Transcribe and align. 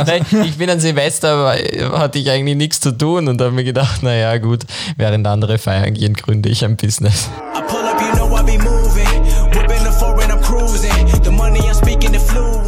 Nein, 0.06 0.24
ich 0.44 0.56
bin 0.56 0.70
an 0.70 0.80
Silvester, 0.80 1.32
aber 1.32 1.98
hatte 1.98 2.18
ich 2.18 2.30
eigentlich 2.30 2.56
nichts 2.56 2.80
zu 2.80 2.92
tun 2.92 3.28
und 3.28 3.40
habe 3.40 3.50
mir 3.50 3.64
gedacht, 3.64 4.02
naja 4.02 4.38
gut, 4.38 4.64
während 4.96 5.26
andere 5.26 5.58
feiern 5.58 5.92
gehen, 5.92 6.14
gründe 6.14 6.48
ich 6.48 6.64
ein 6.64 6.76
Business. 6.76 7.28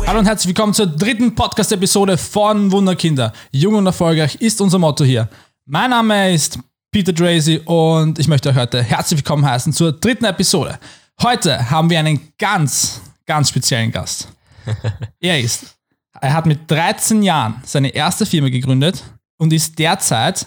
Hallo 0.07 0.19
und 0.19 0.27
herzlich 0.27 0.49
willkommen 0.49 0.75
zur 0.75 0.87
dritten 0.87 1.35
Podcast-Episode 1.35 2.19
von 2.19 2.71
Wunderkinder. 2.71 3.33
Jung 3.51 3.77
und 3.77 3.87
erfolgreich 3.87 4.35
ist 4.37 4.61
unser 4.61 4.79
Motto 4.79 5.05
hier. 5.05 5.29
Mein 5.65 5.91
Name 5.91 6.35
ist 6.35 6.59
Peter 6.91 7.15
Tracy 7.15 7.63
und 7.65 8.19
ich 8.19 8.29
möchte 8.29 8.51
euch 8.51 8.57
heute 8.57 8.83
herzlich 8.83 9.21
willkommen 9.21 9.47
heißen 9.47 9.73
zur 9.73 9.93
dritten 9.93 10.27
Episode. 10.27 10.79
Heute 11.23 11.71
haben 11.71 11.89
wir 11.89 11.99
einen 11.99 12.33
ganz, 12.39 13.01
ganz 13.25 13.49
speziellen 13.49 13.91
Gast. 13.91 14.29
er 15.21 15.41
ist, 15.41 15.77
er 16.23 16.35
hat 16.35 16.47
mit 16.47 16.71
13 16.71 17.23
Jahren 17.23 17.61
seine 17.65 17.89
erste 17.89 18.25
Firma 18.25 18.49
gegründet 18.49 19.03
und 19.39 19.53
ist 19.53 19.79
derzeit 19.79 20.47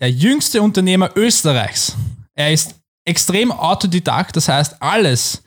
der 0.00 0.10
jüngste 0.10 0.62
Unternehmer 0.62 1.10
Österreichs. 1.16 1.96
Er 2.34 2.52
ist 2.52 2.76
extrem 3.04 3.50
autodidakt, 3.50 4.36
das 4.36 4.48
heißt 4.48 4.80
alles, 4.80 5.42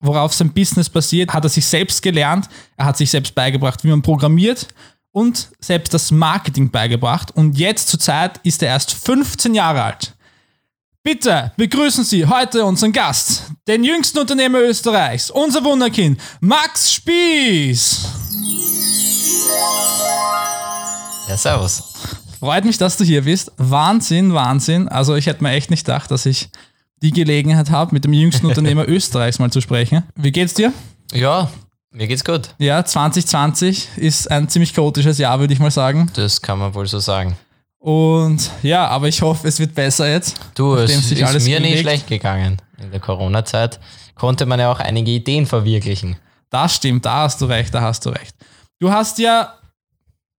worauf 0.00 0.34
sein 0.34 0.52
Business 0.52 0.90
basiert, 0.90 1.32
hat 1.32 1.44
er 1.44 1.48
sich 1.48 1.64
selbst 1.64 2.02
gelernt. 2.02 2.48
Er 2.76 2.86
hat 2.86 2.96
sich 2.96 3.08
selbst 3.08 3.34
beigebracht, 3.36 3.84
wie 3.84 3.88
man 3.88 4.02
programmiert 4.02 4.66
und 5.12 5.48
selbst 5.60 5.94
das 5.94 6.10
Marketing 6.10 6.70
beigebracht. 6.70 7.30
Und 7.30 7.56
jetzt 7.56 7.88
zur 7.88 8.00
Zeit 8.00 8.40
ist 8.42 8.62
er 8.64 8.70
erst 8.70 8.92
15 8.94 9.54
Jahre 9.54 9.84
alt. 9.84 10.12
Bitte 11.04 11.52
begrüßen 11.56 12.02
Sie 12.02 12.26
heute 12.26 12.64
unseren 12.64 12.92
Gast, 12.92 13.44
den 13.68 13.84
jüngsten 13.84 14.18
Unternehmer 14.18 14.58
Österreichs, 14.58 15.30
unser 15.30 15.62
Wunderkind, 15.62 16.20
Max 16.40 16.92
Spieß. 16.92 18.24
Ja, 21.28 21.36
servus. 21.36 21.82
Freut 22.38 22.64
mich, 22.64 22.78
dass 22.78 22.96
du 22.96 23.04
hier 23.04 23.22
bist. 23.22 23.52
Wahnsinn, 23.56 24.34
Wahnsinn. 24.34 24.88
Also 24.88 25.14
ich 25.16 25.26
hätte 25.26 25.42
mir 25.42 25.50
echt 25.52 25.70
nicht 25.70 25.86
gedacht, 25.86 26.10
dass 26.10 26.26
ich 26.26 26.48
die 27.02 27.10
Gelegenheit 27.10 27.70
habe, 27.70 27.94
mit 27.94 28.04
dem 28.04 28.12
jüngsten 28.12 28.46
Unternehmer 28.50 28.86
Österreichs 28.88 29.38
mal 29.38 29.50
zu 29.50 29.60
sprechen. 29.60 30.02
Wie 30.14 30.32
geht's 30.32 30.54
dir? 30.54 30.72
Ja, 31.12 31.50
mir 31.90 32.06
geht's 32.06 32.24
gut. 32.24 32.50
Ja, 32.58 32.84
2020 32.84 33.88
ist 33.96 34.30
ein 34.30 34.48
ziemlich 34.48 34.74
chaotisches 34.74 35.18
Jahr, 35.18 35.40
würde 35.40 35.54
ich 35.54 35.60
mal 35.60 35.70
sagen. 35.70 36.10
Das 36.14 36.42
kann 36.42 36.58
man 36.58 36.74
wohl 36.74 36.86
so 36.86 36.98
sagen. 36.98 37.36
Und 37.78 38.50
ja, 38.62 38.86
aber 38.88 39.08
ich 39.08 39.20
hoffe, 39.22 39.46
es 39.46 39.58
wird 39.58 39.74
besser 39.74 40.10
jetzt. 40.10 40.36
Du, 40.54 40.74
es 40.74 40.90
ist 40.90 41.18
mir 41.18 41.32
nicht 41.32 41.46
gelegt. 41.46 41.80
schlecht 41.80 42.06
gegangen. 42.06 42.56
In 42.82 42.90
der 42.90 43.00
Corona-Zeit 43.00 43.78
konnte 44.14 44.46
man 44.46 44.58
ja 44.58 44.72
auch 44.72 44.80
einige 44.80 45.10
Ideen 45.10 45.46
verwirklichen. 45.46 46.16
Das 46.50 46.74
stimmt, 46.74 47.04
da 47.04 47.22
hast 47.22 47.40
du 47.40 47.46
recht, 47.46 47.74
da 47.74 47.82
hast 47.82 48.06
du 48.06 48.10
recht. 48.10 48.34
Du 48.84 48.92
hast 48.92 49.18
ja 49.18 49.54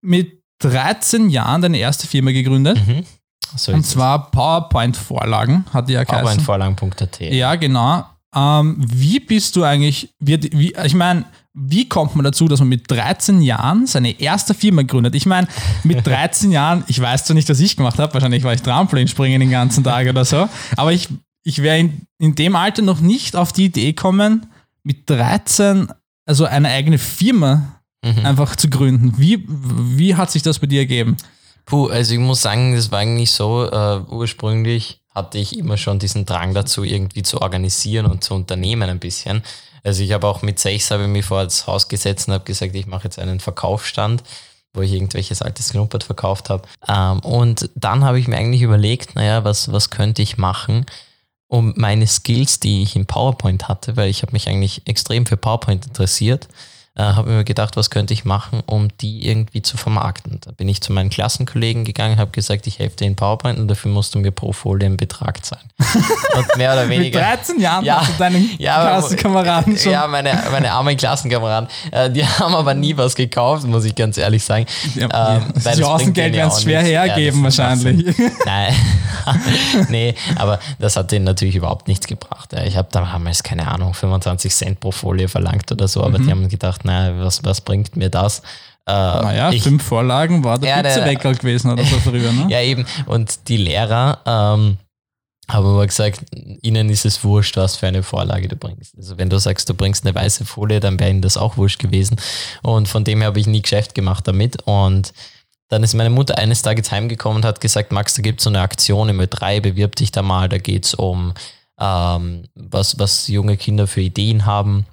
mit 0.03 0.43
13 0.59 1.31
Jahren 1.31 1.63
deine 1.63 1.79
erste 1.79 2.05
Firma 2.05 2.31
gegründet. 2.31 2.79
So 3.55 3.71
Und 3.71 3.83
zwar 3.87 4.29
PowerPoint-Vorlagen, 4.29 5.65
hat 5.73 5.89
die 5.89 5.93
ja 5.93 6.03
es. 6.03 6.09
aber 6.09 6.21
geheißen. 6.21 6.41
ein 6.41 6.45
Vorlagen.at. 6.45 7.21
Ja, 7.21 7.55
genau. 7.55 8.05
Ähm, 8.35 8.75
wie 8.77 9.19
bist 9.19 9.55
du 9.55 9.63
eigentlich, 9.63 10.13
wie, 10.19 10.39
wie, 10.53 10.75
ich 10.83 10.93
meine, 10.93 11.25
wie 11.55 11.89
kommt 11.89 12.15
man 12.15 12.23
dazu, 12.23 12.47
dass 12.47 12.59
man 12.59 12.69
mit 12.69 12.83
13 12.91 13.41
Jahren 13.41 13.87
seine 13.87 14.19
erste 14.19 14.53
Firma 14.53 14.83
gründet? 14.83 15.15
Ich 15.15 15.25
meine, 15.25 15.47
mit 15.83 16.05
13 16.05 16.51
Jahren, 16.51 16.83
ich 16.85 17.01
weiß 17.01 17.25
zwar 17.25 17.33
nicht, 17.33 17.49
was 17.49 17.59
ich 17.59 17.75
gemacht 17.75 17.97
habe, 17.97 18.13
wahrscheinlich 18.13 18.43
war 18.43 18.53
ich 18.53 18.61
Trampolin 18.61 19.07
springen 19.07 19.39
den 19.39 19.49
ganzen 19.49 19.83
Tag 19.83 20.07
oder 20.07 20.23
so, 20.23 20.47
aber 20.75 20.93
ich, 20.93 21.09
ich 21.43 21.63
wäre 21.63 21.79
in, 21.79 22.05
in 22.19 22.35
dem 22.35 22.55
Alter 22.55 22.83
noch 22.83 22.99
nicht 22.99 23.35
auf 23.35 23.53
die 23.53 23.65
Idee 23.65 23.93
kommen, 23.93 24.45
mit 24.83 25.09
13 25.09 25.87
also 26.27 26.45
eine 26.45 26.69
eigene 26.69 26.97
Firma 26.97 27.74
einfach 28.23 28.55
zu 28.55 28.69
gründen. 28.69 29.13
Wie, 29.17 29.45
wie 29.47 30.15
hat 30.15 30.31
sich 30.31 30.41
das 30.41 30.59
bei 30.59 30.67
dir 30.67 30.81
ergeben? 30.81 31.17
Puh, 31.65 31.87
also 31.87 32.13
ich 32.13 32.19
muss 32.19 32.41
sagen, 32.41 32.75
das 32.75 32.91
war 32.91 32.99
eigentlich 32.99 33.31
so, 33.31 33.69
äh, 33.69 34.01
ursprünglich 34.09 34.99
hatte 35.13 35.37
ich 35.37 35.57
immer 35.57 35.77
schon 35.77 35.97
diesen 35.97 36.25
Drang 36.25 36.53
dazu, 36.53 36.83
irgendwie 36.83 37.23
zu 37.23 37.41
organisieren 37.41 38.05
und 38.05 38.23
zu 38.23 38.35
unternehmen 38.35 38.89
ein 38.89 38.99
bisschen. 38.99 39.41
Also 39.83 40.03
ich 40.03 40.11
habe 40.11 40.27
auch 40.27 40.41
mit 40.41 40.59
sechs 40.59 40.91
habe 40.91 41.03
ich 41.03 41.09
mich 41.09 41.25
vor 41.25 41.43
das 41.43 41.65
Haus 41.67 41.87
gesetzt 41.87 42.27
und 42.27 42.33
habe 42.33 42.43
gesagt, 42.43 42.75
ich 42.75 42.85
mache 42.85 43.05
jetzt 43.05 43.17
einen 43.17 43.39
Verkaufsstand, 43.39 44.23
wo 44.73 44.81
ich 44.81 44.91
irgendwelches 44.91 45.41
altes 45.41 45.69
Klumpert 45.69 46.03
verkauft 46.03 46.49
habe. 46.49 46.67
Ähm, 46.87 47.19
und 47.19 47.69
dann 47.75 48.03
habe 48.03 48.19
ich 48.19 48.27
mir 48.27 48.37
eigentlich 48.37 48.61
überlegt, 48.61 49.15
naja, 49.15 49.43
was, 49.43 49.71
was 49.71 49.89
könnte 49.89 50.21
ich 50.21 50.37
machen, 50.37 50.85
um 51.47 51.73
meine 51.77 52.07
Skills, 52.07 52.59
die 52.59 52.83
ich 52.83 52.95
in 52.95 53.05
PowerPoint 53.05 53.67
hatte, 53.67 53.95
weil 53.95 54.09
ich 54.09 54.21
habe 54.21 54.33
mich 54.33 54.49
eigentlich 54.49 54.81
extrem 54.85 55.25
für 55.25 55.37
PowerPoint 55.37 55.85
interessiert, 55.85 56.47
äh, 56.97 57.03
habe 57.03 57.29
mir 57.29 57.43
gedacht, 57.43 57.75
was 57.77 57.89
könnte 57.89 58.13
ich 58.13 58.23
machen, 58.25 58.61
um 58.65 58.87
die 59.01 59.27
irgendwie 59.27 59.61
zu 59.61 59.75
vermarkten. 59.77 60.39
Da 60.45 60.51
bin 60.51 60.69
ich 60.69 60.81
zu 60.81 60.93
meinen 60.93 61.09
Klassenkollegen 61.09 61.83
gegangen, 61.83 62.17
habe 62.17 62.31
gesagt, 62.31 62.67
ich 62.67 62.79
helfe 62.79 62.95
dir 62.97 63.05
in 63.07 63.15
PowerPoint 63.15 63.59
und 63.59 63.67
dafür 63.67 63.91
musst 63.91 64.15
du 64.15 64.19
mir 64.19 64.31
pro 64.31 64.53
Folie 64.53 64.85
einen 64.85 64.97
Betrag 64.97 65.45
zahlen. 65.45 65.65
Und 66.37 66.57
mehr 66.57 66.73
oder 66.73 66.85
Mit 66.87 66.99
weniger. 66.99 67.19
13 67.19 67.59
Jahren 67.59 67.83
Ja. 67.83 67.99
hast 68.01 68.13
du 68.13 68.17
deinen 68.17 68.49
Ja, 68.59 68.81
Klassenkameraden 68.81 69.77
schon. 69.77 69.91
Ja, 69.91 70.07
meine, 70.07 70.41
meine 70.51 70.71
armen 70.71 70.95
Klassenkameraden, 70.95 71.69
äh, 71.91 72.09
die 72.09 72.25
haben 72.25 72.55
aber 72.55 72.73
nie 72.73 72.95
was 72.95 73.15
gekauft, 73.15 73.65
muss 73.65 73.83
ich 73.85 73.93
ganz 73.95 74.17
ehrlich 74.17 74.43
sagen. 74.43 74.65
Ja, 74.95 75.03
Ähm, 75.03 75.09
ja. 75.11 75.41
das 75.63 75.77
Chancengeld 75.79 76.33
werden 76.33 76.49
es 76.51 76.61
schwer 76.63 76.81
nichts. 76.81 76.93
Ja, 76.93 77.03
hergeben 77.03 77.45
ist 77.45 77.57
wahrscheinlich. 77.57 78.15
Nein, 78.45 78.73
nee, 79.89 80.15
aber 80.35 80.59
das 80.79 80.95
hat 80.95 81.11
denen 81.11 81.25
natürlich 81.25 81.55
überhaupt 81.55 81.87
nichts 81.87 82.07
gebracht. 82.07 82.53
Ja, 82.53 82.63
Ich 82.63 82.77
habe 82.77 82.87
damals, 82.91 83.43
keine 83.43 83.67
Ahnung, 83.67 83.93
25 83.93 84.53
Cent 84.53 84.79
pro 84.79 84.91
Folie 84.91 85.27
verlangt 85.27 85.71
oder 85.71 85.87
so, 85.87 86.03
aber 86.03 86.19
die 86.19 86.29
haben 86.31 86.47
gedacht, 86.47 86.84
naja, 86.85 87.19
was, 87.23 87.43
was 87.43 87.61
bringt 87.61 87.95
mir 87.97 88.09
das? 88.09 88.39
Äh, 88.87 88.91
Naja, 88.93 89.51
ich- 89.51 89.63
fünf 89.63 89.83
Vorlagen 89.83 90.43
war 90.43 90.59
der 90.59 90.69
Ja, 90.77 90.83
Pizzaweckerl 90.83 91.35
gewesen 91.35 91.71
oder 91.71 91.83
so 91.83 91.97
früher, 91.99 92.31
ne? 92.31 92.45
Ja, 92.49 92.61
eben. 92.61 92.85
Und 93.07 93.47
die 93.49 93.57
Lehrer 93.57 94.19
ähm, 94.25 94.77
haben 95.49 95.65
aber 95.65 95.85
gesagt, 95.87 96.21
ihnen 96.61 96.89
ist 96.89 97.05
es 97.05 97.23
wurscht, 97.23 97.57
was 97.57 97.75
für 97.75 97.87
eine 97.87 98.03
Vorlage 98.03 98.47
du 98.47 98.55
bringst. 98.55 98.95
Also 98.97 99.17
wenn 99.17 99.29
du 99.29 99.37
sagst, 99.39 99.67
du 99.69 99.73
bringst 99.73 100.05
eine 100.05 100.15
weiße 100.15 100.45
Folie, 100.45 100.79
dann 100.79 100.99
wäre 100.99 101.09
ihnen 101.09 101.21
das 101.21 101.35
auch 101.37 101.57
wurscht 101.57 101.79
gewesen. 101.79 102.17
Und 102.61 102.87
von 102.87 103.03
dem 103.03 103.19
her 103.19 103.27
habe 103.27 103.39
ich 103.39 103.47
nie 103.47 103.61
Geschäft 103.61 103.93
gemacht 103.95 104.27
damit. 104.27 104.61
Und 104.65 105.13
dann 105.69 105.81
ist 105.83 105.95
meine 105.95 106.11
Mutter 106.11 106.37
eines 106.37 106.61
Tages 106.61 106.91
heimgekommen 106.91 107.37
und 107.37 107.45
hat 107.45 107.61
gesagt, 107.61 107.91
Max, 107.91 108.13
da 108.13 108.21
gibt 108.21 108.39
es 108.39 108.43
so 108.43 108.49
eine 108.51 108.61
Aktion 108.61 109.09
im 109.09 109.19
Ö3, 109.19 109.61
bewirb 109.61 109.95
dich 109.95 110.11
da 110.11 110.21
mal, 110.21 110.47
da 110.47 110.59
geht 110.59 110.85
es 110.85 110.93
um, 110.93 111.33
ähm, 111.79 112.43
was, 112.53 112.99
was 112.99 113.27
junge 113.27 113.57
Kinder 113.57 113.87
für 113.87 114.01
Ideen 114.01 114.45
haben. 114.45 114.85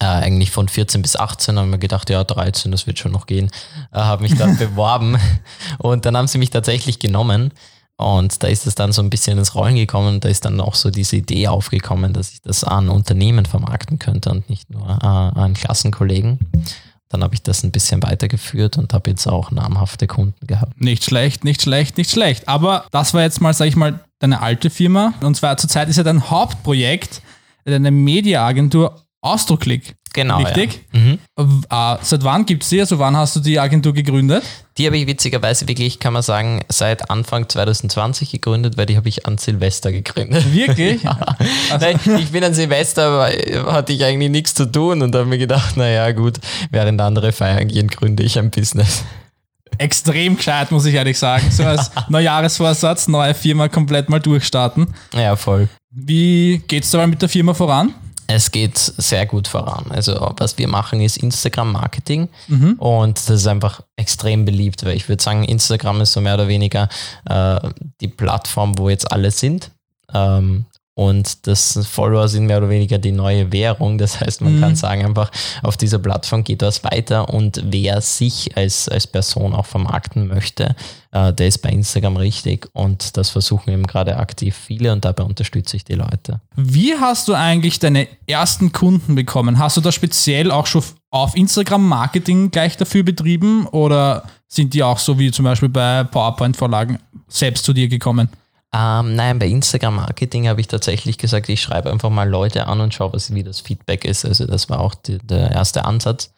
Äh, 0.00 0.06
eigentlich 0.06 0.50
von 0.50 0.68
14 0.68 1.02
bis 1.02 1.16
18 1.16 1.58
haben 1.58 1.70
wir 1.70 1.78
gedacht, 1.78 2.10
ja, 2.10 2.22
13, 2.24 2.70
das 2.70 2.86
wird 2.86 2.98
schon 2.98 3.12
noch 3.12 3.26
gehen. 3.26 3.50
Äh, 3.92 3.98
habe 3.98 4.22
mich 4.22 4.36
dann 4.36 4.56
beworben 4.58 5.18
und 5.78 6.06
dann 6.06 6.16
haben 6.16 6.28
sie 6.28 6.38
mich 6.38 6.50
tatsächlich 6.50 6.98
genommen. 6.98 7.52
Und 7.98 8.42
da 8.42 8.48
ist 8.48 8.66
es 8.66 8.74
dann 8.74 8.92
so 8.92 9.00
ein 9.00 9.08
bisschen 9.08 9.38
ins 9.38 9.54
Rollen 9.54 9.76
gekommen 9.76 10.16
und 10.16 10.24
da 10.24 10.28
ist 10.28 10.44
dann 10.44 10.60
auch 10.60 10.74
so 10.74 10.90
diese 10.90 11.16
Idee 11.16 11.48
aufgekommen, 11.48 12.12
dass 12.12 12.30
ich 12.32 12.42
das 12.42 12.62
an 12.62 12.90
Unternehmen 12.90 13.46
vermarkten 13.46 13.98
könnte 13.98 14.30
und 14.30 14.50
nicht 14.50 14.68
nur 14.68 14.86
äh, 14.86 15.06
an 15.06 15.54
Klassenkollegen. 15.54 16.38
Dann 17.08 17.22
habe 17.22 17.34
ich 17.34 17.42
das 17.42 17.62
ein 17.62 17.70
bisschen 17.70 18.02
weitergeführt 18.02 18.76
und 18.76 18.92
habe 18.92 19.10
jetzt 19.10 19.26
auch 19.26 19.50
namhafte 19.50 20.06
Kunden 20.06 20.46
gehabt. 20.46 20.78
Nicht 20.78 21.04
schlecht, 21.04 21.44
nicht 21.44 21.62
schlecht, 21.62 21.96
nicht 21.96 22.10
schlecht. 22.10 22.48
Aber 22.48 22.84
das 22.90 23.14
war 23.14 23.22
jetzt 23.22 23.40
mal, 23.40 23.54
sag 23.54 23.66
ich 23.66 23.76
mal, 23.76 24.00
deine 24.18 24.42
alte 24.42 24.68
Firma. 24.68 25.14
Und 25.22 25.36
zwar 25.36 25.56
zurzeit 25.56 25.88
ist 25.88 25.96
ja 25.96 26.02
dein 26.02 26.28
Hauptprojekt 26.28 27.22
deine 27.66 27.90
Mediaagentur 27.90 29.05
Austroklick. 29.26 29.96
Genau. 30.16 30.38
Richtig? 30.38 30.80
Ja. 30.92 31.00
Mhm. 31.00 31.18
Äh, 31.70 31.96
seit 32.00 32.24
wann 32.24 32.46
gibt 32.46 32.62
es 32.62 32.70
die? 32.70 32.80
Also 32.80 32.98
wann 32.98 33.14
hast 33.16 33.36
du 33.36 33.40
die 33.40 33.60
Agentur 33.60 33.92
gegründet? 33.92 34.42
Die 34.78 34.86
habe 34.86 34.96
ich 34.96 35.06
witzigerweise 35.06 35.68
wirklich, 35.68 36.00
kann 36.00 36.14
man 36.14 36.22
sagen, 36.22 36.64
seit 36.70 37.10
Anfang 37.10 37.48
2020 37.48 38.30
gegründet, 38.30 38.78
weil 38.78 38.86
die 38.86 38.96
habe 38.96 39.08
ich 39.10 39.26
an 39.26 39.36
Silvester 39.36 39.92
gegründet. 39.92 40.54
Wirklich? 40.54 41.02
Nein, 41.80 42.00
ich 42.18 42.30
bin 42.30 42.42
an 42.42 42.54
Silvester, 42.54 43.06
aber 43.08 43.72
hatte 43.72 43.92
ich 43.92 44.04
eigentlich 44.04 44.30
nichts 44.30 44.54
zu 44.54 44.64
tun 44.64 45.02
und 45.02 45.14
habe 45.14 45.26
mir 45.26 45.38
gedacht, 45.38 45.76
naja 45.76 46.10
gut, 46.12 46.38
während 46.70 46.98
andere 47.02 47.32
feiern 47.32 47.68
gehen, 47.68 47.88
gründe 47.88 48.22
ich 48.22 48.38
ein 48.38 48.50
Business. 48.50 49.04
Extrem 49.78 50.36
gescheit, 50.36 50.70
muss 50.70 50.86
ich 50.86 50.94
ehrlich 50.94 51.18
sagen. 51.18 51.50
So 51.50 51.62
als 51.64 51.90
Neujahresvorsatz, 52.08 53.08
neue 53.08 53.34
Firma 53.34 53.68
komplett 53.68 54.08
mal 54.08 54.20
durchstarten. 54.20 54.94
Ja, 55.14 55.36
voll. 55.36 55.68
Wie 55.90 56.62
geht's 56.66 56.90
dabei 56.90 57.06
mit 57.06 57.20
der 57.20 57.28
Firma 57.28 57.52
voran? 57.52 57.92
Es 58.28 58.50
geht 58.50 58.76
sehr 58.76 59.26
gut 59.26 59.48
voran. 59.48 59.86
Also 59.90 60.32
was 60.36 60.58
wir 60.58 60.68
machen 60.68 61.00
ist 61.00 61.16
Instagram-Marketing 61.16 62.28
und 62.78 63.18
das 63.18 63.30
ist 63.30 63.46
einfach 63.46 63.82
extrem 63.96 64.44
beliebt, 64.44 64.84
weil 64.84 64.96
ich 64.96 65.08
würde 65.08 65.22
sagen, 65.22 65.44
Instagram 65.44 66.00
ist 66.00 66.12
so 66.12 66.20
mehr 66.20 66.34
oder 66.34 66.48
weniger 66.48 66.88
äh, 67.28 67.60
die 68.00 68.08
Plattform, 68.08 68.78
wo 68.78 68.88
jetzt 68.88 69.10
alle 69.12 69.30
sind. 69.30 69.70
Ähm, 70.12 70.66
und 70.98 71.46
das 71.46 71.78
Follower 71.86 72.26
sind 72.26 72.46
mehr 72.46 72.56
oder 72.56 72.70
weniger 72.70 72.96
die 72.96 73.12
neue 73.12 73.52
Währung. 73.52 73.98
Das 73.98 74.18
heißt, 74.18 74.40
man 74.40 74.58
kann 74.60 74.76
sagen, 74.76 75.04
einfach 75.04 75.30
auf 75.62 75.76
dieser 75.76 75.98
Plattform 75.98 76.42
geht 76.42 76.62
was 76.62 76.84
weiter 76.84 77.28
und 77.28 77.62
wer 77.66 78.00
sich 78.00 78.56
als, 78.56 78.88
als 78.88 79.06
Person 79.06 79.54
auch 79.54 79.66
vermarkten 79.66 80.26
möchte, 80.26 80.74
äh, 81.12 81.34
der 81.34 81.48
ist 81.48 81.58
bei 81.58 81.68
Instagram 81.68 82.16
richtig 82.16 82.70
und 82.72 83.18
das 83.18 83.28
versuchen 83.28 83.74
eben 83.74 83.86
gerade 83.86 84.16
aktiv 84.16 84.56
viele 84.56 84.90
und 84.90 85.04
dabei 85.04 85.24
unterstütze 85.24 85.76
ich 85.76 85.84
die 85.84 85.96
Leute. 85.96 86.40
Wie 86.56 86.94
hast 86.94 87.28
du 87.28 87.34
eigentlich 87.34 87.78
deine 87.78 88.08
ersten 88.26 88.72
Kunden 88.72 89.16
bekommen? 89.16 89.58
Hast 89.58 89.76
du 89.76 89.82
da 89.82 89.92
speziell 89.92 90.50
auch 90.50 90.64
schon 90.64 90.82
auf 91.10 91.36
Instagram 91.36 91.86
Marketing 91.86 92.50
gleich 92.50 92.78
dafür 92.78 93.02
betrieben 93.02 93.66
oder 93.66 94.24
sind 94.48 94.72
die 94.72 94.82
auch 94.82 94.98
so 94.98 95.18
wie 95.18 95.30
zum 95.30 95.44
Beispiel 95.44 95.68
bei 95.68 96.04
PowerPoint-Vorlagen 96.04 96.98
selbst 97.28 97.66
zu 97.66 97.74
dir 97.74 97.88
gekommen? 97.88 98.30
Ähm, 98.76 99.14
nein, 99.14 99.38
bei 99.38 99.46
Instagram 99.46 99.96
Marketing 99.96 100.48
habe 100.48 100.60
ich 100.60 100.68
tatsächlich 100.68 101.16
gesagt, 101.16 101.48
ich 101.48 101.62
schreibe 101.62 101.90
einfach 101.90 102.10
mal 102.10 102.28
Leute 102.28 102.66
an 102.66 102.80
und 102.80 102.92
schaue, 102.92 103.14
was, 103.14 103.32
wie 103.32 103.42
das 103.42 103.60
Feedback 103.60 104.04
ist. 104.04 104.26
Also 104.26 104.46
das 104.46 104.68
war 104.68 104.80
auch 104.80 104.94
die, 104.94 105.18
der 105.18 105.50
erste 105.50 105.86
Ansatz. 105.86 106.30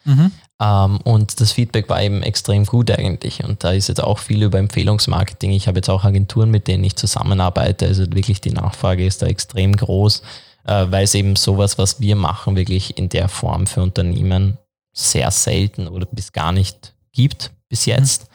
Ähm, 0.61 0.99
und 1.03 1.41
das 1.41 1.51
Feedback 1.51 1.89
war 1.89 2.01
eben 2.01 2.23
extrem 2.23 2.63
gut 2.65 2.91
eigentlich. 2.91 3.43
Und 3.43 3.63
da 3.63 3.71
ist 3.71 3.89
jetzt 3.89 4.01
auch 4.01 4.19
viel 4.19 4.43
über 4.43 4.57
Empfehlungsmarketing. 4.57 5.51
Ich 5.51 5.67
habe 5.67 5.79
jetzt 5.79 5.89
auch 5.89 6.05
Agenturen, 6.05 6.49
mit 6.49 6.67
denen 6.69 6.83
ich 6.85 6.95
zusammenarbeite. 6.95 7.87
Also 7.87 8.03
wirklich 8.13 8.39
die 8.39 8.51
Nachfrage 8.51 9.05
ist 9.05 9.21
da 9.21 9.25
extrem 9.25 9.75
groß, 9.75 10.21
äh, 10.65 10.85
weil 10.89 11.03
es 11.03 11.15
eben 11.15 11.35
sowas, 11.35 11.77
was 11.77 11.99
wir 11.99 12.15
machen, 12.15 12.55
wirklich 12.55 12.97
in 12.97 13.09
der 13.09 13.27
Form 13.27 13.67
für 13.67 13.81
Unternehmen 13.81 14.57
sehr 14.93 15.29
selten 15.31 15.89
oder 15.89 16.05
bis 16.05 16.31
gar 16.31 16.53
nicht 16.53 16.93
gibt 17.11 17.51
bis 17.67 17.85
jetzt. 17.85 18.28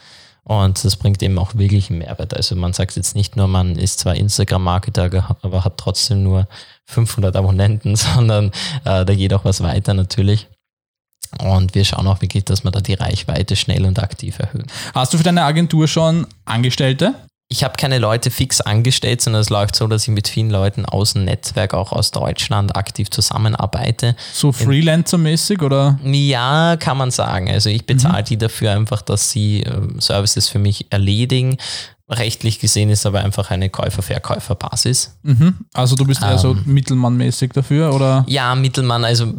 Und 0.45 0.85
das 0.85 0.97
bringt 0.97 1.23
eben 1.23 1.39
auch 1.39 1.55
wirklich 1.55 1.89
einen 1.89 2.01
Mehrwert. 2.01 2.35
Also 2.35 2.55
man 2.55 2.75
sagt 2.75 2.97
jetzt 2.97 3.15
nicht 3.15 3.37
nur, 3.37 3.49
man 3.49 3.77
ist 3.77 4.01
zwar 4.01 4.15
Instagram-Marketer, 4.15 5.37
aber 5.43 5.65
hat 5.65 5.79
trotzdem 5.79 6.23
nur 6.23 6.47
500 6.87 7.35
Abonnenten, 7.35 7.97
sondern 7.97 8.49
äh, 8.85 9.05
da 9.05 9.15
geht 9.15 9.33
auch 9.33 9.45
was 9.45 9.63
weiter 9.63 9.95
natürlich. 9.95 10.49
Und 11.41 11.75
wir 11.75 11.85
schauen 11.85 12.07
auch 12.07 12.21
wirklich, 12.21 12.45
dass 12.45 12.63
wir 12.63 12.71
da 12.71 12.81
die 12.81 12.95
Reichweite 12.95 13.57
schnell 13.57 13.87
und 13.87 13.99
aktiv 13.99 14.39
erhöhen. 14.39 14.67
Hast 14.95 15.13
du 15.13 15.19
für 15.19 15.25
deine 15.25 15.43
Agentur 15.43 15.89
schon 15.89 16.27
Angestellte? 16.45 17.15
Ich 17.49 17.63
habe 17.63 17.75
keine 17.77 17.99
Leute 17.99 18.31
fix 18.31 18.61
angestellt, 18.61 19.21
sondern 19.21 19.43
es 19.43 19.51
läuft 19.51 19.77
so, 19.77 19.87
dass 19.87 20.03
ich 20.03 20.09
mit 20.09 20.29
vielen 20.29 20.51
Leuten 20.51 20.87
aus 20.87 21.13
dem 21.13 21.25
Netzwerk, 21.25 21.75
auch 21.75 21.93
aus 21.93 22.11
Deutschland, 22.11 22.75
aktiv 22.75 23.11
zusammenarbeite. 23.11 24.17
So 24.33 24.51
Freelancer-mäßig 24.51 25.63
oder? 25.63 25.99
Ja, 26.03 26.77
kann 26.79 26.97
man 26.97 27.11
sagen. 27.11 27.51
Also 27.51 27.69
ich 27.69 27.85
bezahle 27.87 28.25
die 28.25 28.39
dafür 28.39 28.73
einfach, 28.73 29.03
dass 29.03 29.31
sie 29.31 29.61
ähm, 29.61 30.01
Services 30.01 30.49
für 30.49 30.59
mich 30.59 30.87
erledigen. 30.91 31.59
Rechtlich 32.09 32.61
gesehen 32.61 32.91
ist 32.91 33.07
aber 33.07 33.21
einfach 33.21 33.51
eine 33.51 33.71
Käufer-Verkäufer-Basis. 33.71 35.19
Mhm. 35.23 35.55
Also 35.75 35.97
du 35.97 36.07
bist 36.07 36.23
eher 36.23 36.39
so 36.39 36.53
Ähm. 36.53 36.63
Mittelmann-mäßig 36.67 37.53
dafür 37.53 37.95
oder? 37.95 38.25
Ja, 38.27 38.55
Mittelmann, 38.55 39.05
also 39.05 39.33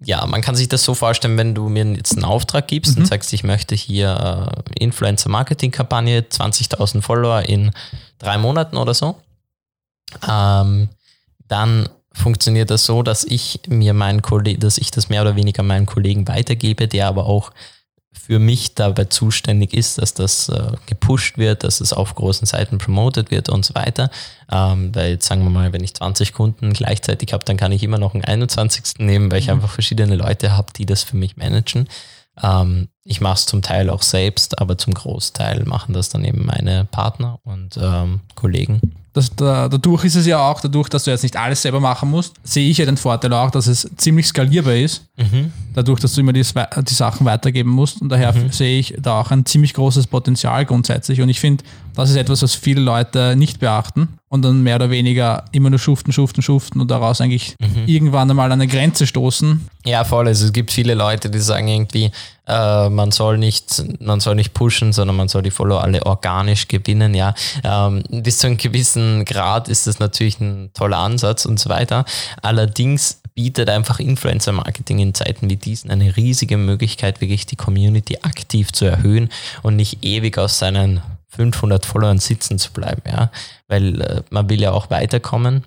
ja, 0.00 0.24
man 0.26 0.42
kann 0.42 0.54
sich 0.54 0.68
das 0.68 0.84
so 0.84 0.94
vorstellen, 0.94 1.36
wenn 1.36 1.54
du 1.54 1.68
mir 1.68 1.84
jetzt 1.94 2.14
einen 2.14 2.24
Auftrag 2.24 2.68
gibst 2.68 2.96
und 2.96 3.06
sagst, 3.06 3.32
ich 3.32 3.42
möchte 3.42 3.74
hier 3.74 4.54
äh, 4.78 4.82
Influencer-Marketing-Kampagne, 4.84 6.20
20.000 6.20 7.02
Follower 7.02 7.42
in 7.42 7.72
drei 8.18 8.38
Monaten 8.38 8.76
oder 8.76 8.94
so, 8.94 9.16
ähm, 10.28 10.88
dann 11.48 11.88
funktioniert 12.12 12.70
das 12.70 12.84
so, 12.84 13.02
dass 13.02 13.24
ich 13.24 13.60
mir 13.68 13.92
meinen 13.92 14.22
Kollegen, 14.22 14.60
dass 14.60 14.78
ich 14.78 14.90
das 14.90 15.08
mehr 15.08 15.22
oder 15.22 15.36
weniger 15.36 15.62
meinen 15.62 15.86
Kollegen 15.86 16.28
weitergebe, 16.28 16.86
der 16.88 17.08
aber 17.08 17.26
auch 17.26 17.50
für 18.18 18.38
mich 18.38 18.74
dabei 18.74 19.04
zuständig 19.04 19.74
ist, 19.74 19.98
dass 19.98 20.14
das 20.14 20.48
äh, 20.48 20.72
gepusht 20.86 21.38
wird, 21.38 21.64
dass 21.64 21.80
es 21.80 21.92
auf 21.92 22.14
großen 22.14 22.46
Seiten 22.46 22.78
promoted 22.78 23.30
wird 23.30 23.48
und 23.48 23.64
so 23.64 23.74
weiter. 23.74 24.10
Ähm, 24.50 24.94
weil 24.94 25.12
jetzt 25.12 25.26
sagen 25.26 25.42
wir 25.42 25.50
mal, 25.50 25.72
wenn 25.72 25.84
ich 25.84 25.94
20 25.94 26.32
Kunden 26.32 26.72
gleichzeitig 26.72 27.32
habe, 27.32 27.44
dann 27.44 27.56
kann 27.56 27.72
ich 27.72 27.82
immer 27.82 27.98
noch 27.98 28.14
einen 28.14 28.24
21. 28.24 28.98
nehmen, 28.98 29.30
weil 29.30 29.38
ich 29.38 29.50
einfach 29.50 29.70
verschiedene 29.70 30.16
Leute 30.16 30.56
habe, 30.56 30.72
die 30.76 30.86
das 30.86 31.02
für 31.02 31.16
mich 31.16 31.36
managen. 31.36 31.88
Ähm, 32.42 32.88
ich 33.04 33.20
mache 33.20 33.34
es 33.34 33.46
zum 33.46 33.62
Teil 33.62 33.90
auch 33.90 34.02
selbst, 34.02 34.58
aber 34.58 34.78
zum 34.78 34.94
Großteil 34.94 35.64
machen 35.64 35.94
das 35.94 36.08
dann 36.08 36.24
eben 36.24 36.44
meine 36.44 36.84
Partner 36.84 37.38
und 37.44 37.78
ähm, 37.80 38.20
Kollegen. 38.34 38.80
Das, 39.18 39.34
da, 39.34 39.68
dadurch 39.68 40.04
ist 40.04 40.14
es 40.14 40.26
ja 40.26 40.38
auch, 40.38 40.60
dadurch, 40.60 40.88
dass 40.88 41.02
du 41.02 41.10
jetzt 41.10 41.24
nicht 41.24 41.36
alles 41.36 41.62
selber 41.62 41.80
machen 41.80 42.08
musst, 42.08 42.34
sehe 42.44 42.70
ich 42.70 42.78
ja 42.78 42.86
den 42.86 42.96
Vorteil 42.96 43.32
auch, 43.32 43.50
dass 43.50 43.66
es 43.66 43.90
ziemlich 43.96 44.28
skalierbar 44.28 44.76
ist. 44.76 45.06
Dadurch, 45.74 45.98
dass 45.98 46.14
du 46.14 46.20
immer 46.20 46.32
die, 46.32 46.42
die 46.42 46.94
Sachen 46.94 47.26
weitergeben 47.26 47.70
musst. 47.70 48.00
Und 48.00 48.10
daher 48.10 48.32
sehe 48.52 48.78
ich 48.78 48.94
da 48.96 49.20
auch 49.20 49.32
ein 49.32 49.44
ziemlich 49.44 49.74
großes 49.74 50.06
Potenzial 50.06 50.64
grundsätzlich. 50.66 51.20
Und 51.20 51.28
ich 51.28 51.40
finde, 51.40 51.64
das 51.94 52.10
ist 52.10 52.16
etwas, 52.16 52.42
was 52.42 52.54
viele 52.54 52.80
Leute 52.80 53.34
nicht 53.34 53.58
beachten 53.58 54.17
und 54.28 54.42
dann 54.42 54.62
mehr 54.62 54.76
oder 54.76 54.90
weniger 54.90 55.44
immer 55.52 55.70
nur 55.70 55.78
schuften, 55.78 56.12
schuften, 56.12 56.42
schuften 56.42 56.80
und 56.80 56.90
daraus 56.90 57.20
eigentlich 57.20 57.56
irgendwann 57.86 58.30
einmal 58.30 58.52
an 58.52 58.60
eine 58.60 58.66
Grenze 58.66 59.06
stoßen. 59.06 59.68
Ja, 59.84 60.04
voll. 60.04 60.26
Also 60.26 60.46
es 60.46 60.52
gibt 60.52 60.70
viele 60.70 60.94
Leute, 60.94 61.30
die 61.30 61.38
sagen 61.38 61.68
irgendwie, 61.68 62.10
äh, 62.46 62.88
man 62.90 63.10
soll 63.10 63.38
nicht, 63.38 63.82
man 64.00 64.20
soll 64.20 64.34
nicht 64.34 64.52
pushen, 64.52 64.92
sondern 64.92 65.16
man 65.16 65.28
soll 65.28 65.42
die 65.42 65.50
Follower 65.50 65.82
alle 65.82 66.04
organisch 66.04 66.68
gewinnen. 66.68 67.14
Ja, 67.14 67.34
ähm, 67.64 68.02
bis 68.10 68.38
zu 68.38 68.48
einem 68.48 68.58
gewissen 68.58 69.24
Grad 69.24 69.68
ist 69.68 69.86
das 69.86 69.98
natürlich 69.98 70.40
ein 70.40 70.70
toller 70.74 70.98
Ansatz 70.98 71.46
und 71.46 71.58
so 71.58 71.70
weiter. 71.70 72.04
Allerdings 72.42 73.22
bietet 73.34 73.70
einfach 73.70 74.00
Influencer-Marketing 74.00 74.98
in 74.98 75.14
Zeiten 75.14 75.48
wie 75.48 75.56
diesen 75.56 75.92
eine 75.92 76.16
riesige 76.16 76.56
Möglichkeit, 76.56 77.20
wirklich 77.20 77.46
die 77.46 77.54
Community 77.54 78.18
aktiv 78.22 78.72
zu 78.72 78.84
erhöhen 78.84 79.28
und 79.62 79.76
nicht 79.76 80.04
ewig 80.04 80.38
aus 80.38 80.58
seinen 80.58 81.00
500 81.38 81.86
Followern 81.86 82.18
sitzen 82.18 82.58
zu 82.58 82.72
bleiben. 82.72 83.02
Ja, 83.06 83.30
weil 83.68 84.00
äh, 84.00 84.22
man 84.30 84.50
will 84.50 84.60
ja 84.60 84.72
auch 84.72 84.90
weiterkommen. 84.90 85.64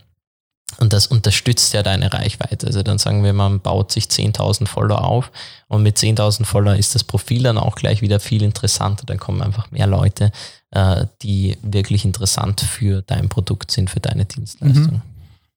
Und 0.79 0.93
das 0.93 1.07
unterstützt 1.07 1.73
ja 1.73 1.83
deine 1.83 2.13
Reichweite. 2.13 2.67
Also 2.67 2.81
dann 2.81 2.97
sagen 2.97 3.23
wir, 3.23 3.33
man 3.33 3.59
baut 3.59 3.91
sich 3.91 4.05
10.000 4.05 4.67
Follower 4.67 5.03
auf 5.03 5.31
und 5.67 5.83
mit 5.83 5.97
10.000 5.97 6.45
Follower 6.45 6.75
ist 6.75 6.95
das 6.95 7.03
Profil 7.03 7.43
dann 7.43 7.57
auch 7.57 7.75
gleich 7.75 8.01
wieder 8.01 8.19
viel 8.19 8.41
interessanter. 8.41 9.05
Dann 9.05 9.17
kommen 9.19 9.41
einfach 9.41 9.69
mehr 9.71 9.87
Leute, 9.87 10.31
äh, 10.71 11.05
die 11.21 11.57
wirklich 11.61 12.05
interessant 12.05 12.61
für 12.61 13.01
dein 13.01 13.27
Produkt 13.27 13.71
sind, 13.71 13.89
für 13.89 13.99
deine 13.99 14.25
Dienstleistung. 14.25 15.01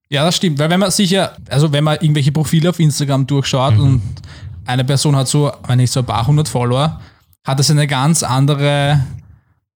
Ja, 0.09 0.25
das 0.25 0.37
stimmt. 0.37 0.59
Weil 0.59 0.71
wenn 0.71 0.81
man 0.81 0.91
sicher, 0.91 1.37
also 1.49 1.73
wenn 1.73 1.85
man 1.85 1.97
irgendwelche 1.97 2.33
Profile 2.33 2.71
auf 2.71 2.81
Instagram 2.81 3.27
durchschaut 3.27 3.79
und 3.79 4.03
eine 4.67 4.85
Person 4.85 5.17
hat 5.17 5.29
so, 5.29 5.53
wenn 5.67 5.81
ich 5.81 5.91
so 5.91 6.01
ein 6.01 6.07
paar 6.07 6.27
hundert 6.27 6.49
Follower, 6.49 7.01
hat 7.45 7.59
das 7.59 7.71
eine 7.71 7.87
ganz 7.87 8.23
andere, 8.23 9.01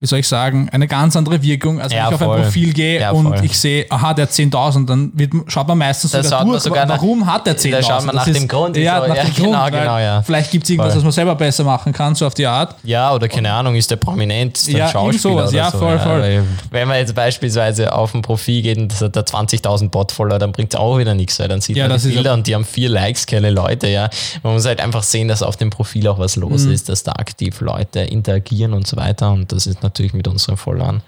wie 0.01 0.07
soll 0.07 0.21
ich 0.21 0.29
sagen, 0.29 0.69
eine 0.71 0.87
ganz 0.87 1.17
andere 1.17 1.43
Wirkung, 1.43 1.81
als 1.81 1.91
wenn 1.91 1.99
Ja, 1.99 2.09
ich 2.09 2.15
auf 2.15 2.23
ein. 2.23 2.43
Profil 2.43 2.73
gehe 2.73 3.01
Ja, 3.01 3.11
und 3.11 3.27
voll. 3.35 3.45
ich 3.45 3.59
sehe, 3.59 3.85
aha, 3.91 4.15
der 4.15 4.27
hat 4.27 4.31
10.000, 4.33 4.87
dann 4.87 5.11
wird, 5.15 5.33
schaut 5.49 5.67
man 5.67 5.77
meistens 5.79 6.13
Da 6.13 6.23
sogar 6.23 6.45
durch, 6.45 6.63
sogar 6.63 6.87
nach- 6.87 6.99
warum 6.99 7.27
hat 7.27 7.45
der 7.49 7.57
10.000? 7.57 7.71
da 7.73 7.83
schaut 7.83 8.05
man 8.07 8.15
Das 8.15 8.27
nach 8.29 8.33
dem 8.33 8.47
Grund, 8.47 8.77
Ja, 8.77 8.99
wieso- 9.03 9.09
nach 9.09 9.17
ja, 9.17 9.25
dem 9.25 9.35
genau, 9.35 9.59
Grund, 9.63 9.73
genau, 9.73 9.99
ja. 9.99 10.23
Vielleicht 10.23 10.53
gibt 10.53 10.63
es 10.65 10.71
irgendwas, 10.71 10.93
Voll. 10.93 10.99
was 10.99 11.03
man 11.05 11.13
selber 11.13 11.35
besser 11.35 11.65
machen 11.65 11.93
kann, 11.93 12.15
so 12.15 12.29
auf 12.29 12.35
die 12.35 12.47
Art. 12.47 12.77
Ja, 12.85 13.13
oder 13.13 13.27
keine 13.27 13.53
Ahnung, 13.53 13.75
ist 13.75 13.91
der 13.91 13.97
prominent, 13.97 14.57
ist 14.57 14.69
der 14.69 14.79
Ja, 14.79 14.89
Schauspieler 14.89 15.19
sowas. 15.19 15.49
oder 15.51 15.59
Ja, 15.59 15.71
so. 15.73 15.79
voll, 15.79 15.99
voll. 15.99 16.45
Wenn 16.71 16.87
man 16.87 16.99
jetzt 16.99 17.17
beispielsweise 17.17 17.93
auf 17.93 18.15
ein 18.15 18.23
Profil 18.23 18.63
geht 18.63 18.79
und 18.79 18.93
das 18.93 19.01
hat 19.03 19.17
da 19.17 19.23
20.000 19.25 19.91
Bot-Follower, 19.91 20.39
dann 20.39 20.53
bringt 20.53 20.75
es 20.75 20.79
auch 20.79 20.97
wieder 20.99 21.15
nichts, 21.15 21.41
weil 21.41 21.49
dann 21.49 21.61
sieht 21.61 21.77
Ja, 21.77 21.85
man 21.85 21.95
das 21.95 22.03
die 22.05 22.11
Bilder 22.11 22.35
und 22.35 22.47
die 22.47 22.55
haben 22.55 22.65
vier 22.65 22.89
Likes, 22.89 23.27
keine 23.27 23.51
Leute, 23.51 23.89
ja. 23.89 24.09
Man 24.45 24.53
muss 24.53 24.65
halt 24.65 24.81
einfach 24.81 25.03
sehen, 25.03 25.27
dass 25.27 25.43
auf 25.43 25.57
dem 25.57 25.71
Profil 25.71 26.07
auch 26.07 26.21
was 26.21 26.37
los 26.37 26.67
Mhm. 26.67 26.73
ist, 26.73 26.89
dass 26.89 27.03
da 27.03 27.13
aktiv 27.15 27.61
Leute 27.61 27.99
interagieren 28.01 28.75
und 28.75 28.87
so 28.87 28.97
weiter 28.97 29.33
und 29.33 29.51
das 29.51 29.67
ist 29.67 29.83
natürlich 29.89 30.15
mit 30.15 30.29
unseren 30.29 30.57
Followern, 30.57 31.03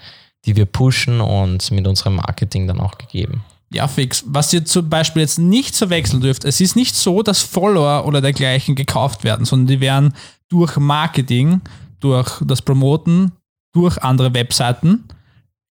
die 0.45 0.57
wir 0.57 0.67
pushen 0.67 1.21
und 1.21 1.71
mit 1.71 1.87
unserem 1.87 2.17
Marketing 2.17 2.67
dann 2.67 2.81
auch 2.81 2.99
gegeben. 2.99 3.43
Ja, 3.73 3.87
fix. 3.87 4.25
Was 4.27 4.53
ihr 4.53 4.65
zum 4.65 4.89
Beispiel 4.89 5.23
jetzt 5.23 5.39
nicht 5.39 5.77
verwechseln 5.77 6.21
dürft, 6.21 6.45
es 6.45 6.61
ist 6.61 6.75
nicht 6.75 6.97
so, 6.97 7.23
dass 7.23 7.41
Follower 7.43 8.05
oder 8.05 8.21
dergleichen 8.21 8.75
gekauft 8.75 9.23
werden, 9.23 9.47
sondern 9.47 9.69
die 9.69 9.81
werden 9.81 10.15
durch 10.49 10.77
Marketing, 10.77 11.61
durch 12.01 12.41
das 12.45 12.63
Promoten, 12.63 13.31
durch 13.73 13.99
andere 14.03 14.35
Webseiten 14.35 15.05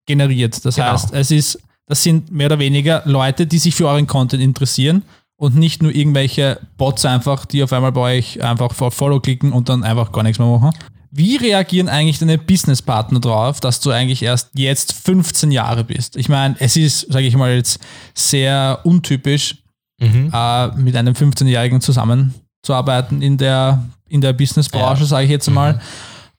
generiert. 0.06 0.64
Das 0.64 0.76
Genau. 0.76 0.92
heißt, 0.92 1.12
es 1.12 1.30
ist, 1.32 1.58
das 1.86 2.02
sind 2.02 2.30
mehr 2.30 2.46
oder 2.46 2.58
weniger 2.60 3.02
Leute, 3.04 3.46
die 3.46 3.58
sich 3.58 3.74
für 3.74 3.88
euren 3.88 4.06
Content 4.06 4.42
interessieren 4.42 5.02
und 5.36 5.56
nicht 5.56 5.82
nur 5.82 5.92
irgendwelche 5.92 6.60
Bots 6.76 7.04
einfach, 7.04 7.46
die 7.46 7.62
auf 7.64 7.72
einmal 7.72 7.92
bei 7.92 8.18
euch 8.18 8.42
einfach 8.42 8.74
vor 8.74 8.92
Follow 8.92 9.18
klicken 9.20 9.52
und 9.52 9.68
dann 9.68 9.82
einfach 9.82 10.12
gar 10.12 10.22
nichts 10.22 10.38
mehr 10.38 10.48
machen. 10.48 10.70
Wie 11.10 11.36
reagieren 11.36 11.88
eigentlich 11.88 12.18
deine 12.18 12.36
Businesspartner 12.38 13.20
drauf, 13.20 13.60
dass 13.60 13.80
du 13.80 13.90
eigentlich 13.90 14.22
erst 14.22 14.50
jetzt 14.54 14.92
15 14.92 15.50
Jahre 15.50 15.84
bist? 15.84 16.16
Ich 16.16 16.28
meine, 16.28 16.56
es 16.58 16.76
ist, 16.76 17.10
sage 17.12 17.26
ich 17.26 17.34
mal 17.36 17.54
jetzt, 17.54 17.80
sehr 18.14 18.80
untypisch, 18.84 19.56
äh, 20.00 20.68
mit 20.76 20.94
einem 20.96 21.14
15-Jährigen 21.14 21.80
zusammenzuarbeiten 21.80 23.22
in 23.22 23.36
der, 23.38 23.84
in 24.08 24.20
der 24.20 24.32
Businessbranche, 24.32 25.02
Ja. 25.02 25.06
sage 25.06 25.24
ich 25.24 25.30
jetzt 25.30 25.50
mal, 25.50 25.80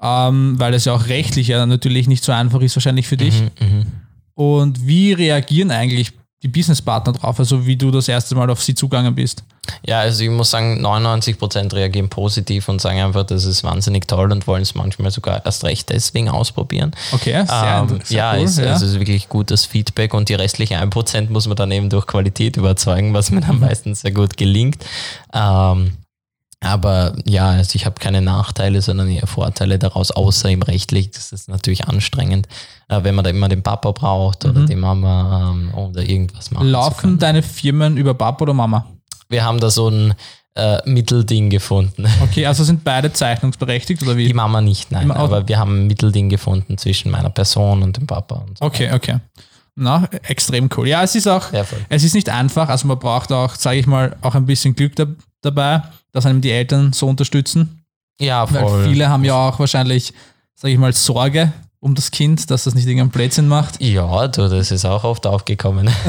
ähm, 0.02 0.56
weil 0.60 0.74
es 0.74 0.86
ja 0.86 0.94
auch 0.94 1.08
rechtlich 1.08 1.48
ja 1.50 1.66
natürlich 1.66 2.08
nicht 2.08 2.24
so 2.24 2.32
einfach 2.32 2.62
ist, 2.62 2.76
wahrscheinlich 2.76 3.08
für 3.08 3.18
dich. 3.18 3.42
Mhm, 3.60 3.86
Und 4.36 4.88
wie 4.88 5.12
reagieren 5.14 5.72
eigentlich 5.72 6.14
die 6.42 6.48
Businesspartner 6.48 7.14
drauf, 7.14 7.38
also 7.38 7.66
wie 7.66 7.76
du 7.76 7.92
das 7.92 8.08
erste 8.08 8.34
Mal 8.34 8.50
auf 8.50 8.64
sie 8.64 8.74
zugangen 8.74 9.14
bist? 9.14 9.44
Ja, 9.86 10.00
also 10.00 10.24
ich 10.24 10.30
muss 10.30 10.50
sagen, 10.50 10.84
99% 10.84 11.74
reagieren 11.74 12.10
positiv 12.10 12.70
und 12.70 12.80
sagen 12.82 13.02
einfach, 13.02 13.26
das 13.26 13.44
ist 13.44 13.64
wahnsinnig 13.64 14.08
toll 14.08 14.32
und 14.32 14.48
wollen 14.48 14.62
es 14.62 14.74
manchmal 14.74 15.12
sogar 15.12 15.46
erst 15.46 15.64
recht 15.66 15.90
deswegen 15.90 16.30
ausprobieren. 16.30 16.92
Okay, 17.12 17.46
sehr, 17.46 17.86
Ähm, 17.90 18.00
sehr 18.04 18.18
ja, 18.18 18.34
cool. 18.36 18.44
ist, 18.44 18.58
ja. 18.58 18.74
Also 18.74 18.86
ist 18.86 19.00
wirklich 19.00 19.28
gutes 19.28 19.66
Feedback 19.66 20.14
und 20.14 20.30
die 20.30 20.34
restlichen 20.36 20.78
1% 20.78 21.30
muss 21.30 21.48
man 21.48 21.58
dann 21.58 21.72
eben 21.72 21.90
durch 21.90 22.08
Qualität 22.08 22.58
überzeugen, 22.58 23.14
was 23.14 23.32
mir 23.32 23.42
dann 23.42 23.60
meistens 23.60 24.02
sehr 24.02 24.12
gut 24.12 24.38
gelingt. 24.38 24.84
Ähm, 25.34 25.92
aber 26.62 27.14
ja, 27.26 27.50
also 27.52 27.76
ich 27.76 27.86
habe 27.86 27.96
keine 28.00 28.22
Nachteile, 28.22 28.82
sondern 28.82 29.08
eher 29.10 29.28
Vorteile 29.28 29.80
daraus, 29.80 30.12
außer 30.12 30.50
im 30.50 30.62
rechtlich. 30.62 31.12
Das 31.12 31.32
ist 31.32 31.48
natürlich 31.48 31.86
anstrengend, 31.88 32.48
äh, 32.90 33.02
wenn 33.04 33.16
man 33.16 33.24
da 33.24 33.30
immer 33.30 33.48
den 33.48 33.64
Papa 33.64 33.92
braucht 33.92 34.44
oder 34.46 34.66
die 34.66 34.76
Mama 34.76 35.52
ähm, 35.52 35.74
oder 35.74 36.02
irgendwas 36.02 36.52
machen 36.52 36.64
zu 36.64 36.68
Mhm. 36.68 36.72
Laufen 36.72 37.18
deine 37.20 37.44
Firmen 37.44 37.96
über 37.98 38.14
Papa 38.14 38.44
oder 38.44 38.54
Mama? 38.54 38.86
Wir 39.30 39.44
haben 39.46 39.60
da 39.60 39.70
so 39.70 39.90
ein, 39.90 40.14
äh, 40.56 40.78
Mittelding 40.90 41.50
gefunden. 41.50 42.06
Okay, 42.24 42.46
also 42.46 42.64
sind 42.66 42.84
beide 42.84 43.14
zeichnungsberechtigt 43.14 44.02
oder 44.04 44.16
Die 44.16 44.28
wie? 44.28 44.34
Mama 44.34 44.60
nicht, 44.60 44.92
nein. 44.92 45.10
Auch- 45.12 45.16
Aber 45.18 45.48
wir 45.48 45.58
haben 45.60 45.84
ein 45.84 45.88
Mittelding 45.88 46.28
gefunden 46.28 46.78
zwischen 46.78 47.10
meiner 47.12 47.30
Person 47.30 47.84
und 47.84 47.96
dem 47.96 48.06
Papa. 48.08 48.44
Und 48.48 48.58
so. 48.58 48.66
Okay, 48.66 48.92
okay. 48.92 49.20
Na, 49.76 50.10
extrem 50.24 50.68
cool. 50.76 50.90
Ja, 50.90 51.04
es 51.04 51.16
ist 51.16 51.28
auch, 51.28 51.54
Ja, 51.54 51.64
es 51.88 52.04
ist 52.04 52.14
nicht 52.16 52.28
einfach, 52.30 52.68
also 52.68 52.86
man 52.88 53.00
braucht 53.00 53.32
auch, 53.32 53.56
sage 53.56 53.78
ich 53.78 53.88
mal, 53.88 54.18
auch 54.22 54.36
ein 54.36 54.46
bisschen 54.46 54.76
Glück 54.76 54.94
da, 54.98 55.06
dabei, 55.42 55.84
dass 56.12 56.26
einem 56.26 56.42
die 56.42 56.52
Eltern 56.52 56.94
so 56.94 57.08
unterstützen. 57.08 57.84
Ja, 58.20 58.52
Weil 58.52 58.62
voll. 58.64 58.84
viele 58.90 59.10
haben 59.10 59.24
ja 59.24 59.36
auch 59.36 59.60
wahrscheinlich, 59.60 60.14
sage 60.56 60.74
ich 60.74 60.80
mal, 60.80 60.94
Sorge 60.94 61.54
um 61.82 61.96
das 61.96 62.12
Kind, 62.12 62.52
dass 62.52 62.66
das 62.66 62.76
nicht 62.76 62.86
irgendeinen 62.88 63.10
Blödsinn 63.12 63.48
macht. 63.48 63.82
Ja, 63.82 64.28
du, 64.28 64.50
das 64.50 64.70
ist 64.72 64.84
auch 64.86 65.04
oft 65.06 65.26
aufgekommen. 65.26 65.90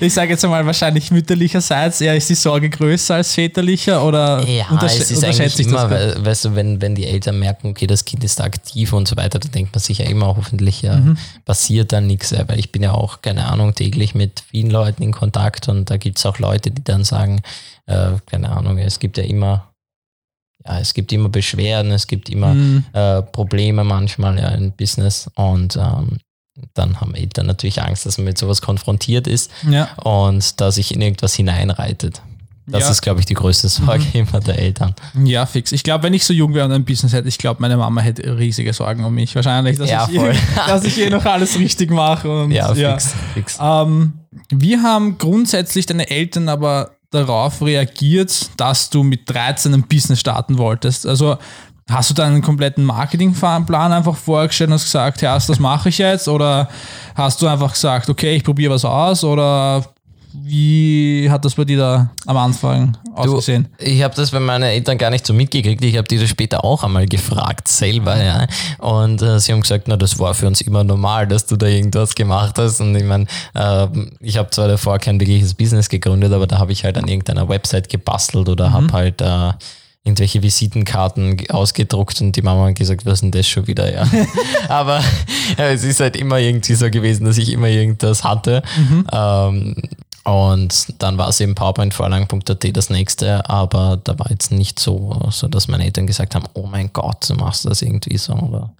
Ich 0.00 0.12
sage 0.12 0.30
jetzt 0.32 0.44
einmal 0.44 0.66
wahrscheinlich 0.66 1.10
mütterlicherseits, 1.10 2.00
eher 2.00 2.16
ist 2.16 2.28
die 2.28 2.34
Sorge 2.34 2.68
größer 2.68 3.14
als 3.16 3.32
väterlicher 3.32 4.04
oder 4.04 4.44
Ja, 4.46 4.66
untersch 4.70 4.96
es 4.98 5.10
ist 5.10 5.18
unterschätze 5.18 5.42
eigentlich 5.62 5.66
ich 5.68 5.72
das? 5.72 5.84
immer, 5.84 5.90
we- 5.90 6.24
weißt 6.26 6.44
du, 6.46 6.54
wenn, 6.56 6.82
wenn 6.82 6.94
die 6.94 7.06
Eltern 7.06 7.38
merken, 7.38 7.68
okay, 7.68 7.86
das 7.86 8.04
Kind 8.04 8.24
ist 8.24 8.40
da 8.40 8.44
aktiv 8.44 8.92
und 8.92 9.06
so 9.08 9.16
weiter, 9.16 9.38
dann 9.38 9.52
denkt 9.52 9.74
man 9.74 9.80
sich 9.80 9.98
ja 9.98 10.06
immer, 10.06 10.26
hoffentlich 10.36 10.82
ja, 10.82 10.96
Mhm. 10.96 11.16
passiert 11.44 11.92
dann 11.92 12.06
nichts. 12.06 12.34
Weil 12.46 12.58
ich 12.58 12.72
bin 12.72 12.82
ja 12.82 12.92
auch, 12.92 13.22
keine 13.22 13.46
Ahnung, 13.46 13.74
täglich 13.74 14.14
mit 14.14 14.42
vielen 14.50 14.70
Leuten 14.70 15.02
in 15.02 15.12
Kontakt 15.12 15.68
und 15.68 15.90
da 15.90 15.96
gibt 15.96 16.18
es 16.18 16.26
auch 16.26 16.38
Leute, 16.38 16.70
die 16.70 16.82
dann 16.84 17.04
sagen, 17.04 17.40
äh, 17.86 18.10
keine 18.26 18.50
Ahnung, 18.50 18.78
es 18.78 18.98
gibt 18.98 19.16
ja 19.16 19.24
immer, 19.24 19.68
ja, 20.66 20.78
es 20.80 20.94
gibt 20.94 21.12
immer 21.12 21.28
Beschwerden, 21.28 21.90
es 21.92 22.06
gibt 22.06 22.28
immer 22.30 22.54
Mhm. 22.54 22.84
äh, 22.92 23.22
Probleme 23.22 23.84
manchmal 23.84 24.38
ja, 24.38 24.48
im 24.50 24.72
Business 24.72 25.28
und 25.34 25.76
ähm, 25.76 26.18
dann 26.74 27.00
haben 27.00 27.14
Eltern 27.14 27.46
natürlich 27.46 27.82
Angst, 27.82 28.06
dass 28.06 28.16
man 28.18 28.26
mit 28.26 28.38
sowas 28.38 28.62
konfrontiert 28.62 29.26
ist 29.26 29.50
Ja, 29.68 29.92
und 30.04 30.60
da 30.60 30.70
sich 30.70 30.94
in 30.94 31.00
irgendwas 31.00 31.34
hineinreitet. 31.34 32.22
Das 32.66 32.80
Ja. 32.80 32.86
Mhm. 32.86 32.92
ist, 32.92 33.02
glaube 33.02 33.20
ich, 33.20 33.26
die 33.26 33.34
größte 33.34 33.68
Sorge 33.68 34.04
immer 34.14 34.40
der 34.40 34.58
Eltern. 34.58 34.94
ja, 35.24 35.44
fix. 35.44 35.72
Ich 35.72 35.82
glaube, 35.82 36.04
wenn 36.04 36.14
ich 36.14 36.24
so 36.24 36.32
jung 36.32 36.54
wäre 36.54 36.64
und 36.64 36.72
ein 36.72 36.84
Business 36.86 37.12
hätte, 37.12 37.28
ich 37.28 37.36
glaube, 37.38 37.60
meine 37.60 37.76
Mama 37.76 38.00
hätte 38.00 38.38
riesige 38.38 38.72
Sorgen 38.72 39.04
um 39.04 39.14
mich. 39.14 39.34
Wahrscheinlich, 39.34 39.76
dass, 39.76 39.90
Ja, 39.90 40.08
ich, 40.10 40.16
voll. 40.16 40.34
dass 40.66 40.84
ich 40.84 40.94
hier 40.94 41.10
noch 41.10 41.24
alles 41.26 41.58
richtig 41.58 41.90
mache. 41.90 42.30
Und, 42.44 42.52
Ja, 42.52 42.72
fix, 42.74 43.14
fix. 43.34 43.58
Ähm, 43.60 44.14
wie 44.50 44.78
haben 44.78 45.18
grundsätzlich 45.18 45.84
deine 45.86 46.08
Eltern 46.08 46.48
aber 46.48 46.92
darauf 47.14 47.62
reagiert, 47.62 48.50
dass 48.56 48.90
du 48.90 49.02
mit 49.02 49.28
13 49.30 49.72
ein 49.72 49.82
Business 49.84 50.20
starten 50.20 50.58
wolltest? 50.58 51.06
Also 51.06 51.38
hast 51.88 52.10
du 52.10 52.14
deinen 52.14 52.42
kompletten 52.42 52.84
Marketingplan 52.84 53.92
einfach 53.92 54.16
vorgestellt 54.16 54.68
und 54.68 54.74
hast 54.74 54.84
gesagt, 54.84 55.22
ja, 55.22 55.34
das 55.34 55.58
mache 55.58 55.88
ich 55.88 55.98
jetzt? 55.98 56.28
Oder 56.28 56.68
hast 57.14 57.40
du 57.42 57.46
einfach 57.46 57.72
gesagt, 57.72 58.08
okay, 58.08 58.36
ich 58.36 58.44
probiere 58.44 58.74
was 58.74 58.84
aus? 58.84 59.24
Oder 59.24 59.84
wie 60.42 61.28
hat 61.30 61.44
das 61.44 61.54
bei 61.54 61.64
dir 61.64 61.78
da 61.78 62.10
am 62.26 62.36
Anfang 62.36 62.96
ausgesehen? 63.14 63.68
Ich 63.78 64.02
habe 64.02 64.14
das 64.14 64.30
bei 64.32 64.40
meinen 64.40 64.64
Eltern 64.64 64.98
gar 64.98 65.10
nicht 65.10 65.24
so 65.26 65.32
mitgekriegt. 65.32 65.82
Ich 65.84 65.96
habe 65.96 66.08
die 66.08 66.18
das 66.18 66.28
später 66.28 66.64
auch 66.64 66.82
einmal 66.82 67.06
gefragt 67.06 67.68
selber. 67.68 68.22
Ja. 68.22 68.46
Und 68.78 69.22
äh, 69.22 69.38
sie 69.38 69.52
haben 69.52 69.60
gesagt, 69.60 69.86
na, 69.86 69.96
das 69.96 70.18
war 70.18 70.34
für 70.34 70.46
uns 70.46 70.60
immer 70.60 70.82
normal, 70.82 71.26
dass 71.28 71.46
du 71.46 71.56
da 71.56 71.66
irgendwas 71.66 72.14
gemacht 72.14 72.58
hast. 72.58 72.80
Und 72.80 72.94
ich 72.96 73.04
meine, 73.04 73.26
äh, 73.54 73.86
ich 74.20 74.36
habe 74.36 74.50
zwar 74.50 74.68
davor 74.68 74.98
kein 74.98 75.20
wirkliches 75.20 75.54
Business 75.54 75.88
gegründet, 75.88 76.32
aber 76.32 76.46
da 76.46 76.58
habe 76.58 76.72
ich 76.72 76.84
halt 76.84 76.98
an 76.98 77.06
irgendeiner 77.06 77.48
Website 77.48 77.88
gebastelt 77.88 78.48
oder 78.48 78.72
habe 78.72 78.92
halt 78.92 79.20
äh, 79.20 79.52
irgendwelche 80.06 80.42
Visitenkarten 80.42 81.38
ge- 81.38 81.48
ausgedruckt 81.50 82.20
und 82.20 82.36
die 82.36 82.42
Mama 82.42 82.66
hat 82.66 82.74
gesagt, 82.74 83.06
was 83.06 83.14
ist 83.14 83.20
denn 83.22 83.30
das 83.30 83.48
schon 83.48 83.66
wieder? 83.66 83.90
Ja. 83.90 84.06
aber 84.68 85.00
ja, 85.56 85.68
es 85.70 85.82
ist 85.82 86.00
halt 86.00 86.14
immer 86.16 86.38
irgendwie 86.38 86.74
so 86.74 86.90
gewesen, 86.90 87.24
dass 87.24 87.38
ich 87.38 87.50
immer 87.50 87.68
irgendwas 87.68 88.22
hatte. 88.22 88.62
Ähm, 89.12 89.76
und 90.24 91.02
dann 91.02 91.18
war 91.18 91.28
es 91.28 91.40
eben 91.40 91.54
powerpointvorlagen.at 91.54 92.76
das 92.76 92.88
nächste, 92.88 93.48
aber 93.48 93.98
da 94.02 94.18
war 94.18 94.30
jetzt 94.30 94.50
nicht 94.50 94.80
so, 94.80 95.28
so, 95.30 95.48
dass 95.48 95.68
meine 95.68 95.84
Eltern 95.84 96.06
gesagt 96.06 96.34
haben, 96.34 96.46
oh 96.54 96.66
mein 96.66 96.90
Gott, 96.92 97.28
du 97.28 97.34
machst 97.34 97.66
das 97.66 97.82
irgendwie 97.82 98.16
so, 98.16 98.32
oder? 98.32 98.72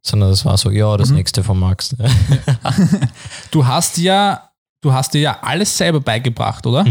Sondern 0.00 0.30
das 0.30 0.44
war 0.44 0.56
so, 0.56 0.70
ja, 0.70 0.96
das 0.96 1.10
nächste 1.10 1.42
von 1.42 1.58
Max. 1.58 1.94
Du 3.50 3.66
hast 3.66 3.98
ja, 3.98 4.50
du 4.80 4.92
hast 4.92 5.14
dir 5.14 5.20
ja 5.20 5.38
alles 5.42 5.76
selber 5.76 6.00
beigebracht, 6.00 6.66
oder? 6.66 6.84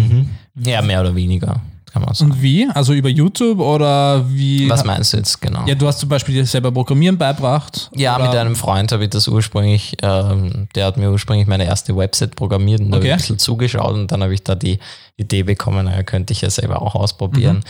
ja, 0.56 0.82
mehr 0.82 1.02
oder 1.02 1.16
weniger, 1.16 1.62
kann 1.92 2.04
man 2.04 2.14
sagen. 2.14 2.32
Und 2.32 2.42
wie? 2.42 2.68
Also 2.74 2.94
über 2.94 3.10
YouTube 3.10 3.60
oder 3.60 4.24
wie? 4.30 4.70
Was 4.70 4.84
meinst 4.84 5.14
du 5.14 5.18
jetzt 5.18 5.42
genau? 5.42 5.66
Ja, 5.66 5.76
du 5.76 5.88
hast 5.88 6.00
zum 6.00 6.10
Beispiel 6.10 6.36
dir 6.36 6.46
selber 6.46 6.72
Programmieren 6.72 7.18
beigebracht. 7.18 7.90
Ja, 7.96 8.16
oder? 8.16 8.28
mit 8.28 8.36
einem 8.36 8.56
Freund 8.56 8.92
habe 8.92 9.04
ich 9.04 9.10
das 9.10 9.28
ursprünglich, 9.28 9.98
ähm, 10.02 10.68
der 10.76 10.86
hat 10.86 10.98
mir 10.98 11.12
ursprünglich 11.12 11.48
meine 11.48 11.66
erste 11.66 11.96
Website 11.96 12.36
programmiert 12.36 12.80
und 12.82 12.92
da 12.92 12.96
habe 12.98 13.06
ich 13.06 13.12
Okay. 13.12 13.14
ein 13.14 13.18
bisschen 13.20 13.40
zugeschaut 13.40 13.94
und 13.94 14.12
dann 14.12 14.24
habe 14.24 14.34
ich 14.34 14.44
da 14.44 14.56
die 14.56 14.80
Idee 15.18 15.44
bekommen, 15.44 15.86
naja, 15.86 16.04
könnte 16.04 16.34
ich 16.34 16.42
ja 16.42 16.50
selber 16.50 16.82
auch 16.82 16.96
ausprobieren. 16.96 17.58
Mhm. 17.58 17.64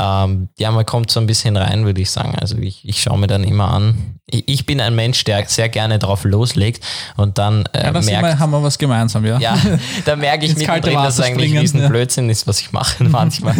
Ähm, 0.00 0.48
ja, 0.58 0.70
man 0.70 0.86
kommt 0.86 1.10
so 1.10 1.20
ein 1.20 1.26
bisschen 1.26 1.58
rein, 1.58 1.84
würde 1.84 2.00
ich 2.00 2.10
sagen. 2.10 2.34
Also 2.40 2.56
ich, 2.56 2.88
ich 2.88 3.02
schaue 3.02 3.18
mir 3.18 3.26
dann 3.26 3.44
immer 3.44 3.70
an. 3.70 4.18
Ich, 4.24 4.48
ich 4.48 4.66
bin 4.66 4.80
ein 4.80 4.94
Mensch, 4.94 5.24
der 5.24 5.46
sehr 5.46 5.68
gerne 5.68 5.98
drauf 5.98 6.24
loslegt 6.24 6.82
und 7.18 7.36
dann 7.36 7.66
äh, 7.74 7.84
Ja, 7.84 7.92
das 7.92 8.06
merkt, 8.06 8.24
immer, 8.26 8.38
haben 8.38 8.50
wir 8.50 8.62
was 8.62 8.78
gemeinsam, 8.78 9.26
ja. 9.26 9.38
ja, 9.38 9.58
da 10.06 10.16
merke 10.16 10.46
ich 10.46 10.56
mittendrin, 10.56 10.94
dass 10.94 11.18
es 11.18 11.24
eigentlich 11.24 11.52
riesen 11.52 11.82
ja. 11.82 11.88
Blödsinn 11.88 12.30
ist, 12.30 12.46
was 12.46 12.60
ich 12.60 12.72
mache 12.72 13.04
manchmal. 13.08 13.54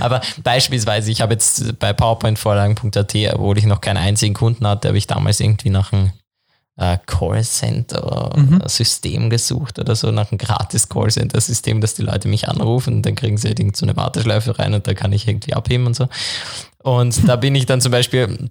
Aber 0.00 0.22
beispielsweise, 0.42 1.12
ich 1.12 1.20
habe 1.20 1.34
jetzt 1.34 1.78
bei 1.78 1.92
powerpointvorlagen.at, 1.92 3.14
obwohl 3.34 3.58
ich 3.58 3.66
noch 3.66 3.80
keinen 3.80 3.98
einzigen 3.98 4.34
Kunden 4.34 4.66
hatte, 4.66 4.88
habe 4.88 4.98
ich 4.98 5.06
damals 5.06 5.38
irgendwie 5.38 5.70
nach 5.70 5.92
einem 5.92 6.10
äh, 6.78 6.98
Callcenter-System 7.06 9.30
gesucht 9.30 9.78
oder 9.78 9.96
so, 9.96 10.10
nach 10.10 10.30
einem 10.30 10.36
gratis 10.38 10.88
Callcenter-System, 10.88 11.80
dass 11.80 11.94
die 11.94 12.02
Leute 12.02 12.28
mich 12.28 12.48
anrufen 12.48 12.96
und 12.96 13.06
dann 13.06 13.14
kriegen 13.14 13.38
sie 13.38 13.48
halt 13.48 13.58
irgend 13.58 13.76
so 13.76 13.86
eine 13.86 13.96
Warteschleife 13.96 14.58
rein 14.58 14.74
und 14.74 14.86
da 14.86 14.92
kann 14.94 15.12
ich 15.12 15.26
irgendwie 15.26 15.54
abheben 15.54 15.86
und 15.86 15.96
so. 15.96 16.08
Und 16.82 17.28
da 17.28 17.36
bin 17.36 17.54
ich 17.54 17.66
dann 17.66 17.80
zum 17.80 17.92
Beispiel 17.92 18.50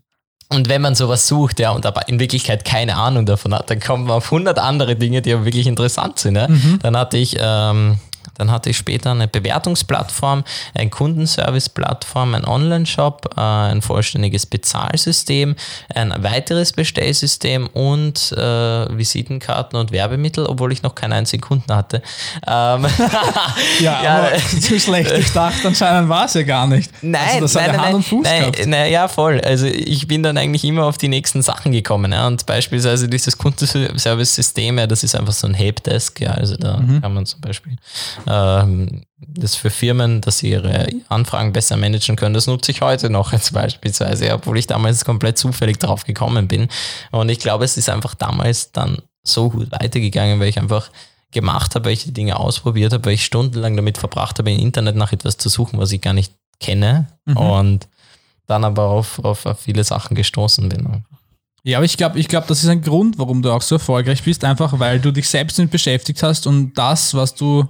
und 0.50 0.70
wenn 0.70 0.82
man 0.82 0.94
sowas 0.94 1.28
sucht, 1.28 1.60
ja, 1.60 1.72
und 1.72 1.88
aber 1.88 2.08
in 2.08 2.20
Wirklichkeit 2.20 2.66
keine 2.66 2.98
Ahnung 2.98 3.26
davon 3.26 3.54
hat, 3.54 3.70
dann 3.70 3.80
kommt 3.80 4.06
man 4.06 4.18
auf 4.18 4.26
100 4.26 4.60
andere 4.60 4.96
Dinge, 4.96 5.24
die 5.24 5.34
aber 5.34 5.44
wirklich 5.44 5.66
interessant 5.66 6.20
sind. 6.20 6.36
Ja. 6.36 6.48
Dann 6.82 6.96
hatte 6.96 7.18
ich, 7.18 7.36
ähm, 7.40 7.98
dann 8.36 8.52
hatte 8.52 8.70
ich 8.70 8.78
später 8.78 9.12
eine 9.12 9.28
Bewertungsplattform, 9.28 10.44
ein 10.74 10.90
Kundenservice-Plattform, 10.90 12.36
ein 12.36 12.46
Online-Shop, 12.46 13.30
äh, 13.38 13.42
ein 13.42 13.82
vollständiges 13.82 14.46
Bezahlsystem, 14.46 15.56
ein 15.94 16.14
weiteres 16.20 16.72
Bestellsystem 16.74 17.68
und 17.68 18.32
äh, 18.34 18.98
Visitenkarten 18.98 19.78
und 19.80 19.92
Werbemittel, 19.92 20.46
obwohl 20.46 20.72
ich 20.72 20.84
noch 20.84 20.96
keinen 20.96 21.14
einzigen 21.14 21.42
Kunden 21.42 21.74
hatte. 21.74 22.02
Ähm, 22.48 22.86
Ja, 23.80 24.04
Ja, 24.04 24.18
aber 24.20 24.32
zu 24.62 24.80
schlecht 24.80 25.14
gedacht, 25.14 25.66
anscheinend 25.66 26.10
war 26.10 26.26
es 26.26 26.34
ja 26.34 26.44
gar 26.44 26.68
nicht. 26.68 26.92
Nein, 27.02 27.22
also 27.28 27.40
das 27.42 27.56
hat 27.56 27.62
nein, 27.68 27.72
ja 27.72 27.78
nein, 27.78 27.82
Hand 27.82 27.86
nein, 27.88 27.96
und 27.96 28.04
Fuß 28.06 28.24
nein, 28.24 28.40
gehabt. 28.52 28.68
nein, 28.68 28.92
ja, 28.92 29.08
voll. 29.08 29.42
Also 29.42 29.66
ich 29.68 30.08
bin 30.08 30.24
dann 30.24 30.38
eigentlich 30.38 30.64
immer 30.64 30.86
auf 30.86 30.98
die 30.98 31.08
nächsten 31.08 31.42
Sachen 31.42 31.72
gekommen. 31.72 32.12
Ja. 32.12 32.28
Und 32.28 32.46
beispielsweise 32.46 33.08
dieses 33.08 33.38
Kundenservice-System, 33.38 34.78
ja, 34.78 34.88
das 34.88 35.04
ist 35.04 35.16
einfach 35.16 35.34
so 35.34 35.48
ein 35.48 35.54
Helpdesk. 35.54 36.20
Ja. 36.22 36.32
Also 36.32 36.56
da 36.58 36.78
Mhm. 36.78 37.02
kann 37.02 37.14
man 37.14 37.26
zum 37.26 37.42
Beispiel 37.42 37.76
ähm, 38.28 39.04
das 39.18 39.56
für 39.56 39.70
Firmen, 39.70 40.22
dass 40.22 40.40
sie 40.40 40.52
ihre 40.52 40.88
Anfragen 41.10 41.54
besser 41.54 41.78
managen 41.78 42.16
können. 42.16 42.34
Das 42.34 42.48
nutze 42.48 42.72
ich 42.72 42.82
heute 42.82 43.10
noch 43.10 43.32
jetzt 43.34 43.54
beispielsweise, 43.54 44.34
obwohl 44.34 44.58
ich 44.58 44.68
damals 44.68 45.06
komplett 45.06 45.38
zufällig 45.38 45.80
drauf 45.80 46.04
gekommen 46.04 46.48
bin. 46.48 46.68
Und 47.12 47.30
ich 47.30 47.40
glaube, 47.40 47.66
es 47.66 47.78
ist 47.78 47.90
einfach 47.90 48.16
damals 48.16 48.72
dann 48.72 49.00
so 49.24 49.50
gut 49.50 49.72
weitergegangen, 49.72 50.40
weil 50.40 50.50
ich 50.50 50.60
einfach 50.60 50.90
gemacht 51.32 51.76
habe, 51.76 51.86
weil 51.86 51.94
ich 51.94 52.04
die 52.06 52.14
Dinge 52.14 52.38
ausprobiert 52.40 52.94
habe, 52.94 53.06
weil 53.06 53.14
ich 53.14 53.26
stundenlang 53.26 53.76
damit 53.76 53.98
verbracht 53.98 54.40
habe, 54.40 54.52
im 54.52 54.60
Internet 54.60 54.96
nach 54.96 55.12
etwas 55.12 55.38
zu 55.38 55.50
suchen, 55.50 55.80
was 55.80 55.92
ich 55.92 56.02
gar 56.02 56.14
nicht 56.14 56.34
kenne 56.60 57.08
Mhm. 57.26 57.38
und 57.38 57.88
dann 58.48 58.64
aber 58.64 58.84
auf, 58.84 59.20
auf, 59.26 59.46
auf 59.48 59.60
viele 59.60 59.84
Sachen 59.84 60.16
gestoßen 60.16 60.70
bin. 60.70 61.04
Ja, 61.64 61.80
aber 61.80 61.86
ich 61.86 61.98
glaube, 61.98 62.20
ich 62.20 62.28
glaub, 62.28 62.46
das 62.46 62.64
ist 62.64 62.70
ein 62.70 62.84
Grund, 62.84 63.18
warum 63.18 63.42
du 63.42 63.52
auch 63.52 63.64
so 63.64 63.76
erfolgreich 63.76 64.22
bist, 64.22 64.44
einfach 64.44 64.78
weil 64.80 65.00
du 65.00 65.12
dich 65.12 65.28
selbst 65.28 65.58
damit 65.58 65.72
beschäftigt 65.72 66.22
hast 66.22 66.46
und 66.46 66.74
das, 66.76 67.16
was 67.16 67.34
du 67.34 67.68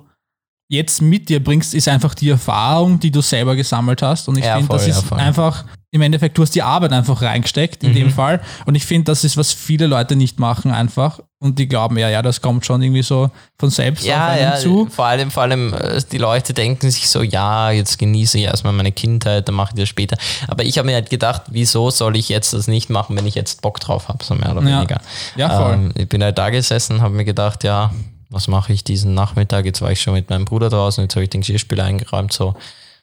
jetzt 0.67 1.01
mit 1.01 1.29
dir 1.29 1.43
bringst, 1.43 1.73
ist 1.73 1.87
einfach 1.87 2.15
die 2.15 2.29
Erfahrung, 2.29 2.99
die 2.99 3.11
du 3.11 3.21
selber 3.21 3.55
gesammelt 3.55 4.01
hast. 4.01 4.27
Und 4.27 4.37
ich 4.37 4.45
Ja, 4.45 4.55
finde, 4.57 4.73
das 4.73 4.87
ja, 4.87 4.93
ist 4.97 5.03
voll. 5.05 5.19
einfach, 5.19 5.63
im 5.91 6.01
Endeffekt, 6.01 6.37
du 6.37 6.41
hast 6.41 6.55
die 6.55 6.63
Arbeit 6.63 6.91
einfach 6.91 7.21
reingesteckt, 7.21 7.83
in 7.83 7.91
Mhm. 7.91 7.95
dem 7.95 8.11
Fall. 8.11 8.41
Und 8.65 8.75
ich 8.75 8.83
finde, 8.85 9.05
das 9.11 9.23
ist, 9.23 9.37
was 9.37 9.53
viele 9.53 9.85
Leute 9.87 10.15
nicht 10.15 10.39
machen 10.39 10.71
einfach. 10.71 11.19
Und 11.39 11.59
die 11.59 11.67
glauben, 11.67 11.97
ja, 11.99 12.09
ja, 12.09 12.21
das 12.23 12.41
kommt 12.41 12.65
schon 12.65 12.81
irgendwie 12.81 13.03
so 13.03 13.29
von 13.59 13.69
selbst 13.69 14.01
auf 14.01 14.07
Ja, 14.09 14.27
einen 14.29 14.41
ja, 14.41 14.55
zu. 14.55 14.87
vor 14.89 15.05
allem, 15.05 15.29
vor 15.29 15.43
allem 15.43 15.73
äh, 15.75 16.01
die 16.11 16.17
Leute 16.17 16.53
denken 16.55 16.89
sich 16.89 17.07
so, 17.09 17.21
ja, 17.21 17.69
jetzt 17.69 17.99
genieße 17.99 18.39
ich 18.39 18.45
erstmal 18.45 18.73
meine 18.73 18.91
Kindheit, 18.91 19.47
dann 19.47 19.53
mache 19.55 19.73
ich 19.75 19.79
das 19.81 19.87
später. 19.89 20.17
Aber 20.47 20.63
ich 20.63 20.79
habe 20.79 20.87
mir 20.87 20.95
halt 20.95 21.11
gedacht, 21.11 21.43
wieso 21.51 21.91
soll 21.91 22.17
ich 22.17 22.27
jetzt 22.29 22.53
das 22.53 22.67
nicht 22.67 22.89
machen, 22.89 23.15
wenn 23.15 23.27
ich 23.27 23.35
jetzt 23.35 23.61
Bock 23.61 23.79
drauf 23.79 24.07
habe, 24.07 24.23
so 24.23 24.33
mehr 24.33 24.51
oder 24.51 24.67
Ja. 24.67 24.77
weniger. 24.79 24.99
Ja, 25.35 25.49
voll. 25.55 25.73
Ähm, 25.75 25.91
ich 25.95 26.09
bin 26.09 26.23
halt 26.23 26.37
da 26.39 26.49
gesessen, 26.49 27.01
habe 27.01 27.13
mir 27.13 27.25
gedacht, 27.25 27.63
ja, 27.63 27.91
was 28.35 28.47
mache 28.49 28.73
ich 28.73 28.83
diesen 28.83 29.13
Nachmittag? 29.13 29.63
Jetzt 29.65 29.81
war 29.81 29.91
ich 29.91 30.01
schon 30.01 30.13
mit 30.13 30.29
meinem 30.29 30.43
Bruder 30.45 30.69
draußen, 30.69 31.01
jetzt 31.03 31.15
habe 31.15 31.23
ich 31.23 31.29
den 31.29 31.39
Geschirrspüler 31.41 31.85
eingeräumt, 31.85 32.33
so, 32.33 32.53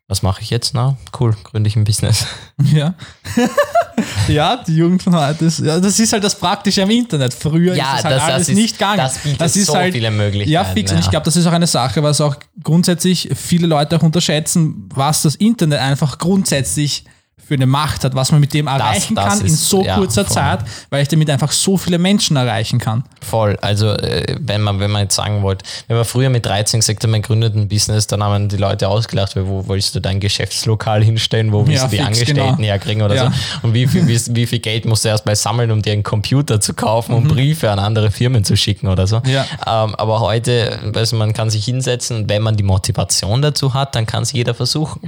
was 0.08 0.22
mache 0.22 0.42
ich 0.42 0.50
jetzt? 0.50 0.74
Na, 0.74 0.96
cool, 1.18 1.34
gründe 1.42 1.68
ich 1.68 1.76
ein 1.76 1.84
Business. 1.84 2.26
Ja. 2.72 2.94
ja, 4.28 4.56
die 4.66 4.76
Jugend 4.76 5.02
von 5.02 5.14
heute 5.16 5.46
ist, 5.46 5.60
ja, 5.60 5.80
das 5.80 5.98
ist 5.98 6.12
halt 6.12 6.22
das 6.22 6.34
Praktische 6.34 6.82
am 6.82 6.90
Internet. 6.90 7.32
Früher 7.34 7.74
Ja, 7.74 7.96
ist 7.96 8.04
das 8.04 8.04
halt 8.04 8.14
das- 8.16 8.22
das 8.26 8.34
alles 8.34 8.48
ist- 8.50 8.54
nicht 8.56 8.78
gegangen. 8.78 8.98
das 8.98 9.18
bietet 9.18 9.52
so 9.52 9.74
viele 9.90 10.10
Möglichkeiten, 10.10 10.50
Ja, 10.52 10.64
fix. 10.64 10.92
Und 10.92 10.98
ich 10.98 11.04
ja. 11.06 11.10
glaube, 11.12 11.24
das 11.24 11.36
ist 11.36 11.46
auch 11.46 11.52
eine 11.52 11.66
Sache, 11.66 12.02
was 12.02 12.20
auch 12.20 12.36
grundsätzlich 12.62 13.30
viele 13.34 13.66
Leute 13.66 13.96
auch 13.96 14.02
unterschätzen, 14.02 14.88
was 14.94 15.22
das 15.22 15.34
Internet 15.36 15.80
einfach 15.80 16.18
grundsätzlich 16.18 17.04
für 17.44 17.54
eine 17.54 17.66
Macht 17.66 18.04
hat, 18.04 18.14
was 18.14 18.30
man 18.32 18.40
mit 18.40 18.54
dem 18.54 18.66
erreichen 18.66 19.14
das 19.14 19.24
kann 19.28 19.40
in 19.40 19.46
ist- 19.46 19.68
so 19.68 19.84
ja, 19.84 19.96
kurzer 19.96 20.24
voll. 20.24 20.34
Zeit, 20.34 20.60
weil 20.90 21.02
ich 21.02 21.08
damit 21.08 21.28
einfach 21.28 21.52
so 21.52 21.76
viele 21.76 21.98
Menschen 21.98 22.36
erreichen 22.36 22.78
kann. 22.78 23.04
Voll. 23.20 23.58
Also, 23.60 23.90
äh, 23.90 24.36
wenn 24.40 24.60
man, 24.62 24.80
wenn 24.80 24.90
man 24.90 25.02
jetzt 25.02 25.14
sagen 25.16 25.42
wollte, 25.42 25.64
wenn 25.88 25.96
man 25.96 26.04
früher 26.04 26.30
mit 26.30 26.46
13 26.46 26.80
gesagt 26.80 27.02
hat, 27.02 27.10
man 27.10 27.20
gründet 27.22 27.54
ein 27.54 27.68
Business, 27.68 28.06
dann 28.06 28.22
haben 28.22 28.48
die 28.48 28.56
Leute 28.56 28.88
ausgelacht, 28.88 29.36
weil 29.36 29.46
wo 29.46 29.66
willst 29.68 29.94
du 29.94 30.00
dein 30.00 30.20
Geschäftslokal 30.20 31.02
hinstellen, 31.04 31.52
wo 31.52 31.66
willst 31.66 31.82
Ja, 31.82 31.88
du 31.88 31.90
die 31.90 31.96
fix, 31.96 32.06
Angestellten 32.06 32.56
genau. 32.56 32.58
herkriegen 32.68 33.02
oder 33.02 33.14
Ja. 33.14 33.30
so. 33.30 33.66
Und 33.68 33.74
wie 33.74 33.86
viel, 33.86 34.06
wie, 34.06 34.20
wie 34.36 34.46
viel 34.46 34.58
Geld 34.60 34.84
musst 34.84 35.04
du 35.04 35.08
erst 35.08 35.26
mal 35.26 35.36
sammeln, 35.36 35.70
um 35.70 35.82
dir 35.82 35.92
einen 35.92 36.02
Computer 36.02 36.60
zu 36.60 36.74
kaufen 36.74 37.14
und 37.14 37.28
Briefe 37.28 37.70
an 37.70 37.78
andere 37.78 38.10
Firmen 38.10 38.44
zu 38.44 38.56
schicken 38.56 38.88
oder 38.88 39.06
so. 39.06 39.18
Mhm. 39.18 39.26
Ähm, 39.26 39.94
aber 39.96 40.20
heute, 40.20 40.78
du, 40.92 41.16
man 41.16 41.32
kann 41.32 41.50
sich 41.50 41.64
hinsetzen 41.64 42.16
und 42.16 42.28
wenn 42.30 42.42
man 42.42 42.56
die 42.56 42.62
Motivation 42.62 43.42
dazu 43.42 43.74
hat, 43.74 43.94
dann 43.94 44.06
kann 44.06 44.22
es 44.22 44.32
jeder 44.32 44.54
versuchen. 44.54 45.00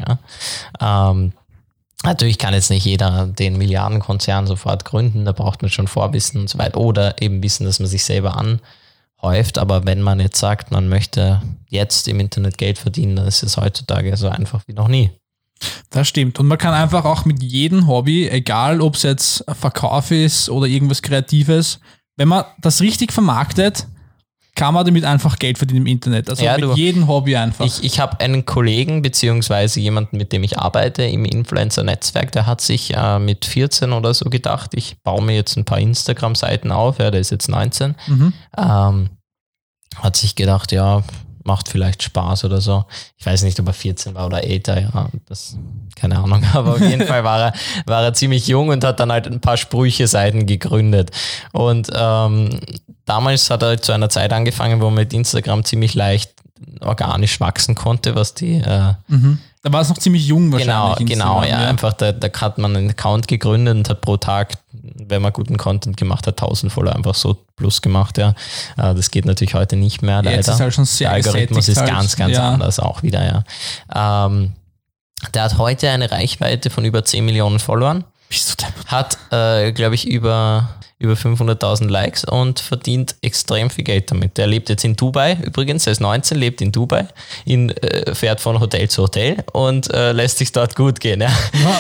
Ja. 0.81 1.11
Ähm, 1.11 1.33
Natürlich 2.05 2.39
kann 2.39 2.55
jetzt 2.55 2.71
nicht 2.71 2.85
jeder 2.85 3.27
den 3.27 3.57
Milliardenkonzern 3.57 4.47
sofort 4.47 4.85
gründen, 4.85 5.25
da 5.25 5.33
braucht 5.33 5.63
man 5.63 5.71
schon 5.71 5.89
Vorwissen 5.89 6.43
und 6.43 6.51
so 6.51 6.59
weiter. 6.59 6.79
Oder 6.79 7.21
eben 7.23 7.43
Wissen, 7.43 7.65
dass 7.65 7.81
man 7.81 7.89
sich 7.89 8.05
selber 8.05 8.37
anhäuft. 8.37 9.59
Aber 9.59 9.87
wenn 9.87 10.03
man 10.03 10.21
jetzt 10.21 10.39
sagt, 10.39 10.71
man 10.71 10.89
möchte 10.89 11.41
jetzt 11.69 12.07
im 12.07 12.21
Internet 12.21 12.59
Geld 12.59 12.79
verdienen, 12.79 13.17
dann 13.17 13.27
ist 13.27 13.43
es 13.43 13.57
heutzutage 13.57 14.17
so 14.17 14.29
einfach 14.29 14.63
wie 14.67 14.75
noch 14.75 14.89
nie. 14.89 15.11
Das 15.91 16.09
stimmt. 16.09 16.39
Und 16.39 16.47
man 16.47 16.59
kann 16.59 16.75
einfach 16.75 17.07
auch 17.07 17.25
mit 17.25 17.43
jedem 17.43 17.87
Hobby, 17.87 18.29
egal 18.29 18.81
ob 18.81 18.97
es 18.97 19.03
jetzt 19.03 19.45
Verkauf 19.49 20.11
ist 20.11 20.51
oder 20.51 20.67
irgendwas 20.67 21.01
Kreatives, 21.01 21.81
wenn 22.17 22.29
man 22.29 22.45
das 22.61 22.81
richtig 22.81 23.13
vermarktet, 23.13 23.87
kann 24.57 24.73
man 24.75 24.87
damit 24.87 25.05
einfach 25.05 25.39
Geld 25.39 25.59
verdienen 25.59 25.81
im 25.81 25.87
Internet. 25.87 26.31
Also 26.31 26.45
Ja, 26.45 26.55
mit 26.55 26.63
du- 26.63 26.75
jedem 26.75 27.09
Hobby 27.09 27.37
einfach. 27.37 27.65
Ich, 27.65 27.83
ich 27.83 27.99
habe 27.99 28.21
einen 28.21 28.47
Kollegen 28.47 29.03
beziehungsweise 29.03 29.81
jemanden, 29.81 30.17
mit 30.17 30.33
dem 30.33 30.45
ich 30.45 30.59
arbeite 30.59 31.03
im 31.03 31.25
Influencer-Netzwerk, 31.25 32.31
der 32.33 32.47
hat 32.47 32.61
sich 32.61 32.95
äh, 32.95 33.19
mit 33.19 33.45
14 33.45 33.93
oder 33.93 34.15
so 34.15 34.31
gedacht, 34.31 34.71
ich 34.75 34.97
baue 35.03 35.23
mir 35.23 35.35
jetzt 35.35 35.57
ein 35.57 35.65
paar 35.65 35.79
Instagram-Seiten 35.81 36.71
auf, 36.71 36.99
ja, 37.01 37.11
der 37.11 37.21
ist 37.21 37.31
jetzt 37.31 37.49
19, 37.49 37.97
ähm, 38.57 39.11
hat 39.97 40.17
sich 40.17 40.35
gedacht, 40.37 40.71
ja, 40.73 41.03
macht 41.47 41.69
vielleicht 41.69 42.03
Spaß 42.03 42.45
oder 42.47 42.61
so. 42.63 42.85
Ich 43.19 43.27
weiß 43.27 43.43
nicht, 43.43 43.61
ob 43.61 43.67
er 43.67 43.75
14 43.75 44.15
war 44.15 44.25
oder 44.27 44.43
älter, 44.45 44.81
ja, 44.81 45.09
das, 45.27 45.59
keine 45.95 46.19
Ahnung, 46.19 46.43
aber 46.55 46.75
auf 46.75 46.81
jeden 46.81 47.07
Fall 47.07 47.23
war 47.23 47.41
er, 47.49 47.53
war 47.87 48.03
er 48.03 48.15
ziemlich 48.15 48.47
jung 48.47 48.69
und 48.71 48.83
hat 48.83 48.99
dann 48.99 49.13
halt 49.13 49.27
ein 49.27 49.41
paar 49.41 49.57
Sprüche-Seiten 49.59 50.47
gegründet. 50.47 51.11
Und 51.53 51.91
ähm, 51.95 52.61
damals 53.05 53.51
hat 53.51 53.63
er 53.63 53.81
zu 53.81 53.93
einer 53.93 54.09
Zeit 54.09 54.33
angefangen, 54.33 54.81
wo 54.81 54.87
man 54.87 54.95
mit 54.95 55.13
Instagram 55.13 55.65
ziemlich 55.65 55.95
leicht 55.95 56.33
organisch 56.81 57.41
wachsen 57.41 57.75
konnte, 57.75 58.15
was 58.15 58.35
die 58.35 58.57
äh, 58.57 58.95
da 59.65 59.73
war 59.73 59.81
es 59.81 59.89
noch 59.89 59.97
ziemlich 59.97 60.27
jung 60.27 60.51
Genau, 60.51 60.91
wahrscheinlich. 60.91 61.15
genau, 61.15 61.41
Instagram, 61.41 61.63
ja. 61.63 61.69
Einfach, 61.69 61.95
da, 61.95 62.13
da 62.13 62.29
hat 62.41 62.59
man 62.59 62.77
einen 62.77 62.91
Account 62.91 63.29
gegründet 63.29 63.75
und 63.75 63.89
hat 63.89 64.03
pro 64.03 64.19
Tag, 64.19 64.59
wenn 64.73 65.23
man 65.23 65.33
guten 65.33 65.57
Content 65.57 65.97
gemacht 65.97 66.27
hat, 66.27 66.35
1000 66.35 66.71
Follower 66.71 66.95
einfach 66.95 67.15
so 67.15 67.39
plus 67.57 67.81
gemacht, 67.81 68.19
ja. 68.19 68.35
Äh, 68.77 68.95
Das 68.95 69.11
geht 69.11 69.25
natürlich 69.25 69.55
heute 69.55 69.77
nicht 69.77 70.03
mehr, 70.03 70.17
leider. 70.23 70.37
Jetzt 70.37 70.49
ist 70.49 70.61
halt 70.61 70.75
schon 70.75 70.85
sehr 70.85 71.09
Der 71.09 71.15
Algorithmus 71.15 71.69
ist 71.69 71.79
halt, 71.79 71.89
ganz, 71.89 72.15
ganz 72.15 72.35
ja. 72.35 72.51
anders 72.51 72.79
auch 72.79 73.03
wieder, 73.03 73.25
ja. 73.91 74.27
Ähm, 74.27 74.53
der 75.33 75.45
hat 75.45 75.57
heute 75.57 75.89
eine 75.89 76.11
Reichweite 76.11 76.69
von 76.69 76.85
über 76.85 77.03
10 77.03 77.25
Millionen 77.25 77.59
Followern? 77.59 78.05
Hat, 78.87 79.19
äh, 79.31 79.73
glaube 79.73 79.95
ich, 79.95 80.07
über, 80.07 80.69
über 80.99 81.15
500.000 81.15 81.89
Likes 81.89 82.25
und 82.25 82.61
verdient 82.61 83.15
extrem 83.23 83.71
viel 83.71 83.85
Geld 83.85 84.11
damit. 84.11 84.37
Der 84.39 84.47
lebt 84.47 84.69
jetzt 84.69 84.85
in 84.85 84.97
Dubai 84.97 85.37
übrigens, 85.43 85.87
er 85.87 85.93
ist 85.93 86.01
19, 86.01 86.39
lebt 86.39 86.61
in 86.61 86.73
Dubai, 86.73 87.07
in, 87.45 87.71
äh, 87.71 88.15
fährt 88.15 88.41
von 88.41 88.59
Hotel 88.61 88.89
zu 88.89 89.03
Hotel 89.03 89.37
und 89.53 89.93
äh, 89.93 90.13
lässt 90.13 90.39
sich 90.39 90.53
dort 90.53 90.75
gut 90.77 91.01
gehen. 91.01 91.21
Ja. 91.21 91.31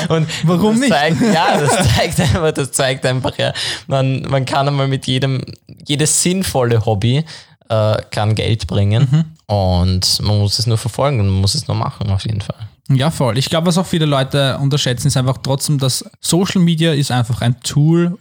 Und 0.09 0.29
warum 0.45 0.73
das 0.73 0.81
nicht? 0.81 0.93
Zeigt, 0.93 1.21
ja, 1.35 1.59
das 1.61 1.97
zeigt 1.97 2.21
einfach, 2.21 2.53
das 2.53 2.73
zeigt 2.73 3.07
einfach, 3.07 3.37
ja, 3.39 3.53
man, 3.87 4.23
man 4.23 4.45
kann 4.45 4.69
einmal 4.69 4.89
mit 4.89 5.07
jedem, 5.07 5.43
jedes 5.87 6.23
sinnvolle 6.23 6.85
Hobby 6.85 7.25
äh, 7.69 7.97
kann 8.11 8.35
Geld 8.35 8.67
bringen 8.67 9.09
Mhm. 9.11 9.55
und 9.55 10.21
man 10.23 10.39
muss 10.39 10.59
es 10.59 10.67
nur 10.67 10.79
verfolgen 10.79 11.21
und 11.21 11.29
man 11.29 11.41
muss 11.41 11.55
es 11.55 11.67
nur 11.67 11.77
machen 11.77 12.11
auf 12.11 12.25
jeden 12.25 12.41
Fall. 12.41 12.69
Ja, 12.91 13.11
voll. 13.11 13.39
Ich 13.39 13.49
glaube, 13.49 13.67
was 13.67 13.79
auch 13.79 13.87
viele 13.87 14.05
Leute 14.07 14.59
unterschätzen, 14.59 15.09
ist 15.09 15.17
einfach 15.17 15.39
trotzdem, 15.43 15.79
dass 15.79 16.05
Social 16.21 16.61
Media 16.61 16.93
ist 16.93 17.11
einfach 17.11 17.41
ein 17.41 17.59
Tool 17.61 18.19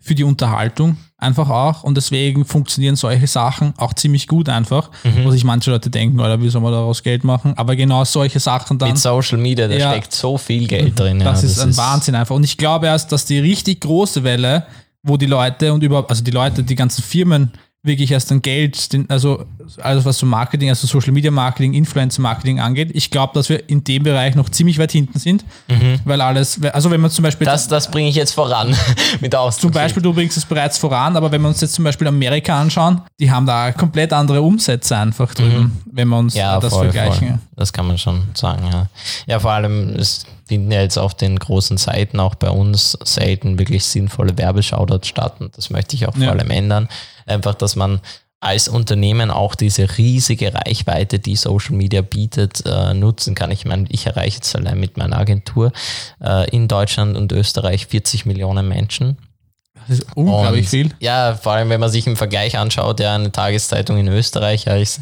für 0.00 0.14
die 0.14 0.24
Unterhaltung. 0.24 0.96
Einfach 1.16 1.48
auch. 1.48 1.82
Und 1.84 1.96
deswegen 1.96 2.44
funktionieren 2.44 2.96
solche 2.96 3.26
Sachen 3.26 3.72
auch 3.78 3.94
ziemlich 3.94 4.28
gut 4.28 4.48
einfach. 4.50 4.90
Mhm. 5.02 5.24
Wo 5.24 5.30
sich 5.30 5.42
manche 5.44 5.70
Leute 5.70 5.88
denken, 5.88 6.20
oder 6.20 6.40
wie 6.42 6.48
soll 6.50 6.60
man 6.60 6.72
daraus 6.72 7.02
Geld 7.02 7.24
machen? 7.24 7.54
Aber 7.56 7.74
genau 7.74 8.04
solche 8.04 8.38
Sachen 8.38 8.78
dann. 8.78 8.90
Mit 8.90 8.98
Social 8.98 9.38
Media, 9.38 9.66
da 9.66 9.74
Ja. 9.74 9.90
steckt 9.92 10.12
so 10.12 10.36
viel 10.36 10.66
Geld 10.66 10.98
drin. 11.00 11.20
Das 11.20 11.42
ja, 11.42 11.48
ist 11.48 11.60
ein 11.60 11.76
Wahnsinn 11.76 12.14
einfach. 12.14 12.34
Und 12.36 12.44
ich 12.44 12.58
glaube 12.58 12.86
erst, 12.86 13.10
dass 13.10 13.24
die 13.24 13.38
richtig 13.38 13.80
große 13.80 14.22
Welle, 14.22 14.66
wo 15.02 15.16
die 15.16 15.26
Leute 15.26 15.72
und 15.72 15.82
überhaupt, 15.82 16.10
also 16.10 16.22
die 16.22 16.30
Leute, 16.30 16.62
die 16.62 16.74
ganzen 16.74 17.02
Firmen 17.02 17.52
wirklich 17.84 18.10
erst 18.10 18.30
dann 18.30 18.42
Geld, 18.42 18.92
den, 18.92 19.08
also 19.10 19.44
alles 19.82 20.04
was 20.04 20.18
so 20.18 20.26
Marketing, 20.26 20.70
also 20.70 20.86
Social 20.86 21.12
Media 21.12 21.30
Marketing, 21.30 21.74
Influencer 21.74 22.22
Marketing 22.22 22.58
angeht, 22.58 22.90
ich 22.94 23.10
glaube, 23.10 23.34
dass 23.34 23.48
wir 23.48 23.68
in 23.68 23.84
dem 23.84 24.02
Bereich 24.02 24.34
noch 24.34 24.48
ziemlich 24.48 24.78
weit 24.78 24.90
hinten 24.92 25.18
sind, 25.18 25.44
weil 26.04 26.20
alles, 26.20 26.60
also 26.72 26.90
wenn 26.90 27.00
man 27.00 27.10
zum 27.10 27.22
Beispiel 27.22 27.46
Mhm. 27.46 27.50
Das, 27.50 27.68
das 27.68 27.90
bringe 27.90 28.08
ich 28.08 28.14
jetzt 28.16 28.32
voran 28.32 28.74
mit 29.20 29.34
Ausdruck. 29.34 29.60
zum 29.60 29.70
Beispiel, 29.72 30.02
du 30.02 30.14
bringst 30.14 30.36
es 30.36 30.44
bereits 30.46 30.78
voran, 30.78 31.16
aber 31.16 31.30
wenn 31.30 31.42
wir 31.42 31.48
uns 31.48 31.60
jetzt 31.60 31.74
zum 31.74 31.84
Beispiel 31.84 32.06
Amerika 32.08 32.58
anschauen, 32.60 33.02
die 33.20 33.30
haben 33.30 33.44
da 33.44 33.70
komplett 33.72 34.12
andere 34.12 34.40
Umsätze 34.40 34.96
einfach 34.96 35.34
drüben, 35.34 35.80
wenn 35.92 36.08
wir 36.08 36.16
uns 36.18 36.34
ja, 36.34 36.58
das 36.58 36.72
voll, 36.72 36.90
vergleichen. 36.90 37.28
Voll. 37.28 37.38
Das 37.56 37.72
kann 37.72 37.86
man 37.86 37.98
schon 37.98 38.22
sagen, 38.34 38.66
ja. 38.72 38.86
Ja, 39.26 39.40
vor 39.40 39.50
allem, 39.52 39.90
es 39.90 40.24
finden 40.46 40.70
ja 40.72 40.80
jetzt 40.82 40.98
auf 40.98 41.14
den 41.14 41.38
großen 41.38 41.76
Seiten 41.76 42.18
auch 42.20 42.34
bei 42.34 42.50
uns 42.50 42.98
selten 43.04 43.58
wirklich 43.58 43.84
sinnvolle 43.84 44.36
Werbeshoutouts 44.36 45.08
statt 45.08 45.36
und 45.40 45.56
das 45.56 45.70
möchte 45.70 45.96
ich 45.96 46.06
auch 46.06 46.16
Ja. 46.16 46.24
vor 46.30 46.32
allem 46.38 46.50
ändern. 46.50 46.88
Einfach, 47.26 47.54
dass 47.54 47.76
man 47.76 48.00
als 48.44 48.68
Unternehmen 48.68 49.30
auch 49.30 49.54
diese 49.54 49.96
riesige 49.96 50.52
Reichweite, 50.52 51.18
die 51.18 51.34
Social 51.34 51.74
Media 51.74 52.02
bietet, 52.02 52.62
äh, 52.66 52.92
nutzen 52.92 53.34
kann. 53.34 53.50
Ich 53.50 53.64
meine, 53.64 53.86
ich 53.88 54.06
erreiche 54.06 54.36
jetzt 54.36 54.54
allein 54.54 54.78
mit 54.78 54.98
meiner 54.98 55.18
Agentur 55.18 55.72
äh, 56.22 56.48
in 56.50 56.68
Deutschland 56.68 57.16
und 57.16 57.32
Österreich 57.32 57.86
40 57.86 58.26
Millionen 58.26 58.68
Menschen. 58.68 59.16
Das 59.74 59.98
ist 59.98 60.06
unglaublich 60.14 60.66
Und, 60.66 60.70
viel. 60.70 60.90
Ja, 61.00 61.34
vor 61.34 61.52
allem, 61.52 61.70
wenn 61.70 61.80
man 61.80 61.90
sich 61.90 62.06
im 62.06 62.16
Vergleich 62.16 62.58
anschaut, 62.58 63.00
ja, 63.00 63.14
eine 63.14 63.32
Tageszeitung 63.32 63.96
in 63.96 64.08
Österreich, 64.08 64.66
ja, 64.66 64.76
ich, 64.76 64.98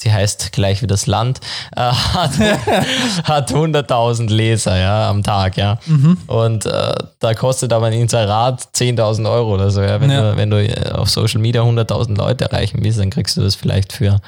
sie 0.00 0.12
heißt 0.12 0.52
gleich 0.52 0.82
wie 0.82 0.86
das 0.86 1.06
Land, 1.06 1.40
äh, 1.76 1.80
hat, 1.80 2.30
hat 3.24 3.52
100.000 3.52 4.28
Leser 4.30 4.76
ja, 4.78 5.10
am 5.10 5.22
Tag. 5.22 5.56
Ja. 5.56 5.78
Mhm. 5.86 6.18
Und 6.26 6.66
äh, 6.66 6.94
da 7.20 7.34
kostet 7.34 7.72
aber 7.72 7.86
ein 7.86 7.92
Inserat 7.92 8.62
10.000 8.74 9.30
Euro 9.30 9.54
oder 9.54 9.70
so. 9.70 9.82
Ja. 9.82 10.00
Wenn, 10.00 10.10
Ja. 10.10 10.32
Du, 10.32 10.36
wenn 10.36 10.50
du 10.50 10.56
äh, 10.66 10.92
auf 10.92 11.10
Social 11.10 11.40
Media 11.40 11.62
100.000 11.62 12.16
Leute 12.16 12.44
erreichen 12.50 12.78
willst, 12.82 12.98
dann 12.98 13.10
kriegst 13.10 13.36
du 13.36 13.40
das 13.42 13.54
vielleicht 13.54 13.92
für 13.92 14.20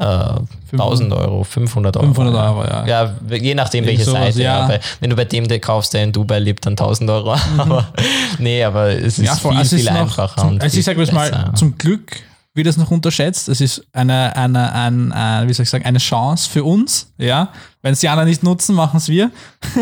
äh, 0.00 0.34
1000 0.72 1.12
Euro, 1.12 1.42
500 1.42 1.96
Euro. 1.96 2.06
500 2.06 2.34
Euro, 2.36 2.64
ja. 2.64 2.86
Ja, 2.86 3.14
je 3.36 3.54
nachdem, 3.56 3.84
welche 3.84 4.04
sowas, 4.04 4.26
Seite. 4.34 4.42
Ja. 4.42 4.66
Bei, 4.68 4.80
wenn 5.00 5.10
du 5.10 5.16
bei 5.16 5.24
dem 5.24 5.48
der 5.48 5.58
kaufst, 5.58 5.92
der 5.92 6.04
in 6.04 6.12
Dubai 6.12 6.38
lebt, 6.38 6.64
dann 6.66 6.74
1000 6.74 7.10
Euro. 7.10 7.34
Aber 7.58 7.88
nee, 8.38 8.62
aber 8.62 8.90
es 8.90 9.18
ist 9.18 9.26
Ja, 9.26 9.34
voll. 9.34 9.50
viel, 9.52 9.58
Also 9.58 9.76
es 9.76 9.82
viel 9.82 9.90
ist 9.90 9.96
einfacher. 9.96 10.40
Zum, 10.40 10.48
und 10.50 10.62
also 10.62 10.78
ich 10.78 10.84
sage 10.84 11.04
mal, 11.12 11.50
zum 11.56 11.76
Glück 11.76 12.12
wird 12.58 12.66
das 12.66 12.76
noch 12.76 12.90
unterschätzt. 12.90 13.48
Es 13.48 13.62
ist 13.62 13.86
eine, 13.92 14.36
eine, 14.36 14.74
ein, 14.74 15.12
ein, 15.12 15.48
wie 15.48 15.54
soll 15.54 15.62
ich 15.62 15.70
sagen, 15.70 15.86
eine 15.86 15.98
Chance 15.98 16.50
für 16.50 16.64
uns. 16.64 17.10
Ja, 17.16 17.48
wenn 17.80 17.94
es 17.94 18.00
die 18.00 18.10
anderen 18.10 18.28
nicht 18.28 18.42
nutzen, 18.42 18.74
machen 18.74 18.98
es 18.98 19.08
wir. 19.08 19.30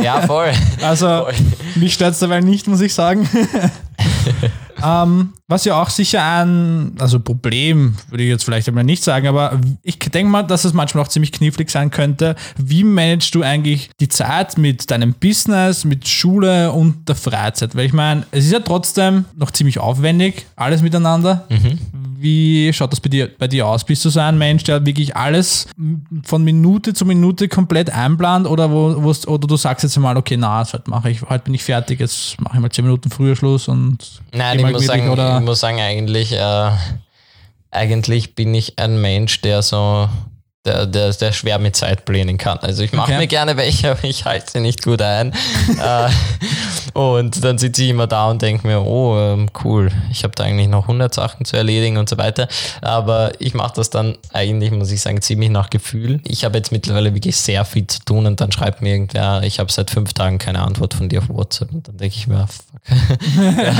Ja, 0.00 0.20
voll. 0.22 0.52
Also 0.82 1.06
Voll. 1.06 1.34
mich 1.74 1.94
stört 1.94 2.12
es 2.12 2.20
dabei 2.20 2.40
nicht, 2.40 2.68
muss 2.68 2.80
ich 2.80 2.94
sagen. 2.94 3.28
ähm, 4.84 5.32
was 5.48 5.64
ja 5.64 5.80
auch 5.80 5.90
sicher 5.90 6.24
ein, 6.24 6.92
also 6.98 7.20
Problem, 7.20 7.94
würde 8.08 8.24
ich 8.24 8.30
jetzt 8.30 8.44
vielleicht 8.44 8.68
einmal 8.68 8.84
nicht 8.84 9.04
sagen, 9.04 9.28
aber 9.28 9.60
ich 9.82 9.98
denke 9.98 10.30
mal, 10.30 10.42
dass 10.42 10.64
es 10.64 10.72
manchmal 10.72 11.04
auch 11.04 11.08
ziemlich 11.08 11.32
knifflig 11.32 11.70
sein 11.70 11.90
könnte. 11.90 12.34
Wie 12.56 12.84
managst 12.84 13.34
du 13.34 13.42
eigentlich 13.42 13.90
die 14.00 14.08
Zeit 14.08 14.58
mit 14.58 14.90
deinem 14.90 15.14
Business, 15.14 15.84
mit 15.84 16.08
Schule 16.08 16.72
und 16.72 17.08
der 17.08 17.14
Freizeit? 17.16 17.76
Weil 17.76 17.86
ich 17.86 17.92
meine, 17.92 18.26
es 18.32 18.46
ist 18.46 18.52
ja 18.52 18.60
trotzdem 18.60 19.24
noch 19.36 19.50
ziemlich 19.50 19.78
aufwendig, 19.78 20.46
alles 20.56 20.82
miteinander. 20.82 21.46
Wie 22.18 22.72
schaut 22.72 22.92
das 22.92 23.00
bei 23.00 23.10
dir, 23.10 23.28
bei 23.38 23.46
dir 23.46 23.66
aus? 23.66 23.84
Bist 23.84 24.04
du 24.04 24.10
so 24.10 24.20
ein 24.20 24.38
Mensch, 24.38 24.64
der 24.64 24.84
wirklich 24.84 25.14
alles 25.14 25.68
von 26.24 26.42
Minute 26.42 26.94
zu 26.94 27.04
Minute 27.04 27.46
komplett 27.46 27.90
einplant 27.90 28.46
oder, 28.46 28.70
wo, 28.70 29.04
wo's- 29.04 29.28
oder 29.28 29.46
du 29.46 29.56
sagst 29.56 29.84
jetzt 29.84 29.96
mal, 29.98 30.16
okay, 30.16 30.36
na, 30.36 30.64
heute 30.64 30.90
mache 30.90 31.10
ich, 31.10 31.22
heute 31.22 31.44
bin 31.44 31.54
ich 31.54 31.62
fertig, 31.62 32.00
jetzt 32.00 32.40
mache 32.40 32.56
ich 32.56 32.60
mal 32.60 32.70
zehn 32.70 32.84
Minuten 32.84 33.10
früher 33.10 33.36
Schluss 33.36 33.68
und 33.68 34.22
Nein, 34.32 34.58
muss, 34.72 34.86
sagen, 34.86 35.10
oder? 35.10 35.36
ich 35.38 35.44
muss 35.44 35.60
sagen, 35.60 35.80
eigentlich, 35.80 36.32
äh, 36.32 36.70
eigentlich 37.70 38.34
bin 38.34 38.54
ich 38.54 38.78
ein 38.78 39.00
Mensch, 39.00 39.40
der 39.40 39.62
so 39.62 40.08
der, 40.66 40.86
der, 40.86 41.12
der 41.12 41.32
schwer 41.32 41.58
mit 41.58 41.76
Zeit 41.76 42.04
planen 42.04 42.36
kann. 42.38 42.58
Also 42.58 42.82
ich 42.82 42.92
mache 42.92 43.06
Okay. 43.12 43.18
mir 43.18 43.26
gerne 43.26 43.56
welche, 43.56 43.90
aber 43.92 44.04
ich 44.04 44.24
halte 44.24 44.50
sie 44.52 44.60
nicht 44.60 44.82
gut 44.82 45.00
ein. 45.02 45.32
Äh, 45.78 46.08
und 46.94 47.44
dann 47.44 47.58
sitze 47.58 47.82
ich 47.82 47.90
immer 47.90 48.06
da 48.06 48.30
und 48.30 48.40
denke 48.40 48.66
mir, 48.66 48.80
oh, 48.80 49.18
ähm, 49.18 49.50
cool, 49.64 49.90
ich 50.10 50.24
habe 50.24 50.34
da 50.34 50.44
eigentlich 50.44 50.68
noch 50.68 50.82
100 50.84 51.12
Sachen 51.12 51.44
zu 51.44 51.56
erledigen 51.56 51.98
und 51.98 52.08
so 52.08 52.16
weiter. 52.16 52.48
Aber 52.80 53.32
ich 53.38 53.52
mache 53.52 53.74
das 53.76 53.90
dann 53.90 54.16
eigentlich, 54.32 54.70
muss 54.70 54.90
ich 54.90 55.02
sagen, 55.02 55.20
ziemlich 55.20 55.50
nach 55.50 55.68
Gefühl. 55.68 56.20
Ich 56.24 56.44
habe 56.44 56.56
jetzt 56.56 56.72
mittlerweile 56.72 57.12
wirklich 57.14 57.36
sehr 57.36 57.64
viel 57.66 57.86
zu 57.86 58.00
tun 58.04 58.24
und 58.26 58.40
dann 58.40 58.50
schreibt 58.50 58.80
mir 58.80 58.92
irgendwer, 58.94 59.42
ich 59.42 59.58
habe 59.58 59.70
seit 59.70 59.90
fünf 59.90 60.14
Tagen 60.14 60.38
keine 60.38 60.62
Antwort 60.62 60.94
von 60.94 61.08
dir 61.10 61.18
auf 61.18 61.28
WhatsApp. 61.28 61.72
Und 61.72 61.86
dann 61.86 61.98
denke 61.98 62.16
ich 62.16 62.26
mir, 62.26 62.38
ah, 62.38 62.46
fuck. 62.46 62.64
ja, 63.62 63.74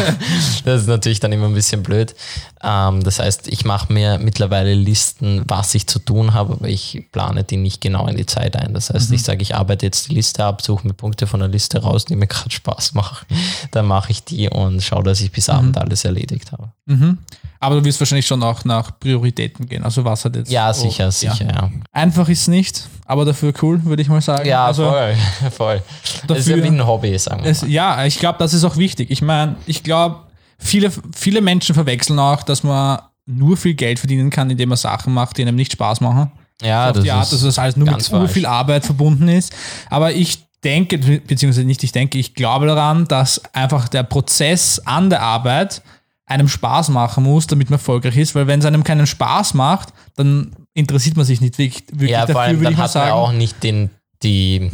das 0.64 0.83
ist 0.83 0.88
natürlich 0.88 1.20
dann 1.20 1.33
immer 1.33 1.46
ein 1.46 1.55
bisschen 1.55 1.83
blöd. 1.83 2.14
Ähm, 2.62 3.03
das 3.03 3.18
heißt, 3.18 3.49
ich 3.49 3.64
mache 3.64 3.92
mir 3.92 4.18
mittlerweile 4.18 4.75
Listen, 4.75 5.42
was 5.46 5.75
ich 5.75 5.87
zu 5.87 6.01
tun 6.01 6.35
habe, 6.35 6.55
aber 6.55 6.68
ich 6.68 6.76
plane 7.12 7.45
die 7.45 7.57
nicht 7.57 7.81
genau 7.81 8.07
in 8.07 8.17
die 8.17 8.27
Zeit 8.27 8.57
ein. 8.57 8.75
Das 8.75 8.91
heißt, 8.91 9.11
ich 9.12 9.23
sage, 9.23 9.43
ich 9.43 9.55
arbeite 9.55 9.87
jetzt 9.87 10.09
die 10.09 10.15
Liste 10.15 10.45
ab, 10.45 10.62
suche 10.62 10.87
mir 10.87 10.95
Punkte 10.95 11.27
von 11.27 11.41
der 11.41 11.49
Liste 11.49 11.83
raus, 11.83 12.05
die 12.05 12.17
mir 12.17 12.27
gerade 12.27 12.51
Spaß 12.51 12.95
machen. 12.95 13.27
Dann 13.71 13.87
mache 13.87 14.12
ich 14.12 14.25
die 14.25 14.49
und 14.49 14.83
schaue, 14.83 15.03
dass 15.05 15.21
ich 15.21 15.31
bis 15.33 15.49
Abend 15.49 15.77
alles 15.79 16.05
erledigt 16.05 16.53
habe. 16.53 16.71
Mhm. 16.87 17.19
Aber 17.59 17.77
du 17.77 17.85
wirst 17.85 17.99
wahrscheinlich 18.01 18.27
schon 18.27 18.43
auch 18.43 18.65
nach 18.65 18.99
Prioritäten 19.01 19.67
gehen. 19.67 19.83
Also 19.85 20.05
was 20.05 20.25
hat 20.25 20.37
jetzt. 20.37 20.51
Ja, 20.51 20.71
oh, 20.71 20.73
sicher, 20.73 21.11
sicher, 21.11 21.47
ja. 21.47 21.71
Einfach 21.93 22.29
ist 22.29 22.49
nicht, 22.49 22.87
aber 23.07 23.25
dafür 23.25 23.53
cool, 23.62 23.83
würde 23.85 24.03
ich 24.03 24.09
mal 24.09 24.21
sagen. 24.21 24.47
Ja, 24.49 24.67
also, 24.67 24.85
voll, 24.91 25.15
voll. 25.51 25.83
Das 26.27 26.39
ist 26.41 26.49
ja 26.49 26.57
dafür- 26.57 26.65
wie 26.71 26.77
ein 26.77 26.87
Hobby, 26.87 27.19
sagen 27.19 27.43
wir 27.45 27.51
Es, 27.51 27.62
mal. 27.62 27.71
ja, 27.71 28.05
ich 28.05 28.19
glaube, 28.19 28.39
das 28.39 28.53
ist 28.55 28.65
auch 28.65 28.77
wichtig. 28.77 29.11
Ich 29.11 29.23
meine, 29.23 29.57
ich 29.67 29.83
glaube, 29.83 30.17
viele, 30.59 30.93
viele 31.15 31.41
Menschen 31.41 31.75
verwechseln 31.75 32.19
auch, 32.19 32.43
dass 32.43 32.62
man 32.62 33.01
nur 33.29 33.57
viel 33.57 33.75
Geld 33.75 33.99
verdienen 33.99 34.31
kann, 34.31 34.51
indem 34.51 34.69
man 34.69 34.77
Sachen 34.79 35.12
macht, 35.12 35.37
die 35.39 35.43
einem 35.43 35.57
nicht 35.57 35.73
Spaß 35.73 36.01
machen. 36.01 36.31
Ja, 36.62 36.90
auf 36.90 36.99
die 37.01 37.11
Art, 37.11 37.31
dass 37.31 37.42
das 37.42 37.59
alles 37.59 37.77
nur 37.77 37.90
mit 37.90 38.03
falsch. 38.03 38.33
viel 38.33 38.47
Arbeit 38.47 38.85
verbunden 38.85 39.29
ist. 39.29 39.53
Aber 39.90 40.12
ich 40.12 40.38
denke, 40.64 40.97
beziehungsweise 40.99 41.64
nicht 41.66 41.85
ich 41.85 41.92
denke, 41.92 42.19
ich 42.19 42.35
glaube 42.35 42.66
daran, 42.66 43.07
dass 43.07 43.40
einfach 43.55 43.88
der 43.88 44.03
Prozess 44.05 44.81
an 44.85 45.11
der 45.11 45.23
Arbeit 45.23 45.83
einem 46.25 46.49
Spaß 46.49 46.88
machen 46.88 47.23
muss, 47.25 47.47
damit 47.47 47.71
man 47.71 47.79
erfolgreich 47.79 48.16
ist, 48.16 48.35
weil 48.35 48.47
wenn 48.49 48.59
es 48.61 48.66
einem 48.66 48.83
keinen 48.83 49.07
Spaß 49.07 49.55
macht, 49.55 49.90
dann 50.16 50.51
interessiert 50.75 51.16
man 51.16 51.25
sich 51.27 51.40
nicht 51.40 51.57
wirklich, 51.59 51.85
wirklich 51.92 52.11
Ja, 52.11 52.21
vor 52.21 52.27
dafür, 52.29 52.40
allem 52.40 52.57
würde 52.57 52.64
dann 52.64 52.73
ich 52.73 52.79
mal 52.79 52.85
hat 52.85 52.95
man 52.95 53.03
sagen. 53.05 53.12
auch 53.12 53.33
nicht 53.33 53.62
den, 53.62 53.90
die, 54.25 54.71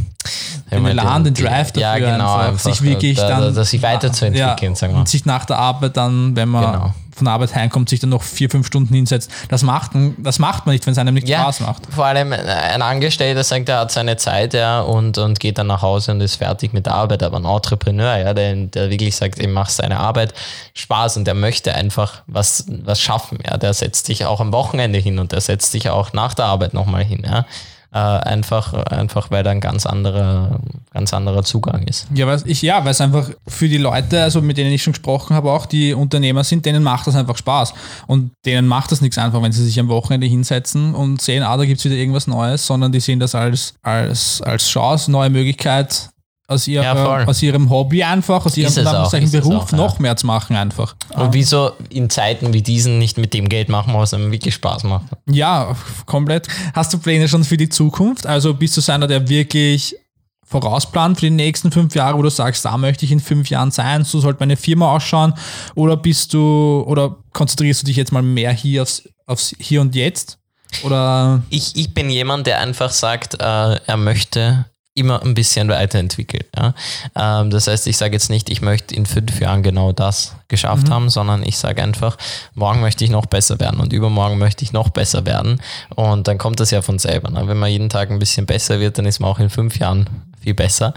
den 0.70 0.86
Elan, 0.86 1.24
den 1.24 1.34
die- 1.34 1.42
Drive 1.42 1.72
dafür 1.72 1.82
ja, 1.82 1.98
genau, 1.98 2.32
einfach, 2.36 2.48
einfach, 2.48 2.60
sich 2.74 2.82
wirklich 2.82 3.16
da, 3.18 3.28
dann 3.28 3.40
da, 3.42 3.50
da 3.50 3.64
sich 3.64 3.82
weiterzuentwickeln, 3.82 4.72
ja, 4.72 4.76
sagen 4.76 4.94
wir. 4.94 5.00
und 5.00 5.08
sich 5.08 5.26
nach 5.26 5.44
der 5.44 5.58
Arbeit 5.58 5.96
dann, 5.96 6.34
wenn 6.36 6.48
man 6.48 6.72
Genau. 6.72 6.94
Von 7.22 7.26
der 7.26 7.34
Arbeit 7.34 7.54
heimkommt, 7.54 7.88
sich 7.88 8.00
dann 8.00 8.10
noch 8.10 8.22
vier, 8.22 8.50
fünf 8.50 8.66
Stunden 8.66 8.92
hinsetzt. 8.94 9.30
Das 9.48 9.62
macht, 9.62 9.92
das 10.18 10.40
macht 10.40 10.66
man 10.66 10.74
nicht, 10.74 10.84
wenn 10.86 10.92
es 10.92 10.98
einem 10.98 11.14
nicht 11.14 11.28
Spaß 11.28 11.60
macht. 11.60 11.86
Vor 11.90 12.04
allem 12.04 12.32
ein 12.32 12.82
Angestellter 12.82 13.44
sagt, 13.44 13.68
er 13.68 13.78
hat 13.80 13.92
seine 13.92 14.16
Zeit 14.16 14.54
ja, 14.54 14.80
und, 14.80 15.18
und 15.18 15.38
geht 15.38 15.58
dann 15.58 15.68
nach 15.68 15.82
Hause 15.82 16.10
und 16.10 16.20
ist 16.20 16.36
fertig 16.36 16.72
mit 16.72 16.86
der 16.86 16.94
Arbeit. 16.94 17.22
Aber 17.22 17.36
ein 17.36 17.44
Entrepreneur, 17.44 18.18
ja, 18.18 18.34
der, 18.34 18.56
der 18.56 18.90
wirklich 18.90 19.14
sagt, 19.14 19.38
er 19.38 19.48
macht 19.48 19.70
seine 19.70 20.00
Arbeit 20.00 20.34
Spaß 20.74 21.18
und 21.18 21.26
der 21.26 21.34
möchte 21.34 21.74
einfach 21.74 22.22
was, 22.26 22.64
was 22.66 23.00
schaffen. 23.00 23.38
Ja. 23.46 23.56
Der 23.56 23.72
setzt 23.72 24.06
sich 24.06 24.24
auch 24.26 24.40
am 24.40 24.52
Wochenende 24.52 24.98
hin 24.98 25.20
und 25.20 25.30
der 25.30 25.40
setzt 25.40 25.70
sich 25.70 25.90
auch 25.90 26.12
nach 26.12 26.34
der 26.34 26.46
Arbeit 26.46 26.74
nochmal 26.74 27.04
hin. 27.04 27.22
Ja. 27.24 27.46
Äh, 27.94 27.98
einfach, 27.98 28.72
einfach, 28.72 29.30
weil 29.30 29.42
da 29.42 29.50
ein 29.50 29.60
ganz 29.60 29.84
anderer, 29.84 30.60
ganz 30.94 31.12
anderer 31.12 31.42
Zugang 31.42 31.82
ist. 31.82 32.06
Ja, 32.14 32.26
weil 32.26 32.40
ich, 32.46 32.62
ja, 32.62 32.82
weil 32.86 32.92
es 32.92 33.02
einfach 33.02 33.28
für 33.46 33.68
die 33.68 33.76
Leute, 33.76 34.22
also 34.22 34.40
mit 34.40 34.56
denen 34.56 34.72
ich 34.72 34.82
schon 34.82 34.94
gesprochen 34.94 35.36
habe, 35.36 35.52
auch 35.52 35.66
die 35.66 35.92
Unternehmer 35.92 36.42
sind, 36.42 36.64
denen 36.64 36.82
macht 36.82 37.06
das 37.06 37.16
einfach 37.16 37.36
Spaß. 37.36 37.74
Und 38.06 38.30
denen 38.46 38.66
macht 38.66 38.92
das 38.92 39.02
nichts 39.02 39.18
einfach, 39.18 39.42
wenn 39.42 39.52
sie 39.52 39.62
sich 39.62 39.78
am 39.78 39.88
Wochenende 39.88 40.26
hinsetzen 40.26 40.94
und 40.94 41.20
sehen, 41.20 41.42
ah, 41.42 41.54
da 41.58 41.66
gibt 41.66 41.80
es 41.80 41.84
wieder 41.84 41.96
irgendwas 41.96 42.26
Neues, 42.26 42.66
sondern 42.66 42.92
die 42.92 43.00
sehen 43.00 43.20
das 43.20 43.34
als, 43.34 43.74
als, 43.82 44.40
als 44.40 44.66
Chance, 44.70 45.10
neue 45.10 45.28
Möglichkeit 45.28 46.11
aus, 46.52 46.68
ihrer, 46.68 46.84
Ja, 46.84 46.96
voll. 46.96 47.24
aus 47.24 47.42
ihrem 47.42 47.70
Hobby 47.70 48.02
einfach, 48.02 48.44
aus 48.46 48.56
ihrem 48.56 48.86
auch, 48.86 49.10
Beruf 49.10 49.64
auch, 49.64 49.70
ja. 49.72 49.76
noch 49.76 49.98
mehr 49.98 50.16
zu 50.16 50.26
machen 50.26 50.56
einfach. 50.56 50.94
Und 51.14 51.32
wieso 51.32 51.72
in 51.88 52.10
Zeiten 52.10 52.52
wie 52.52 52.62
diesen 52.62 52.98
nicht 52.98 53.18
mit 53.18 53.34
dem 53.34 53.48
Geld 53.48 53.68
machen, 53.68 53.94
was 53.94 54.14
einem 54.14 54.30
wirklich 54.30 54.54
Spaß 54.54 54.84
macht? 54.84 55.06
Ja, 55.26 55.76
komplett. 56.06 56.48
Hast 56.74 56.92
du 56.92 56.98
Pläne 56.98 57.28
schon 57.28 57.44
für 57.44 57.56
die 57.56 57.68
Zukunft? 57.68 58.26
Also 58.26 58.54
bist 58.54 58.76
du 58.76 58.80
so 58.80 58.92
einer, 58.92 59.06
der 59.06 59.28
wirklich 59.28 59.96
vorausplant 60.44 61.18
für 61.18 61.26
die 61.26 61.30
nächsten 61.30 61.72
fünf 61.72 61.94
Jahre, 61.94 62.18
wo 62.18 62.22
du 62.22 62.28
sagst, 62.28 62.64
da 62.64 62.76
möchte 62.76 63.04
ich 63.06 63.12
in 63.12 63.20
fünf 63.20 63.48
Jahren 63.48 63.70
sein, 63.70 64.04
so 64.04 64.20
sollte 64.20 64.40
meine 64.40 64.56
Firma 64.56 64.94
ausschauen? 64.94 65.34
Oder 65.74 65.96
bist 65.96 66.34
du, 66.34 66.84
oder 66.86 67.16
konzentrierst 67.32 67.82
du 67.82 67.86
dich 67.86 67.96
jetzt 67.96 68.12
mal 68.12 68.22
mehr 68.22 68.52
hier 68.52 68.82
aufs, 68.82 69.08
aufs 69.26 69.54
Hier 69.58 69.80
und 69.80 69.94
Jetzt? 69.94 70.38
Oder 70.84 71.42
ich, 71.50 71.76
ich 71.76 71.94
bin 71.94 72.10
jemand, 72.10 72.46
der 72.46 72.58
einfach 72.60 72.90
sagt, 72.90 73.34
äh, 73.34 73.76
er 73.86 73.96
möchte 73.96 74.66
immer 74.94 75.22
ein 75.22 75.34
bisschen 75.34 75.68
weiterentwickeln. 75.68 76.44
Ja? 76.56 76.74
Ähm, 77.14 77.50
das 77.50 77.66
heißt, 77.66 77.86
ich 77.86 77.96
sage 77.96 78.12
jetzt 78.12 78.28
nicht, 78.28 78.50
ich 78.50 78.60
möchte 78.60 78.94
in 78.94 79.06
fünf 79.06 79.40
Jahren 79.40 79.62
genau 79.62 79.92
das 79.92 80.34
geschafft 80.48 80.90
haben, 80.90 81.08
sondern 81.08 81.42
ich 81.42 81.56
sage 81.56 81.82
einfach, 81.82 82.18
morgen 82.54 82.80
möchte 82.80 83.04
ich 83.04 83.10
noch 83.10 83.26
besser 83.26 83.58
werden 83.58 83.80
und 83.80 83.92
übermorgen 83.92 84.38
möchte 84.38 84.64
ich 84.64 84.72
noch 84.72 84.90
besser 84.90 85.24
werden. 85.24 85.62
Und 85.94 86.28
dann 86.28 86.36
kommt 86.36 86.60
das 86.60 86.70
ja 86.70 86.82
von 86.82 86.98
selber. 86.98 87.30
Ne? 87.30 87.46
Wenn 87.46 87.58
man 87.58 87.70
jeden 87.70 87.88
Tag 87.88 88.10
ein 88.10 88.18
bisschen 88.18 88.44
besser 88.44 88.80
wird, 88.80 88.98
dann 88.98 89.06
ist 89.06 89.20
man 89.20 89.30
auch 89.30 89.38
in 89.38 89.48
fünf 89.48 89.78
Jahren 89.78 90.08
viel 90.42 90.54
besser. 90.54 90.92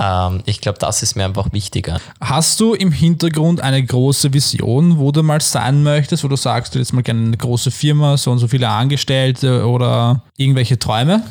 Ähm, 0.00 0.42
ich 0.46 0.60
glaube, 0.60 0.78
das 0.78 1.02
ist 1.02 1.16
mir 1.16 1.24
einfach 1.24 1.52
wichtiger. 1.52 2.00
hast 2.20 2.60
du 2.60 2.74
im 2.74 2.92
Hintergrund 2.92 3.60
eine 3.60 3.82
große 3.82 4.32
Vision, 4.32 4.98
wo 4.98 5.12
du 5.12 5.22
mal 5.22 5.40
sein 5.40 5.82
möchtest, 5.82 6.24
wo 6.24 6.28
du 6.28 6.36
sagst, 6.36 6.74
du 6.74 6.78
jetzt 6.78 6.92
mal 6.92 7.02
gerne 7.02 7.26
eine 7.26 7.36
große 7.36 7.70
Firma, 7.70 8.16
so 8.16 8.30
und 8.30 8.38
so 8.38 8.48
viele 8.48 8.68
Angestellte 8.68 9.66
oder 9.66 10.22
irgendwelche 10.36 10.78
Träume 10.78 11.24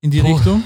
in 0.00 0.10
die 0.10 0.20
Puh. 0.20 0.34
Richtung? 0.34 0.62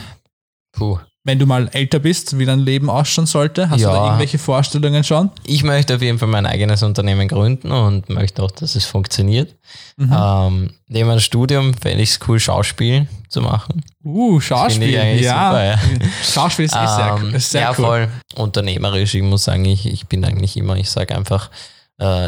Puh. 0.79 0.99
wenn 1.25 1.39
du 1.39 1.45
mal 1.45 1.69
älter 1.73 1.99
bist, 1.99 2.39
wie 2.39 2.47
dein 2.47 2.61
Leben 2.61 2.89
ausschauen 2.89 3.27
sollte? 3.27 3.69
Hast 3.69 3.81
du 3.81 3.87
Ja. 3.89 3.93
da 3.93 4.05
irgendwelche 4.07 4.39
Vorstellungen 4.39 5.05
schon? 5.05 5.31
Ich 5.45 5.63
möchte 5.63 5.97
auf 5.97 6.01
jeden 6.01 6.19
Fall 6.19 6.29
mein 6.29 6.47
eigenes 6.47 6.83
Unternehmen 6.83 7.29
gründen 7.29 7.71
und 7.71 8.09
möchte 8.09 8.43
auch, 8.43 8.51
dass 8.51 8.75
es 8.77 8.87
funktioniert. 8.87 9.55
Mhm. 9.99 10.17
Ähm, 10.19 10.71
neben 10.87 11.11
einem 11.11 11.21
Studium 11.21 11.75
fände 11.75 12.03
ich 12.03 12.11
es 12.13 12.21
cool, 12.27 12.41
Schauspiel 12.41 13.09
zu 13.29 13.43
machen. 13.43 13.83
Uh, 14.03 14.41
Schauspiel. 14.41 14.91
ja. 15.21 15.51
super, 15.51 15.65
ja. 15.65 15.79
Schauspiel 16.25 16.65
ist, 16.65 16.73
sehr, 16.73 17.17
Ähm, 17.21 17.35
ist 17.35 17.51
sehr 17.51 17.61
ja, 17.61 17.69
cool. 17.71 17.75
voll. 17.85 18.09
Unternehmerisch, 18.37 19.15
ich 19.15 19.23
muss 19.23 19.45
sagen, 19.45 19.67
ich, 19.67 19.85
ich 19.87 20.07
bin 20.07 20.25
eigentlich 20.25 20.57
immer, 20.57 20.77
ich 20.77 20.89
sage 20.89 21.15
einfach, 21.15 21.51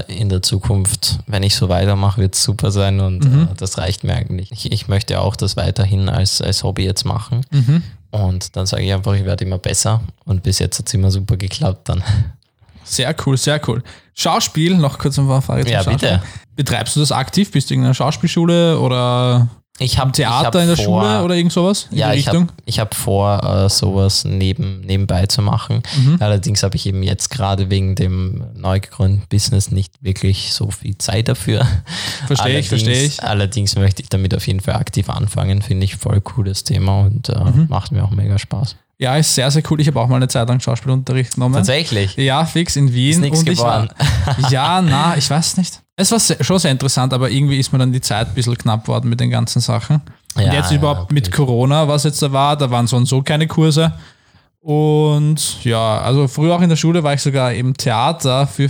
in 0.08 0.28
der 0.28 0.42
Zukunft, 0.42 1.20
wenn 1.28 1.42
ich 1.44 1.54
so 1.54 1.68
weitermache, 1.68 2.20
wird 2.20 2.34
es 2.34 2.42
super 2.42 2.70
sein 2.72 2.98
und 3.00 3.24
Mhm. 3.24 3.42
äh, 3.52 3.54
das 3.56 3.78
reicht 3.78 4.02
mir 4.04 4.14
eigentlich. 4.14 4.50
Ich, 4.50 4.72
ich 4.72 4.88
möchte 4.88 5.20
auch 5.20 5.36
das 5.36 5.56
weiterhin 5.56 6.08
als, 6.08 6.40
als 6.42 6.64
Hobby 6.64 6.84
jetzt 6.84 7.04
machen. 7.04 7.46
Mhm. 7.52 7.82
Und 8.10 8.56
dann 8.56 8.66
sage 8.66 8.82
ich 8.82 8.92
einfach, 8.92 9.14
ich 9.14 9.24
werde 9.24 9.44
immer 9.44 9.58
besser 9.58 10.00
und 10.24 10.42
bis 10.42 10.58
jetzt 10.58 10.78
hat 10.80 10.88
es 10.88 10.94
immer 10.94 11.12
super 11.12 11.36
geklappt 11.36 11.88
dann. 11.88 12.02
Sehr 12.82 13.14
cool, 13.24 13.36
sehr 13.36 13.60
cool. 13.68 13.84
Schauspiel, 14.14 14.76
noch 14.76 14.98
kurz 14.98 15.16
ein 15.18 15.28
paar 15.28 15.40
Fragen 15.42 15.62
zum 15.62 15.70
Ja, 15.72 15.84
Schauspiel. 15.84 16.08
bitte. 16.10 16.22
Betreibst 16.56 16.96
du 16.96 17.00
das 17.00 17.12
aktiv? 17.12 17.52
Bist 17.52 17.70
du 17.70 17.74
in 17.74 17.84
einer 17.84 17.94
Schauspielschule 17.94 18.78
oder 18.80 19.46
Ich 19.82 19.98
habe 19.98 20.12
Theater 20.12 20.60
in 20.62 20.68
der 20.68 20.76
Schule 20.76 21.22
oder 21.24 21.34
irgend 21.34 21.52
sowas? 21.52 21.88
In 21.90 21.96
Ja, 21.98 22.12
die 22.12 22.18
ich 22.18 22.28
habe 22.28 22.46
ich 22.66 22.78
hab 22.78 22.94
vor, 22.94 23.42
äh, 23.42 23.68
sowas 23.70 24.24
neben, 24.24 24.82
nebenbei 24.82 25.26
zu 25.26 25.40
machen. 25.42 25.82
Mhm. 25.96 26.18
Allerdings 26.20 26.62
habe 26.62 26.76
ich 26.76 26.84
eben 26.86 27.02
jetzt 27.02 27.30
gerade 27.30 27.70
wegen 27.70 27.94
dem 27.94 28.44
neu 28.54 28.78
gegründeten 28.78 29.26
Business 29.30 29.70
nicht 29.70 29.94
wirklich 30.02 30.52
so 30.52 30.70
viel 30.70 30.98
Zeit 30.98 31.28
dafür. 31.28 31.66
Verstehe 32.26 32.58
ich, 32.58 32.68
verstehe 32.68 33.04
ich. 33.04 33.22
Allerdings 33.22 33.74
möchte 33.76 34.02
ich 34.02 34.10
damit 34.10 34.34
auf 34.34 34.46
jeden 34.46 34.60
Fall 34.60 34.74
aktiv 34.76 35.08
anfangen. 35.08 35.62
Finde 35.62 35.84
ich 35.84 35.96
voll 35.96 36.20
cooles 36.20 36.62
Thema 36.64 37.00
und 37.00 37.28
äh, 37.30 37.40
Mhm. 37.40 37.66
macht 37.70 37.90
mir 37.90 38.04
auch 38.04 38.10
mega 38.10 38.38
Spaß. 38.38 38.76
Ja, 39.00 39.16
ist 39.16 39.34
sehr, 39.34 39.50
sehr 39.50 39.62
cool. 39.70 39.80
Ich 39.80 39.86
habe 39.86 39.98
auch 39.98 40.08
mal 40.08 40.16
eine 40.16 40.28
Zeit 40.28 40.46
lang 40.46 40.60
Schauspielunterricht 40.60 41.34
genommen. 41.34 41.54
Tatsächlich. 41.54 42.16
Ja, 42.16 42.44
fix 42.44 42.76
in 42.76 42.92
Wien. 42.92 43.24
Ist 43.24 43.38
und 43.40 43.48
ich 43.48 43.58
war, 43.58 43.88
ja, 44.50 44.82
na, 44.82 45.16
ich 45.16 45.30
weiß 45.30 45.56
nicht. 45.56 45.80
Es 45.96 46.12
war 46.12 46.18
sehr, 46.20 46.44
schon 46.44 46.58
sehr 46.58 46.70
interessant, 46.70 47.14
aber 47.14 47.30
irgendwie 47.30 47.58
ist 47.58 47.72
mir 47.72 47.78
dann 47.78 47.92
die 47.92 48.02
Zeit 48.02 48.28
ein 48.28 48.34
bisschen 48.34 48.58
knapp 48.58 48.86
worden 48.88 49.08
mit 49.08 49.18
den 49.18 49.30
ganzen 49.30 49.60
Sachen. 49.60 50.02
und 50.36 50.42
Ja, 50.42 50.52
jetzt 50.52 50.70
ja, 50.70 50.76
überhaupt 50.76 51.04
okay. 51.04 51.14
mit 51.14 51.32
Corona, 51.32 51.88
was 51.88 52.04
jetzt 52.04 52.20
da 52.22 52.30
war, 52.30 52.58
da 52.58 52.70
waren 52.70 52.86
so 52.86 52.98
und 52.98 53.06
so 53.06 53.22
keine 53.22 53.46
Kurse. 53.46 53.90
Und 54.60 55.64
ja, 55.64 55.98
also 56.02 56.28
früher 56.28 56.54
auch 56.54 56.60
in 56.60 56.68
der 56.68 56.76
Schule 56.76 57.02
war 57.02 57.14
ich 57.14 57.22
sogar 57.22 57.54
im 57.54 57.74
Theater 57.74 58.46
für 58.46 58.68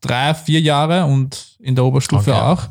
drei, 0.00 0.34
vier 0.34 0.60
Jahre 0.60 1.04
und 1.04 1.56
in 1.60 1.76
der 1.76 1.84
Oberstufe 1.84 2.32
Okay. 2.32 2.40
auch. 2.40 2.62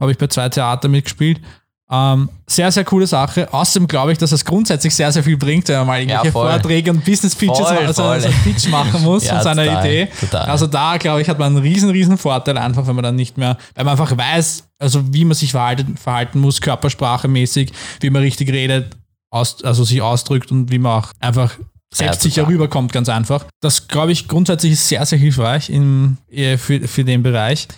Habe 0.00 0.12
ich 0.12 0.16
bei 0.16 0.26
zwei 0.28 0.48
Theater 0.48 0.88
mitgespielt. 0.88 1.40
Ähm, 1.88 2.28
sehr, 2.48 2.72
sehr 2.72 2.82
coole 2.84 3.06
Sache. 3.06 3.52
Außerdem 3.52 3.86
glaube 3.86 4.10
ich, 4.10 4.18
dass 4.18 4.32
es 4.32 4.44
grundsätzlich 4.44 4.92
sehr, 4.94 5.12
sehr 5.12 5.22
viel 5.22 5.36
bringt, 5.36 5.68
wenn 5.68 5.76
man 5.78 5.86
mal 5.86 6.00
irgendwelche 6.00 6.32
voll. 6.32 6.50
Vorträge 6.50 6.90
und 6.90 7.04
Business 7.04 7.34
Pitches, 7.36 7.58
Voll, 7.58 7.76
also, 7.78 8.02
voll. 8.02 8.12
also 8.12 8.28
Pitch 8.42 8.68
machen 8.68 9.02
muss 9.04 9.24
Ja, 9.24 9.34
von 9.34 9.42
seiner 9.44 9.64
total, 9.64 9.86
Idee. 9.86 10.08
total. 10.18 10.46
Also 10.48 10.66
da, 10.66 10.96
glaube 10.96 11.22
ich, 11.22 11.28
hat 11.28 11.38
man 11.38 11.54
einen 11.54 11.62
riesen, 11.64 11.90
riesen 11.90 12.18
Vorteil 12.18 12.58
einfach, 12.58 12.88
wenn 12.88 12.96
man 12.96 13.04
dann 13.04 13.14
nicht 13.14 13.38
mehr, 13.38 13.56
weil 13.76 13.84
man 13.84 13.92
einfach 13.92 14.16
weiß, 14.16 14.64
also 14.80 15.12
wie 15.14 15.24
man 15.24 15.34
sich 15.36 15.52
verhalten, 15.52 15.96
verhalten 15.96 16.40
muss, 16.40 16.60
körpersprachemäßig, 16.60 17.72
wie 18.00 18.10
man 18.10 18.22
richtig 18.22 18.50
redet, 18.50 18.96
aus, 19.30 19.62
also 19.62 19.84
sich 19.84 20.02
ausdrückt 20.02 20.50
und 20.50 20.72
wie 20.72 20.78
man 20.78 21.00
auch 21.02 21.12
einfach 21.20 21.52
selbstsicher 21.94 22.42
total. 22.42 22.52
rüberkommt, 22.54 22.92
ganz 22.92 23.08
einfach. 23.08 23.44
Das, 23.60 23.86
glaube 23.86 24.10
ich, 24.10 24.26
grundsätzlich 24.26 24.72
ist 24.72 24.88
sehr, 24.88 25.06
sehr 25.06 25.18
hilfreich 25.20 25.70
im, 25.70 26.16
äh, 26.32 26.56
für, 26.58 26.80
für 26.88 27.04
den 27.04 27.22
Bereich. 27.22 27.68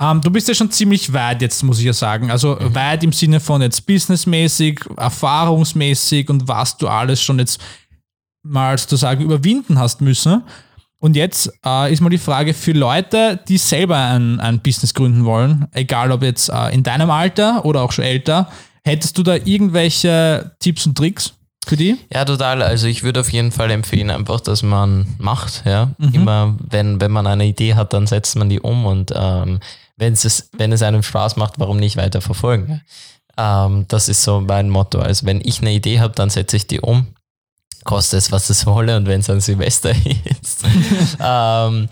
Ähm, 0.00 0.20
du 0.20 0.30
bist 0.30 0.48
ja 0.48 0.54
schon 0.54 0.70
ziemlich 0.70 1.12
weit 1.12 1.42
jetzt, 1.42 1.62
muss 1.62 1.78
ich 1.78 1.84
ja 1.84 1.92
sagen. 1.92 2.30
Also 2.30 2.56
Mhm. 2.56 2.74
weit 2.74 3.02
im 3.04 3.12
Sinne 3.12 3.40
von 3.40 3.62
jetzt 3.62 3.86
businessmäßig, 3.86 4.80
erfahrungsmäßig 4.96 6.28
und 6.30 6.48
was 6.48 6.76
du 6.76 6.88
alles 6.88 7.20
schon 7.22 7.38
jetzt 7.38 7.60
mal 8.42 8.78
sozusagen 8.78 9.22
überwinden 9.24 9.78
hast 9.78 10.00
müssen. 10.00 10.42
Und 11.00 11.14
jetzt 11.14 11.52
äh, 11.64 11.92
ist 11.92 12.00
mal 12.00 12.08
die 12.10 12.18
Frage 12.18 12.54
für 12.54 12.72
Leute, 12.72 13.38
die 13.48 13.56
selber 13.58 13.96
ein, 13.96 14.40
ein 14.40 14.60
Business 14.60 14.94
gründen 14.94 15.24
wollen, 15.24 15.66
egal 15.72 16.10
ob 16.10 16.22
jetzt 16.22 16.48
äh, 16.48 16.74
in 16.74 16.82
deinem 16.82 17.10
Alter 17.10 17.64
oder 17.64 17.82
auch 17.82 17.92
schon 17.92 18.04
älter, 18.04 18.50
hättest 18.84 19.16
du 19.16 19.22
da 19.22 19.34
irgendwelche 19.36 20.56
Tipps 20.58 20.86
und 20.86 20.98
Tricks 20.98 21.34
für 21.66 21.76
die? 21.76 21.96
Ja, 22.12 22.24
total. 22.24 22.62
Also 22.62 22.88
ich 22.88 23.04
würde 23.04 23.20
auf 23.20 23.30
jeden 23.30 23.52
Fall 23.52 23.70
empfehlen, 23.70 24.10
einfach, 24.10 24.40
dass 24.40 24.62
man 24.64 25.06
macht. 25.18 25.62
Ja, 25.66 25.90
immer 26.12 26.56
wenn 26.68 27.00
wenn 27.00 27.12
man 27.12 27.26
eine 27.28 27.46
Idee 27.46 27.74
hat, 27.74 27.92
dann 27.92 28.06
setzt 28.08 28.34
man 28.36 28.48
die 28.48 28.58
um 28.60 28.84
und 28.86 29.12
ähm, 29.14 29.60
wenn 29.98 30.12
es 30.14 30.48
wenn 30.56 30.72
es 30.72 30.82
einem 30.82 31.02
Spaß 31.02 31.36
macht, 31.36 31.58
warum 31.58 31.76
nicht 31.76 31.96
weiter 31.96 32.20
verfolgen? 32.20 32.80
Ähm, 33.36 33.84
das 33.88 34.08
ist 34.08 34.22
so 34.22 34.40
mein 34.40 34.70
Motto. 34.70 34.98
Also 34.98 35.26
wenn 35.26 35.40
ich 35.42 35.60
eine 35.60 35.72
Idee 35.72 36.00
habe, 36.00 36.14
dann 36.14 36.30
setze 36.30 36.56
ich 36.56 36.66
die 36.66 36.80
um. 36.80 37.06
Koste 37.84 38.16
es, 38.16 38.32
was 38.32 38.50
es 38.50 38.66
wolle 38.66 38.96
und 38.96 39.06
wenn 39.06 39.20
es 39.20 39.30
ein 39.30 39.40
Silvester 39.40 39.90
ist. 40.42 40.64
ähm, 41.20 41.88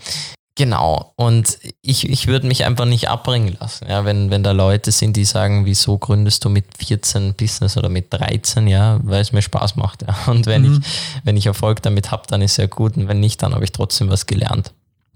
genau. 0.55 1.13
Und 1.15 1.57
ich, 1.81 2.07
ich 2.09 2.27
würde 2.27 2.47
mich 2.47 2.65
einfach 2.65 2.85
nicht 2.85 3.09
abbringen 3.09 3.57
lassen. 3.59 3.87
Ja, 3.89 4.05
wenn, 4.05 4.29
wenn 4.29 4.43
da 4.43 4.51
Leute 4.51 4.91
sind, 4.91 5.15
die 5.15 5.25
sagen, 5.25 5.65
wieso 5.65 5.97
gründest 5.97 6.43
du 6.43 6.49
mit 6.49 6.65
14 6.77 7.33
Business 7.33 7.77
oder 7.77 7.89
mit 7.89 8.13
13, 8.13 8.67
ja, 8.67 8.99
weil 9.03 9.21
es 9.21 9.31
mir 9.31 9.41
Spaß 9.41 9.77
macht. 9.77 10.03
Ja. 10.03 10.15
Und 10.27 10.45
wenn, 10.45 10.65
ich, 10.65 10.79
wenn 11.23 11.37
ich 11.37 11.45
Erfolg 11.45 11.81
damit 11.81 12.11
habe, 12.11 12.23
dann 12.27 12.41
ist 12.41 12.57
ja 12.57 12.67
gut. 12.67 12.97
Und 12.97 13.07
wenn 13.07 13.21
nicht, 13.21 13.41
dann 13.41 13.55
habe 13.55 13.63
ich 13.63 13.71
trotzdem 13.71 14.09
was 14.09 14.25
gelernt. 14.25 14.73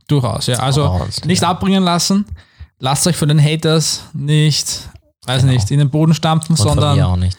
Durchaus, 0.08 0.48
ja. 0.48 0.58
Also 0.60 0.88
Durchaus, 0.88 1.26
nicht 1.26 1.42
ja. 1.42 1.50
abbringen 1.50 1.84
lassen. 1.84 2.26
Lasst 2.82 3.08
euch 3.08 3.15
von 3.15 3.28
den 3.30 3.41
Haters 3.41 4.02
nicht, 4.13 4.89
weiß 5.26 5.41
Genau. 5.44 5.54
nicht, 5.54 5.72
in 5.72 5.80
den 5.80 5.89
Boden 5.89 6.13
stampfen, 6.13 6.54
Und 6.54 6.58
von 6.58 6.67
sondern 6.67 6.98
mir 6.98 7.08
auch 7.08 7.15
nicht. 7.15 7.38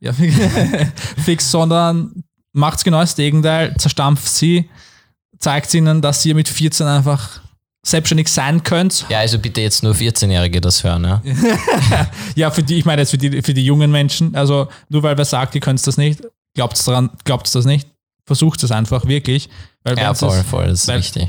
ja, 0.00 0.12
fix, 1.24 1.50
sondern 1.50 2.22
macht's 2.52 2.84
genau 2.84 3.00
das 3.00 3.16
Gegenteil, 3.16 3.74
zerstampft 3.78 4.28
sie, 4.28 4.68
zeigt 5.38 5.72
ihnen, 5.74 6.02
dass 6.02 6.24
ihr 6.26 6.34
mit 6.34 6.48
14 6.48 6.86
einfach 6.86 7.40
selbstständig 7.84 8.28
sein 8.28 8.62
könnt. 8.62 9.06
Ja, 9.08 9.18
also 9.20 9.38
bitte 9.40 9.60
jetzt 9.60 9.82
nur 9.82 9.92
14-Jährige 9.94 10.60
das 10.60 10.84
hören. 10.84 11.04
Ja. 11.04 11.22
Ja, 12.36 12.50
für 12.50 12.62
die, 12.62 12.76
ich 12.78 12.84
meine 12.84 13.02
jetzt 13.02 13.10
für 13.10 13.18
die, 13.18 13.42
für 13.42 13.52
die 13.54 13.64
jungen 13.64 13.90
Menschen, 13.90 14.34
also 14.36 14.68
nur 14.88 15.02
weil 15.02 15.16
wer 15.18 15.24
sagt, 15.24 15.54
ihr 15.54 15.60
könnt 15.60 15.84
das 15.86 15.96
nicht, 15.96 16.22
glaubt 16.54 16.86
daran, 16.86 17.10
glaubt 17.24 17.52
das 17.54 17.64
nicht, 17.64 17.88
versucht 18.24 18.62
es 18.62 18.70
einfach 18.70 19.06
wirklich. 19.06 19.48
Weil 19.82 19.98
Ja, 19.98 20.14
voll, 20.14 20.38
es- 20.38 20.46
voll, 20.46 20.66
das 20.68 20.80
ist 20.82 20.88
weil- 20.88 20.98
wichtig. 21.00 21.28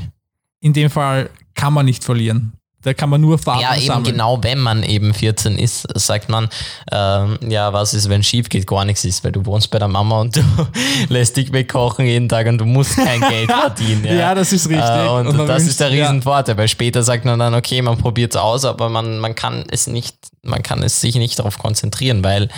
in 0.60 0.72
dem 0.74 0.90
Fall 0.90 1.30
kann 1.54 1.72
man 1.72 1.86
nicht 1.86 2.04
verlieren. 2.04 2.52
Da 2.84 2.94
kann 2.94 3.08
man 3.10 3.20
nur 3.20 3.32
Erfahrung 3.34 3.62
Ja, 3.62 3.74
eben 3.76 3.86
sammeln. 3.86 4.12
genau, 4.12 4.38
wenn 4.42 4.58
man 4.60 4.82
eben 4.82 5.12
14 5.14 5.58
ist, 5.58 5.86
sagt 5.98 6.28
man, 6.28 6.48
ähm, 6.92 7.38
ja, 7.48 7.72
was 7.72 7.94
ist, 7.94 8.08
wenn 8.08 8.22
schief 8.22 8.48
geht, 8.48 8.66
gar 8.66 8.84
nichts 8.84 9.04
ist, 9.04 9.24
weil 9.24 9.32
du 9.32 9.44
wohnst 9.46 9.70
bei 9.70 9.78
der 9.78 9.88
Mama 9.88 10.20
und 10.20 10.36
du 10.36 10.42
lässt 11.08 11.36
dich 11.36 11.52
wegkochen 11.52 12.06
jeden 12.06 12.28
Tag 12.28 12.46
und 12.46 12.58
du 12.58 12.64
musst 12.64 12.96
kein 12.96 13.20
Geld 13.20 13.50
verdienen. 13.50 14.04
Ja, 14.04 14.14
Ja, 14.14 14.34
das 14.34 14.52
ist 14.52 14.68
richtig. 14.68 14.84
Äh, 14.84 15.08
und, 15.08 15.26
Und 15.28 15.46
das 15.46 15.64
ist 15.66 15.80
der 15.80 15.88
ja. 15.92 16.04
Riesenvorteil, 16.04 16.56
weil 16.56 16.68
später 16.68 17.02
sagt 17.02 17.24
man 17.24 17.38
dann, 17.38 17.54
okay, 17.54 17.80
man 17.82 17.96
probiert 17.98 18.34
es 18.34 18.40
aus, 18.40 18.64
aber 18.64 18.88
man, 18.88 19.18
man 19.18 19.34
kann 19.34 19.64
es 19.70 19.86
nicht, 19.86 20.14
man 20.42 20.62
kann 20.62 20.82
es 20.82 21.00
sich 21.00 21.14
nicht 21.14 21.38
darauf 21.38 21.58
konzentrieren, 21.58 22.22
weil 22.22 22.48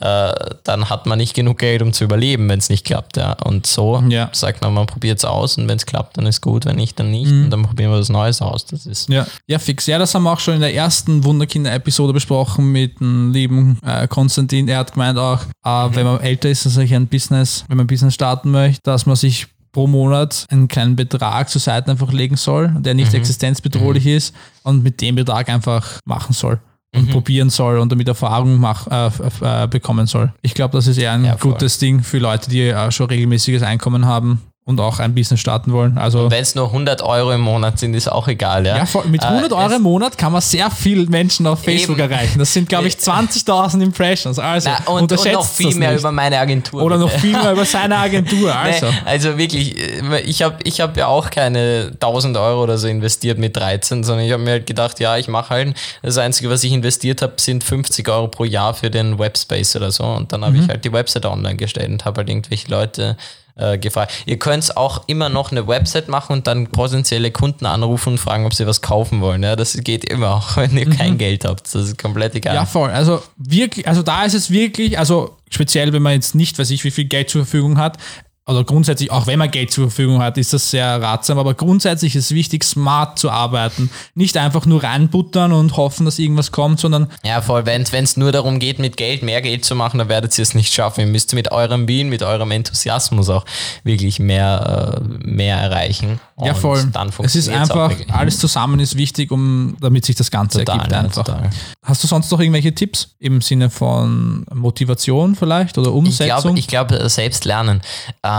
äh, 0.00 0.32
dann 0.64 0.88
hat 0.88 1.04
man 1.06 1.18
nicht 1.18 1.34
genug 1.34 1.58
Geld, 1.58 1.82
um 1.82 1.92
zu 1.92 2.04
überleben, 2.04 2.48
wenn 2.48 2.58
es 2.58 2.70
nicht 2.70 2.86
klappt. 2.86 3.18
Ja. 3.18 3.32
Und 3.34 3.66
so 3.66 4.02
Ja. 4.08 4.30
sagt 4.32 4.62
man, 4.62 4.72
man 4.72 4.86
probiert 4.86 5.18
es 5.18 5.24
aus 5.26 5.58
und 5.58 5.68
wenn 5.68 5.76
es 5.76 5.84
klappt, 5.84 6.16
dann 6.16 6.26
ist 6.26 6.40
gut, 6.40 6.64
wenn 6.64 6.76
nicht, 6.76 6.98
dann 6.98 7.10
nicht. 7.10 7.30
Und 7.30 7.50
dann 7.50 7.62
probieren 7.64 7.90
wir 7.92 7.98
was 7.98 8.08
Neues 8.08 8.40
aus. 8.40 8.64
Das 8.64 8.86
ist 8.86 9.08
Ja, 9.10 9.26
ja, 9.46 9.58
fix. 9.58 9.73
Ja, 9.86 9.98
das 9.98 10.14
haben 10.14 10.24
wir 10.24 10.32
auch 10.32 10.40
schon 10.40 10.54
in 10.54 10.60
der 10.60 10.74
ersten 10.74 11.24
Wunderkinder-Episode 11.24 12.12
besprochen 12.12 12.72
mit 12.72 13.00
dem 13.00 13.32
lieben 13.32 13.78
äh, 13.84 14.06
Konstantin. 14.08 14.68
Er 14.68 14.78
hat 14.78 14.92
gemeint 14.92 15.18
auch, 15.18 15.40
äh, 15.64 15.94
wenn 15.94 16.04
man 16.04 16.20
älter 16.20 16.48
ist, 16.48 16.66
dass 16.66 16.74
sich 16.74 16.94
ein 16.94 17.06
Business, 17.06 17.64
wenn 17.68 17.76
man 17.76 17.84
ein 17.84 17.88
Business 17.88 18.14
starten 18.14 18.50
möchte, 18.50 18.80
dass 18.84 19.06
man 19.06 19.16
sich 19.16 19.46
pro 19.72 19.86
Monat 19.86 20.46
einen 20.50 20.68
kleinen 20.68 20.96
Betrag 20.96 21.50
zur 21.50 21.60
Seite 21.60 21.90
einfach 21.90 22.12
legen 22.12 22.36
soll, 22.36 22.74
der 22.78 22.94
nicht 22.94 23.12
existenzbedrohlich 23.12 24.06
ist 24.06 24.34
und 24.62 24.82
mit 24.82 25.00
dem 25.00 25.16
Betrag 25.16 25.48
einfach 25.48 25.98
machen 26.04 26.32
soll. 26.32 26.60
Und 26.94 27.10
probieren 27.10 27.50
soll 27.50 27.78
und 27.78 27.90
damit 27.90 28.06
Erfahrung 28.06 28.60
mach, 28.60 28.86
äh, 28.86 29.10
äh, 29.40 29.66
bekommen 29.66 30.06
soll. 30.06 30.32
Ich 30.42 30.54
glaube, 30.54 30.76
das 30.78 30.86
ist 30.86 30.96
eher 30.96 31.10
ein 31.10 31.24
Ja, 31.24 31.34
gutes 31.34 31.78
Ding 31.78 32.04
für 32.04 32.18
Leute, 32.18 32.48
die 32.48 32.68
äh, 32.68 32.90
schon 32.92 33.06
regelmäßiges 33.06 33.64
Einkommen 33.64 34.06
haben 34.06 34.40
und 34.66 34.80
auch 34.80 34.98
ein 34.98 35.14
Business 35.14 35.40
starten 35.40 35.72
wollen. 35.72 35.98
Also 35.98 36.30
Wenn 36.30 36.40
es 36.42 36.54
nur 36.54 36.68
100 36.68 37.02
Euro 37.02 37.32
im 37.32 37.42
Monat 37.42 37.78
sind, 37.78 37.92
ist 37.92 38.08
auch 38.10 38.28
egal. 38.28 38.64
Ja, 38.66 38.78
Ja, 38.78 38.86
mit 39.04 39.22
Äh, 39.22 39.26
100 39.26 39.52
Euro 39.52 39.66
es- 39.66 39.76
im 39.76 39.82
Monat 39.82 40.16
kann 40.16 40.32
man 40.32 40.40
sehr 40.40 40.70
viele 40.70 41.04
Menschen 41.06 41.46
auf 41.46 41.62
Facebook 41.62 41.98
Eben. 41.98 42.10
erreichen. 42.10 42.38
Das 42.38 42.50
sind, 42.54 42.70
glaube 42.70 42.88
ich, 42.88 42.96
20.000 42.98 43.82
Impressions. 43.82 44.38
Also, 44.38 44.70
Na, 44.70 44.78
und, 44.90 44.94
und 44.94 45.02
unterschätzt 45.02 45.34
noch 45.34 45.44
viel 45.46 45.74
mehr 45.74 45.90
nicht. 45.92 46.00
über 46.00 46.12
meine 46.12 46.38
Agentur. 46.38 46.82
Oder 46.82 46.96
noch 46.96 47.08
bitte. 47.10 47.20
viel 47.20 47.32
mehr 47.32 47.52
über 47.52 47.66
seine 47.66 47.98
Agentur. 47.98 48.54
Also, 48.56 48.86
Nee, 48.86 48.92
also 49.04 49.36
wirklich, 49.36 49.76
äh, 49.78 50.20
ich 50.22 50.42
habe 50.42 50.56
ich 50.64 50.80
hab 50.80 50.96
ja 50.96 51.08
auch 51.08 51.28
keine 51.28 51.90
1000 52.00 52.34
Euro 52.38 52.62
oder 52.62 52.78
so 52.78 52.88
investiert 52.88 53.38
mit 53.38 53.54
13, 53.54 54.02
sondern 54.02 54.24
ich 54.24 54.32
habe 54.32 54.42
mir 54.42 54.52
halt 54.52 54.66
gedacht, 54.66 54.98
ja, 54.98 55.18
ich 55.18 55.28
mache 55.28 55.50
halt, 55.50 55.74
das 56.00 56.16
Einzige, 56.16 56.48
was 56.48 56.64
ich 56.64 56.72
investiert 56.72 57.20
habe, 57.20 57.34
sind 57.36 57.62
50 57.64 58.08
Euro 58.08 58.28
pro 58.28 58.44
Jahr 58.44 58.72
für 58.72 58.88
den 58.90 59.18
Webspace 59.18 59.76
oder 59.76 59.92
so. 59.92 60.04
Und 60.04 60.32
dann 60.32 60.42
habe 60.42 60.56
Mhm. 60.56 60.62
ich 60.62 60.68
halt 60.70 60.84
die 60.86 60.92
Website 60.92 61.26
online 61.26 61.56
gestellt 61.56 61.90
und 61.90 62.06
habe 62.06 62.20
halt 62.20 62.30
irgendwelche 62.30 62.68
Leute 62.70 63.18
äh, 63.56 63.78
gefragt. 63.78 64.12
Ihr 64.26 64.38
könnt 64.38 64.76
auch 64.76 65.04
immer 65.06 65.28
noch 65.28 65.52
eine 65.52 65.66
Website 65.66 66.08
machen 66.08 66.32
und 66.32 66.46
dann 66.46 66.68
potenzielle 66.68 67.30
Kunden 67.30 67.66
anrufen 67.66 68.14
und 68.14 68.18
fragen, 68.18 68.46
ob 68.46 68.54
sie 68.54 68.66
was 68.66 68.82
kaufen 68.82 69.20
wollen. 69.20 69.42
Ja, 69.42 69.56
das 69.56 69.74
geht 69.74 70.04
immer, 70.04 70.36
auch 70.36 70.56
wenn 70.56 70.76
ihr 70.76 70.90
kein 70.90 71.18
Geld 71.18 71.44
habt. 71.44 71.66
Das 71.66 71.74
ist 71.74 71.98
komplett 71.98 72.34
egal. 72.34 72.54
Mhm. 72.54 72.56
ja, 72.56 72.66
voll. 72.66 72.90
Also, 72.90 73.22
wirklich, 73.36 73.86
also 73.86 74.02
da 74.02 74.24
ist 74.24 74.34
es 74.34 74.50
wirklich, 74.50 74.98
also 74.98 75.36
speziell, 75.50 75.92
wenn 75.92 76.02
man 76.02 76.14
jetzt 76.14 76.34
nicht 76.34 76.58
weiß 76.58 76.70
ich, 76.70 76.84
wie 76.84 76.90
viel 76.90 77.04
Geld 77.04 77.30
zur 77.30 77.44
Verfügung 77.44 77.78
hat, 77.78 77.98
oder 78.46 78.62
grundsätzlich, 78.62 79.10
auch 79.10 79.26
wenn 79.26 79.38
man 79.38 79.50
Geld 79.50 79.70
zur 79.70 79.88
Verfügung 79.88 80.22
hat, 80.22 80.36
ist 80.36 80.52
das 80.52 80.70
sehr 80.70 81.00
ratsam, 81.00 81.38
aber 81.38 81.54
grundsätzlich 81.54 82.14
ist 82.14 82.26
es 82.26 82.34
wichtig, 82.34 82.62
smart 82.62 83.18
zu 83.18 83.30
arbeiten. 83.30 83.88
Nicht 84.14 84.36
einfach 84.36 84.66
nur 84.66 84.82
reinbuttern 84.82 85.52
und 85.52 85.78
hoffen, 85.78 86.04
dass 86.04 86.18
irgendwas 86.18 86.52
kommt, 86.52 86.78
sondern 86.78 87.08
Ja, 87.24 87.40
voll. 87.40 87.64
Wenn 87.64 87.82
es 87.82 88.16
nur 88.18 88.32
darum 88.32 88.58
geht, 88.58 88.78
mit 88.78 88.98
Geld 88.98 89.22
mehr 89.22 89.40
Geld 89.40 89.64
zu 89.64 89.74
machen, 89.74 89.96
dann 89.96 90.10
werdet 90.10 90.36
ihr 90.36 90.42
es 90.42 90.54
nicht 90.54 90.74
schaffen. 90.74 91.00
Ihr 91.00 91.06
müsst 91.06 91.32
mit 91.32 91.52
eurem 91.52 91.88
Willen, 91.88 92.10
mit 92.10 92.22
eurem 92.22 92.50
Enthusiasmus 92.50 93.30
auch 93.30 93.46
wirklich 93.82 94.18
mehr, 94.18 95.00
äh, 95.00 95.26
mehr 95.26 95.56
erreichen. 95.56 96.20
ja, 96.38 96.52
Und 96.52 96.58
voll. 96.58 96.84
Dann 96.92 97.10
es 97.22 97.34
ist 97.36 97.48
einfach, 97.48 97.92
alles 98.08 98.38
zusammen 98.38 98.78
ist 98.78 98.98
wichtig, 98.98 99.30
um, 99.30 99.74
damit 99.80 100.04
sich 100.04 100.16
das 100.16 100.30
Ganze 100.30 100.58
Total, 100.58 100.76
ergibt 100.76 100.92
ja, 100.92 101.00
einfach. 101.00 101.24
total. 101.24 101.50
Hast 101.82 102.04
du 102.04 102.08
sonst 102.08 102.30
noch 102.30 102.40
irgendwelche 102.40 102.74
Tipps 102.74 103.14
im 103.20 103.40
Sinne 103.40 103.70
von 103.70 104.44
Motivation 104.52 105.34
vielleicht 105.34 105.78
oder 105.78 105.94
Umsetzung? 105.94 106.58
ich 106.58 106.68
glaube, 106.68 107.08
selbst 107.08 107.46
lernen. 107.46 107.80
Ähm, 108.22 108.33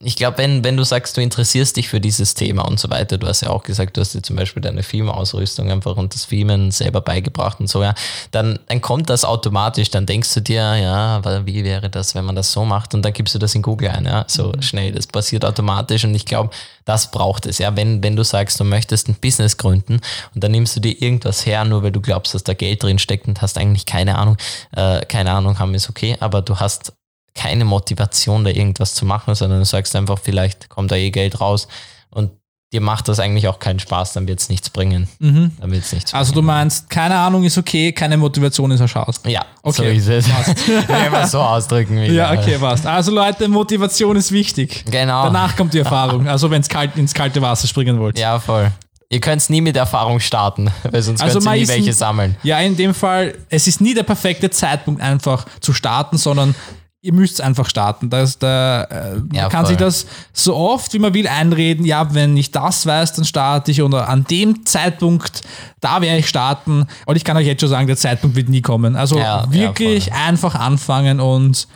ich 0.00 0.16
glaube, 0.16 0.38
wenn, 0.38 0.64
wenn 0.64 0.76
du 0.76 0.84
sagst, 0.84 1.16
du 1.16 1.20
interessierst 1.20 1.76
dich 1.76 1.88
für 1.88 2.00
dieses 2.00 2.34
Thema 2.34 2.62
und 2.66 2.78
so 2.78 2.90
weiter, 2.90 3.18
du 3.18 3.26
hast 3.26 3.42
ja 3.42 3.50
auch 3.50 3.62
gesagt, 3.62 3.96
du 3.96 4.00
hast 4.00 4.14
dir 4.14 4.22
zum 4.22 4.36
Beispiel 4.36 4.62
deine 4.62 4.82
Filmausrüstung 4.82 5.70
einfach 5.70 5.96
und 5.96 6.14
das 6.14 6.24
Filmen 6.26 6.70
selber 6.70 7.00
beigebracht 7.00 7.60
und 7.60 7.68
so, 7.68 7.82
ja, 7.82 7.94
dann, 8.30 8.58
dann 8.68 8.80
kommt 8.80 9.10
das 9.10 9.24
automatisch. 9.24 9.90
Dann 9.90 10.06
denkst 10.06 10.32
du 10.34 10.40
dir, 10.40 10.76
ja, 10.76 11.46
wie 11.46 11.64
wäre 11.64 11.90
das, 11.90 12.14
wenn 12.14 12.24
man 12.24 12.36
das 12.36 12.52
so 12.52 12.64
macht? 12.64 12.94
Und 12.94 13.02
dann 13.02 13.12
gibst 13.12 13.34
du 13.34 13.38
das 13.38 13.54
in 13.54 13.62
Google 13.62 13.90
ein, 13.90 14.04
ja, 14.04 14.24
so 14.26 14.52
schnell. 14.60 14.92
Das 14.92 15.06
passiert 15.06 15.44
automatisch 15.44 16.04
und 16.04 16.14
ich 16.14 16.26
glaube, 16.26 16.50
das 16.84 17.10
braucht 17.10 17.46
es, 17.46 17.58
ja. 17.58 17.76
Wenn, 17.76 18.02
wenn 18.02 18.16
du 18.16 18.24
sagst, 18.24 18.58
du 18.60 18.64
möchtest 18.64 19.08
ein 19.08 19.14
Business 19.14 19.56
gründen 19.56 20.00
und 20.34 20.44
dann 20.44 20.50
nimmst 20.50 20.76
du 20.76 20.80
dir 20.80 21.00
irgendwas 21.00 21.46
her, 21.46 21.64
nur 21.64 21.82
weil 21.82 21.92
du 21.92 22.00
glaubst, 22.00 22.34
dass 22.34 22.44
da 22.44 22.54
Geld 22.54 22.82
drin 22.82 22.98
steckt 22.98 23.28
und 23.28 23.42
hast 23.42 23.58
eigentlich 23.58 23.86
keine 23.86 24.18
Ahnung, 24.18 24.36
äh, 24.76 25.04
keine 25.06 25.32
Ahnung 25.32 25.58
haben 25.58 25.74
ist 25.74 25.88
okay, 25.88 26.16
aber 26.20 26.42
du 26.42 26.56
hast 26.56 26.92
keine 27.34 27.64
Motivation, 27.64 28.44
da 28.44 28.50
irgendwas 28.50 28.94
zu 28.94 29.04
machen, 29.06 29.34
sondern 29.34 29.60
du 29.60 29.64
sagst 29.64 29.94
einfach, 29.96 30.18
vielleicht 30.22 30.68
kommt 30.68 30.90
da 30.90 30.96
eh 30.96 31.10
Geld 31.10 31.40
raus 31.40 31.68
und 32.10 32.30
dir 32.72 32.80
macht 32.80 33.08
das 33.08 33.18
eigentlich 33.18 33.48
auch 33.48 33.58
keinen 33.58 33.80
Spaß, 33.80 34.12
dann 34.12 34.28
wird 34.28 34.38
es 34.38 34.48
nichts 34.48 34.70
bringen. 34.70 35.08
Mhm. 35.18 35.50
Dann 35.60 35.72
wird's 35.72 35.92
nichts 35.92 36.14
Also 36.14 36.32
du 36.32 36.40
meinst, 36.40 36.88
keine 36.88 37.16
Ahnung 37.16 37.42
ist 37.42 37.58
okay, 37.58 37.90
keine 37.92 38.16
Motivation 38.16 38.70
ist 38.70 38.78
erschaut. 38.80 39.16
ja, 39.26 39.44
Okay, 39.62 39.98
so 39.98 40.12
ist 40.12 40.28
es. 40.28 40.68
Wenn 40.88 41.12
wir 41.12 41.26
so 41.26 41.40
ausdrücken 41.40 41.96
will. 41.96 42.12
Ja, 42.14 42.32
okay, 42.32 42.58
passt. 42.58 42.86
Also 42.86 43.10
Leute, 43.10 43.48
Motivation 43.48 44.14
ist 44.16 44.30
wichtig. 44.30 44.84
Genau. 44.88 45.24
Danach 45.24 45.56
kommt 45.56 45.74
die 45.74 45.80
Erfahrung. 45.80 46.28
Also 46.28 46.48
wenn 46.50 46.60
es 46.60 46.68
kalt, 46.68 46.96
ins 46.96 47.12
kalte 47.12 47.42
Wasser 47.42 47.66
springen 47.66 47.98
wollt. 47.98 48.16
Ja, 48.18 48.38
voll. 48.38 48.70
Ihr 49.12 49.20
könnt 49.20 49.50
nie 49.50 49.60
mit 49.60 49.76
Erfahrung 49.76 50.20
starten, 50.20 50.70
weil 50.88 51.02
sonst 51.02 51.20
Also 51.20 51.40
könnt 51.40 51.44
ihr 51.46 51.50
man 51.50 51.58
nie 51.58 51.66
welche 51.68 51.90
ein- 51.90 51.94
sammeln. 51.94 52.36
Ja, 52.44 52.60
in 52.60 52.76
dem 52.76 52.94
Fall, 52.94 53.34
es 53.48 53.66
ist 53.66 53.80
nie 53.80 53.94
der 53.94 54.04
perfekte 54.04 54.48
Zeitpunkt 54.50 55.00
einfach 55.02 55.44
zu 55.58 55.72
starten, 55.72 56.16
sondern 56.18 56.54
ihr 57.02 57.12
müsst 57.14 57.40
einfach 57.40 57.68
starten. 57.68 58.10
Das, 58.10 58.38
da, 58.38 58.84
äh, 58.84 59.14
man 59.16 59.28
Ja, 59.32 59.48
kann 59.48 59.60
voll. 59.64 59.68
sich 59.68 59.76
das 59.78 60.06
so 60.32 60.54
oft 60.56 60.92
wie 60.92 60.98
man 60.98 61.14
will 61.14 61.26
einreden, 61.26 61.84
ja, 61.86 62.12
wenn 62.14 62.36
ich 62.36 62.50
das 62.50 62.84
weiß, 62.86 63.14
dann 63.14 63.24
starte 63.24 63.70
ich 63.70 63.80
oder 63.82 64.08
an 64.08 64.24
dem 64.24 64.66
Zeitpunkt, 64.66 65.42
da 65.80 66.02
werde 66.02 66.18
ich 66.18 66.28
starten. 66.28 66.86
Und 67.06 67.16
ich 67.16 67.24
kann 67.24 67.36
euch 67.36 67.46
jetzt 67.46 67.60
schon 67.60 67.70
sagen, 67.70 67.86
der 67.86 67.96
Zeitpunkt 67.96 68.36
wird 68.36 68.48
nie 68.48 68.60
kommen. 68.62 68.96
Also 68.96 69.18
Ja, 69.18 69.44
ja, 69.44 69.52
wirklich 69.52 70.12
einfach 70.12 70.54
anfangen 70.54 71.20
und 71.20 71.68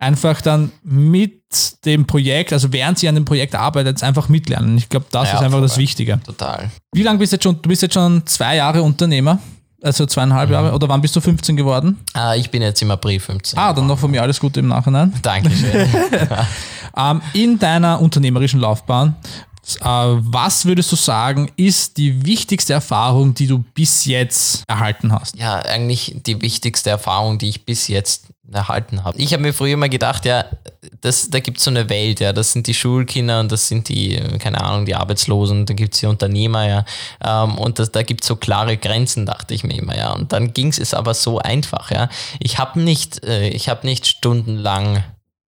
einfach 0.00 0.40
dann 0.40 0.72
mit 0.82 1.40
dem 1.84 2.06
Projekt, 2.06 2.52
also 2.52 2.72
während 2.72 2.98
sie 2.98 3.08
an 3.08 3.14
dem 3.14 3.24
Projekt 3.24 3.54
arbeitet, 3.54 4.02
einfach 4.02 4.28
mitlernen. 4.28 4.76
Ich 4.78 4.88
glaube, 4.88 5.06
das 5.12 5.28
Ja, 5.28 5.34
ist 5.36 5.42
einfach 5.44 5.60
das 5.60 5.74
voll. 5.74 5.82
Wichtige. 5.84 6.18
Total. 6.26 6.70
Wie 6.92 7.04
lange 7.04 7.18
bist 7.20 7.32
du 7.32 7.36
jetzt 7.36 7.44
schon? 7.44 7.62
Du 7.62 7.68
bist 7.68 7.82
jetzt 7.82 7.94
schon 7.94 8.26
zwei 8.26 8.56
Jahre 8.56 8.82
Unternehmer. 8.82 9.38
Also 9.82 10.06
zweieinhalb 10.06 10.48
Mhm. 10.48 10.54
Jahre. 10.54 10.72
Oder 10.74 10.88
wann 10.88 11.00
bist 11.00 11.16
du 11.16 11.20
15 11.20 11.56
geworden? 11.56 11.98
Äh, 12.16 12.38
ich 12.38 12.50
bin 12.50 12.62
jetzt 12.62 12.80
im 12.82 12.90
April 12.90 13.18
15. 13.20 13.58
Ah, 13.58 13.72
dann 13.72 13.86
noch 13.86 13.98
von 13.98 14.10
mir 14.10 14.22
alles 14.22 14.38
Gute 14.40 14.60
im 14.60 14.68
Nachhinein. 14.68 15.12
Dankeschön. 15.22 15.88
Ähm, 16.94 17.22
in 17.32 17.58
deiner 17.58 18.02
unternehmerischen 18.02 18.60
Laufbahn, 18.60 19.16
was 19.80 20.64
würdest 20.64 20.90
du 20.90 20.96
sagen, 20.96 21.50
ist 21.56 21.96
die 21.96 22.26
wichtigste 22.26 22.72
Erfahrung, 22.72 23.34
die 23.34 23.46
du 23.46 23.58
bis 23.74 24.04
jetzt 24.04 24.64
erhalten 24.66 25.12
hast? 25.12 25.36
ja, 25.36 25.56
eigentlich 25.60 26.16
die 26.26 26.40
wichtigste 26.40 26.90
Erfahrung, 26.90 27.38
die 27.38 27.48
ich 27.48 27.64
bis 27.64 27.88
jetzt 27.88 28.26
erhalten 28.50 29.04
habe. 29.04 29.18
Ich 29.18 29.32
habe 29.32 29.42
mir 29.42 29.52
früher 29.52 29.74
immer 29.74 29.88
gedacht, 29.88 30.24
ja, 30.24 30.44
das, 31.00 31.30
da 31.30 31.40
gibt 31.40 31.58
es 31.58 31.64
so 31.64 31.70
eine 31.70 31.88
Welt, 31.88 32.20
ja, 32.20 32.32
das 32.32 32.52
sind 32.52 32.66
die 32.66 32.74
Schulkinder 32.74 33.40
und 33.40 33.50
das 33.50 33.68
sind 33.68 33.88
die, 33.88 34.16
äh, 34.16 34.38
keine 34.38 34.60
Ahnung, 34.60 34.84
die 34.84 34.94
Arbeitslosen, 34.94 35.66
da 35.66 35.74
gibt 35.74 35.94
es 35.94 36.00
die 36.00 36.06
Unternehmer, 36.06 36.68
ja, 36.68 36.84
ähm, 37.24 37.56
und 37.56 37.78
das, 37.78 37.92
da 37.92 38.02
gibt 38.02 38.22
es 38.22 38.28
so 38.28 38.36
klare 38.36 38.76
Grenzen, 38.76 39.26
dachte 39.26 39.54
ich 39.54 39.64
mir 39.64 39.78
immer, 39.78 39.96
ja, 39.96 40.12
und 40.12 40.32
dann 40.32 40.52
ging 40.52 40.68
es 40.68 40.92
aber 40.94 41.14
so 41.14 41.38
einfach, 41.38 41.90
ja. 41.90 42.08
Ich 42.40 42.58
habe 42.58 42.80
nicht, 42.80 43.24
äh, 43.24 43.48
ich 43.48 43.68
habe 43.68 43.86
nicht 43.86 44.06
stundenlang 44.06 45.02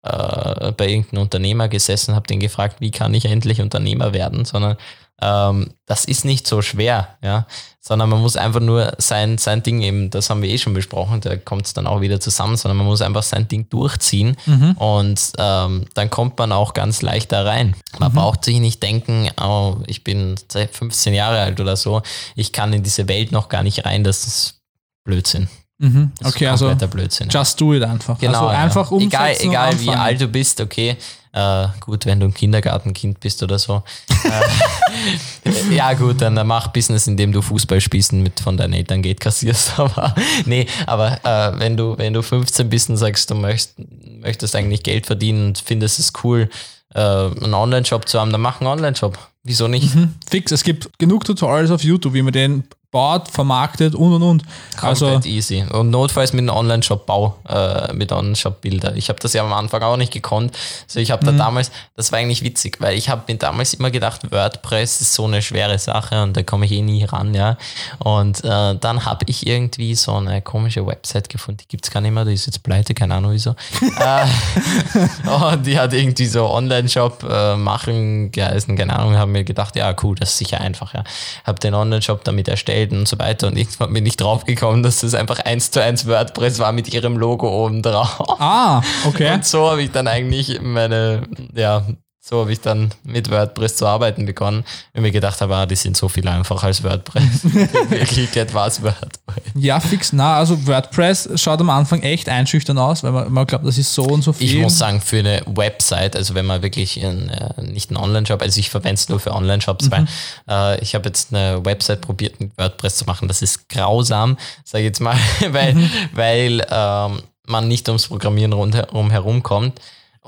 äh, 0.07 0.71
bei 0.71 0.87
irgendeinem 0.87 1.23
Unternehmer 1.23 1.67
gesessen, 1.67 2.15
habe 2.15 2.27
den 2.27 2.39
gefragt, 2.39 2.77
wie 2.79 2.91
kann 2.91 3.13
ich 3.13 3.25
endlich 3.25 3.61
Unternehmer 3.61 4.13
werden, 4.13 4.45
sondern 4.45 4.77
ähm, 5.21 5.71
das 5.85 6.05
ist 6.05 6.25
nicht 6.25 6.45
so 6.47 6.61
schwer, 6.61 7.17
ja, 7.23 7.47
sondern 7.79 8.09
man 8.09 8.21
muss 8.21 8.37
einfach 8.37 8.59
nur 8.59 8.93
sein, 8.99 9.37
sein 9.37 9.63
Ding 9.63 9.81
eben, 9.81 10.09
das 10.11 10.29
haben 10.29 10.43
wir 10.43 10.49
eh 10.49 10.57
schon 10.59 10.73
besprochen, 10.73 11.21
da 11.21 11.35
kommt 11.37 11.65
es 11.65 11.73
dann 11.73 11.87
auch 11.87 12.01
wieder 12.01 12.19
zusammen, 12.19 12.55
sondern 12.55 12.77
man 12.77 12.85
muss 12.85 13.01
einfach 13.01 13.23
sein 13.23 13.47
Ding 13.47 13.67
durchziehen 13.69 14.37
und 14.75 15.19
ähm, 15.39 15.85
dann 15.95 16.09
kommt 16.11 16.37
man 16.37 16.51
auch 16.51 16.73
ganz 16.73 17.01
leicht 17.01 17.31
da 17.31 17.43
rein. 17.43 17.75
Man 17.97 18.13
braucht 18.13 18.45
sich 18.45 18.59
nicht 18.59 18.83
denken, 18.83 19.29
oh, 19.41 19.77
ich 19.87 20.03
bin 20.03 20.35
seit 20.49 20.75
15 20.75 21.13
Jahre 21.15 21.39
alt 21.39 21.59
oder 21.59 21.75
so, 21.75 22.03
ich 22.35 22.51
kann 22.51 22.73
in 22.73 22.83
diese 22.83 23.07
Welt 23.07 23.31
noch 23.31 23.49
gar 23.49 23.63
nicht 23.63 23.85
rein, 23.85 24.03
das 24.03 24.27
ist 24.27 24.61
Blödsinn. 25.03 25.47
Mhm. 25.79 26.11
Das 26.19 26.33
Okay, 26.33 26.45
ist 26.45 26.63
also 26.63 26.87
Blödsinn. 26.87 27.29
just 27.29 27.59
do 27.61 27.73
it 27.73 27.83
einfach. 27.83 28.17
Genau, 28.19 28.47
also 28.47 28.57
einfach 28.81 28.91
ja. 28.91 28.97
Egal, 28.99 29.35
egal 29.39 29.79
wie 29.79 29.89
alt 29.89 30.21
du 30.21 30.27
bist, 30.27 30.59
okay. 30.61 30.97
Äh, 31.33 31.67
gut, 31.81 32.05
wenn 32.07 32.19
du 32.19 32.25
ein 32.25 32.33
Kindergartenkind 32.33 33.19
bist 33.19 33.43
oder 33.43 33.59
so. 33.59 33.83
äh, 34.23 35.51
ja, 35.75 35.93
gut, 35.93 36.19
dann 36.21 36.33
mach 36.47 36.69
Business, 36.69 37.05
indem 37.05 37.31
du 37.31 37.41
Fußball 37.43 37.79
spielst 37.79 38.11
und 38.13 38.23
mit 38.23 38.39
von 38.39 38.57
deinen 38.57 38.73
Eltern 38.73 39.03
Geld 39.03 39.19
kassierst. 39.19 39.73
Aber 39.77 40.15
nee, 40.45 40.65
aber 40.87 41.19
äh, 41.23 41.59
wenn 41.59 41.77
du, 41.77 41.95
wenn 41.97 42.13
du 42.13 42.23
15 42.23 42.69
bist 42.69 42.89
und 42.89 42.97
sagst, 42.97 43.29
du 43.29 43.35
möchtest, 43.35 43.75
möchtest 44.19 44.55
eigentlich 44.55 44.81
Geld 44.81 45.05
verdienen 45.05 45.47
und 45.49 45.59
findest 45.63 45.99
es 45.99 46.11
cool, 46.23 46.49
äh, 46.95 46.99
einen 46.99 47.53
Online-Shop 47.53 48.07
zu 48.07 48.19
haben, 48.19 48.31
dann 48.31 48.41
mach 48.41 48.59
einen 48.59 48.67
Online-Shop. 48.69 49.17
Wieso 49.43 49.67
nicht? 49.67 49.93
Fix, 50.29 50.51
es 50.51 50.63
gibt 50.63 50.89
genug 50.97 51.23
Tutorials 51.23 51.69
auf 51.71 51.83
YouTube, 51.83 52.13
wie 52.13 52.21
man 52.23 52.33
den 52.33 52.63
baut, 52.97 53.29
vermarktet 53.29 53.93
und 53.93 54.13
und 54.13 54.23
und. 54.23 54.43
Also, 54.81 55.05
Komplett 55.05 55.31
easy. 55.31 55.63
Und 55.71 55.91
notfalls 55.91 56.33
mit 56.33 56.41
einem 56.41 56.57
Online-Shop-Bau, 56.57 57.35
äh, 57.47 57.93
mit 57.93 58.11
Online-Shop-Bilder. 58.11 58.95
Ich 58.95 59.09
habe 59.09 59.19
das 59.19 59.33
ja 59.33 59.43
am 59.43 59.53
Anfang 59.53 59.83
auch 59.83 59.97
nicht 59.97 60.11
gekonnt. 60.11 60.57
Also 60.87 60.99
ich 60.99 61.11
habe 61.11 61.23
da 61.23 61.31
damals, 61.31 61.71
das 61.95 62.11
war 62.11 62.17
eigentlich 62.17 62.43
witzig, 62.43 62.77
weil 62.79 62.97
ich 62.97 63.09
habe 63.09 63.21
mir 63.27 63.37
damals 63.37 63.75
immer 63.75 63.91
gedacht, 63.91 64.31
WordPress 64.31 65.01
ist 65.01 65.13
so 65.13 65.25
eine 65.25 65.43
schwere 65.43 65.77
Sache 65.77 66.23
und 66.23 66.35
da 66.35 66.41
komme 66.41 66.65
ich 66.65 66.71
eh 66.71 66.81
nie 66.81 67.03
ran, 67.03 67.35
ja. 67.35 67.57
Und 67.99 68.43
äh, 68.43 68.75
dann 68.75 69.05
habe 69.05 69.25
ich 69.27 69.45
irgendwie 69.45 69.93
so 69.93 70.15
eine 70.15 70.41
komische 70.41 70.85
Website 70.87 71.29
gefunden, 71.29 71.59
die 71.61 71.67
gibt's 71.67 71.91
gar 71.91 72.01
nicht 72.01 72.13
mehr, 72.13 72.25
die 72.25 72.33
ist 72.33 72.47
jetzt 72.47 72.63
pleite, 72.63 72.95
keine 72.95 73.13
Ahnung 73.13 73.33
wieso. 73.33 73.51
äh, 73.81 75.29
und 75.53 75.65
die 75.67 75.77
hat 75.77 75.93
irgendwie 75.93 76.25
so 76.25 76.49
Online-Shop 76.49 77.23
äh, 77.29 77.55
machen 77.55 78.31
geheißen, 78.31 78.75
keine 78.75 78.97
Ahnung, 78.97 79.15
habe 79.17 79.29
mir 79.29 79.43
gedacht, 79.43 79.75
ja 79.75 79.93
cool, 80.01 80.15
das 80.15 80.31
ist 80.31 80.39
sicher 80.39 80.61
einfach, 80.61 80.95
ja. 80.95 81.03
Habe 81.45 81.59
den 81.59 81.75
Online-Shop 81.75 82.23
damit 82.23 82.47
erstellt 82.47 82.86
und 82.91 83.07
so 83.07 83.19
weiter 83.19 83.47
und 83.47 83.57
irgendwann 83.57 83.93
bin 83.93 84.05
ich 84.05 84.17
draufgekommen, 84.17 84.83
dass 84.83 85.01
das 85.01 85.13
einfach 85.13 85.39
eins 85.39 85.71
zu 85.71 85.81
eins 85.81 86.07
WordPress 86.07 86.59
war 86.59 86.71
mit 86.71 86.93
ihrem 86.93 87.17
Logo 87.17 87.49
oben 87.49 87.81
drauf. 87.81 88.21
ah, 88.39 88.81
okay. 89.05 89.33
Und 89.33 89.45
so 89.45 89.69
habe 89.69 89.81
ich 89.83 89.91
dann 89.91 90.07
eigentlich 90.07 90.61
meine, 90.61 91.23
ja, 91.53 91.85
so 92.27 92.41
habe 92.41 92.51
ich 92.51 92.59
dann 92.59 92.91
mit 93.05 93.31
WordPress 93.31 93.77
zu 93.77 93.85
arbeiten 93.85 94.25
begonnen, 94.25 94.65
weil 94.93 95.01
mir 95.01 95.11
gedacht 95.11 95.39
habe, 95.39 95.55
ah, 95.55 95.65
die 95.65 95.77
sind 95.77 95.95
so 95.95 96.09
viel 96.09 96.27
einfacher 96.27 96.67
als 96.67 96.83
WordPress. 96.83 97.23
In 97.45 97.89
Wirklichkeit 97.89 98.53
war 98.53 98.67
es 98.67 98.83
WordPress. 98.83 99.43
Ja, 99.55 99.79
fix. 99.79 100.11
Na, 100.11 100.35
also 100.35 100.67
WordPress 100.67 101.29
schaut 101.35 101.61
am 101.61 101.69
Anfang 101.69 102.01
echt 102.01 102.27
einschüchtern 102.27 102.77
aus, 102.79 103.03
weil 103.03 103.13
man, 103.13 103.31
man 103.31 103.47
glaubt, 103.47 103.65
das 103.65 103.77
ist 103.77 103.93
so 103.93 104.03
und 104.03 104.23
so 104.23 104.33
viel. 104.33 104.47
Ich 104.47 104.61
muss 104.61 104.77
sagen, 104.77 104.99
für 104.99 105.19
eine 105.19 105.41
Website, 105.45 106.17
also 106.17 106.35
wenn 106.35 106.45
man 106.45 106.61
wirklich 106.61 107.01
in, 107.01 107.29
äh, 107.29 107.61
nicht 107.61 107.91
einen 107.91 107.97
Online-Shop, 107.97 108.41
also 108.41 108.59
ich 108.59 108.69
verwende 108.69 108.95
es 108.95 109.07
nur 109.07 109.21
für 109.21 109.31
Online-Shops, 109.31 109.89
weil 109.89 110.05
äh, 110.49 110.81
ich 110.81 110.95
habe 110.95 111.07
jetzt 111.07 111.33
eine 111.33 111.63
Website 111.63 112.01
probiert 112.01 112.41
mit 112.41 112.57
WordPress 112.57 112.97
zu 112.97 113.05
machen. 113.05 113.29
Das 113.29 113.41
ist 113.41 113.69
grausam, 113.69 114.37
sage 114.65 114.83
ich 114.83 114.87
jetzt 114.87 114.99
mal, 114.99 115.17
weil, 115.51 115.77
weil 116.11 116.67
ähm, 116.69 117.21
man 117.45 117.69
nicht 117.69 117.87
ums 117.87 118.09
Programmieren 118.09 118.51
rundherum 118.51 119.11
herumkommt 119.11 119.79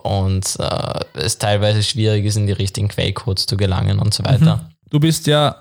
und 0.03 0.57
äh, 0.59 0.99
es 1.13 1.37
teilweise 1.37 1.83
schwierig 1.83 2.25
ist, 2.25 2.35
in 2.37 2.47
die 2.47 2.53
richtigen 2.53 2.87
Quellcodes 2.87 3.45
zu 3.45 3.57
gelangen 3.57 3.99
und 3.99 4.13
so 4.13 4.23
weiter. 4.25 4.69
Du 4.89 4.99
bist 4.99 5.27
ja 5.27 5.55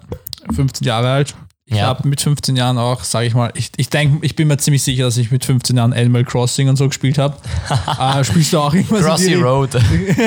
15 0.54 0.86
Jahre 0.86 1.10
alt. 1.10 1.34
Ich 1.70 1.76
Ja. 1.76 1.84
habe 1.88 2.08
mit 2.08 2.18
15 2.22 2.56
Jahren 2.56 2.78
auch, 2.78 3.04
sage 3.04 3.26
ich 3.26 3.34
mal, 3.34 3.50
ich, 3.54 3.70
ich 3.76 3.90
denke, 3.90 4.24
ich 4.24 4.34
bin 4.34 4.48
mir 4.48 4.56
ziemlich 4.56 4.82
sicher, 4.82 5.04
dass 5.04 5.18
ich 5.18 5.30
mit 5.30 5.44
15 5.44 5.76
Jahren 5.76 5.92
Animal 5.92 6.24
Crossing 6.24 6.66
und 6.70 6.76
so 6.76 6.88
gespielt 6.88 7.18
habe. 7.18 7.36
äh, 8.00 8.24
spielst 8.24 8.54
du 8.54 8.58
auch 8.60 8.72
irgendwas 8.72 9.04
Crossy 9.04 9.32
in 9.32 9.38
die, 9.38 9.44
Road. 9.44 9.70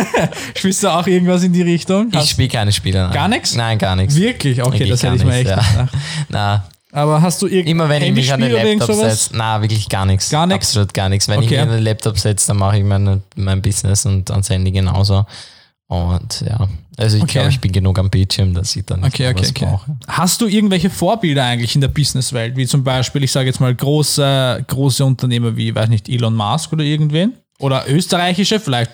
Spielst 0.56 0.84
du 0.84 0.90
auch 0.90 1.08
irgendwas 1.08 1.42
in 1.44 1.52
die 1.54 1.64
Richtung? 1.64 2.10
Ich 2.12 2.16
Hast- 2.16 2.30
spiele 2.30 2.48
keine 2.50 2.72
Spiele. 2.72 3.00
Nein. 3.06 3.14
Gar 3.14 3.28
nix? 3.28 3.56
Nein, 3.56 3.80
gar 3.80 3.96
nichts. 3.96 4.16
Wirklich? 4.16 4.62
Okay, 4.62 4.72
Wirklich 4.74 4.90
das 4.92 5.02
hätte 5.04 5.16
ich 5.16 5.26
mir 5.26 5.34
echt 5.36 5.48
nichts, 5.48 5.66
ja. 5.74 5.82
gedacht. 5.84 5.98
Na, 6.30 6.66
Aber 6.92 7.22
hast 7.22 7.42
du 7.42 7.48
irgend 7.48 7.70
Immer 7.70 7.88
wenn 7.90 8.02
ich 8.04 8.12
mich 8.14 8.34
an 8.34 8.42
den 8.42 8.52
Laptop 8.52 8.94
setze, 8.94 9.30
na 9.34 9.62
wirklich 9.62 9.88
gar 9.88 10.06
nichts. 10.06 10.30
Gar 10.30 10.48
nichts? 10.48 10.68
Absolut 10.70 10.94
gar 10.94 11.10
nichts. 11.10 11.28
Wenn 11.28 11.40
ich 11.40 11.46
Okay. 11.48 11.56
mich 11.56 11.64
an 11.64 11.70
den 11.70 11.84
Laptop 11.84 12.18
setze, 12.20 12.48
dann 12.48 12.58
mache 12.58 12.78
ich 12.80 12.84
meine, 12.84 13.22
mein 13.36 13.62
Business 13.62 14.06
und 14.06 14.30
ans 14.32 14.50
Handy 14.50 14.72
genauso. 14.72 15.26
Und 15.88 16.42
ja, 16.48 16.68
also 16.98 17.18
ich 17.18 17.24
Okay. 17.24 17.34
glaube, 17.34 17.50
ich 17.50 17.60
bin 17.60 17.72
genug 17.74 18.00
am 18.00 18.10
Bildschirm, 18.10 18.54
dass 18.54 18.76
ich 18.76 18.86
dann 18.86 19.04
Okay, 19.04 19.28
okay, 19.30 19.42
was 19.42 19.50
okay. 19.50 19.66
brauche. 19.66 19.98
Hast 20.08 20.40
du 20.40 20.48
irgendwelche 20.48 20.90
Vorbilder 20.90 21.44
eigentlich 21.44 21.76
in 21.76 21.82
der 21.82 21.90
Businesswelt, 21.90 22.56
wie 22.56 22.66
zum 22.66 22.84
Beispiel, 22.84 23.24
ich 23.24 23.32
sage 23.32 23.48
jetzt 23.48 23.60
mal 23.60 23.76
große, 23.76 24.64
große 24.68 25.04
Unternehmer 25.04 25.56
wie, 25.58 25.76
weiß 25.76 25.90
nicht, 25.90 26.08
Elon 26.08 26.34
Musk 26.36 26.72
oder 26.72 26.84
irgendwen? 26.84 27.34
Oder 27.60 27.84
österreichische, 27.90 28.60
vielleicht 28.60 28.92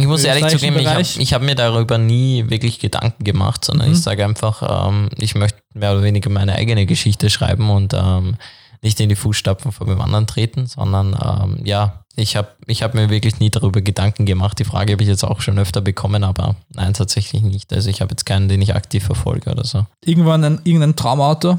Ich 0.00 0.06
muss 0.06 0.24
ehrlich 0.24 0.46
zugeben, 0.48 0.78
ich 0.78 0.86
habe 0.86 0.94
Bereich? 0.96 1.18
ich 1.18 1.32
hab 1.34 1.42
mir 1.42 1.54
darüber 1.54 1.98
nie 1.98 2.48
wirklich 2.48 2.78
Gedanken 2.78 3.24
gemacht, 3.24 3.64
sondern 3.64 3.88
Mhm. 3.88 3.94
ich 3.94 4.02
sage 4.02 4.24
einfach, 4.24 4.88
ähm, 4.88 5.08
ich 5.18 5.34
möchte 5.34 5.58
mehr 5.74 5.92
oder 5.92 6.02
weniger 6.02 6.30
meine 6.30 6.54
eigene 6.54 6.86
Geschichte 6.86 7.30
schreiben 7.30 7.70
und 7.70 7.94
ähm, 7.94 8.36
nicht 8.82 9.00
in 9.00 9.08
die 9.08 9.16
Fußstapfen 9.16 9.72
von 9.72 9.88
dem 9.88 10.00
anderen 10.00 10.26
treten, 10.26 10.66
sondern 10.66 11.16
ähm, 11.20 11.64
ja, 11.66 12.04
ich 12.14 12.36
habe 12.36 12.48
ich 12.66 12.82
hab 12.82 12.94
mir 12.94 13.10
wirklich 13.10 13.38
nie 13.40 13.50
darüber 13.50 13.80
Gedanken 13.80 14.24
gemacht. 14.26 14.58
Die 14.58 14.64
Frage 14.64 14.92
habe 14.92 15.02
ich 15.02 15.08
jetzt 15.08 15.24
auch 15.24 15.40
schon 15.40 15.58
öfter 15.58 15.80
bekommen, 15.80 16.24
aber 16.24 16.56
nein, 16.74 16.94
tatsächlich 16.94 17.42
nicht. 17.42 17.72
Also 17.72 17.90
ich 17.90 18.00
habe 18.00 18.10
jetzt 18.12 18.24
keinen, 18.26 18.48
den 18.48 18.60
ich 18.62 18.74
aktiv 18.74 19.04
verfolge 19.04 19.50
oder 19.50 19.64
so. 19.64 19.86
irgendwann 20.04 20.44
ein, 20.44 20.60
irgendein 20.64 20.96
Traumauto, 20.96 21.58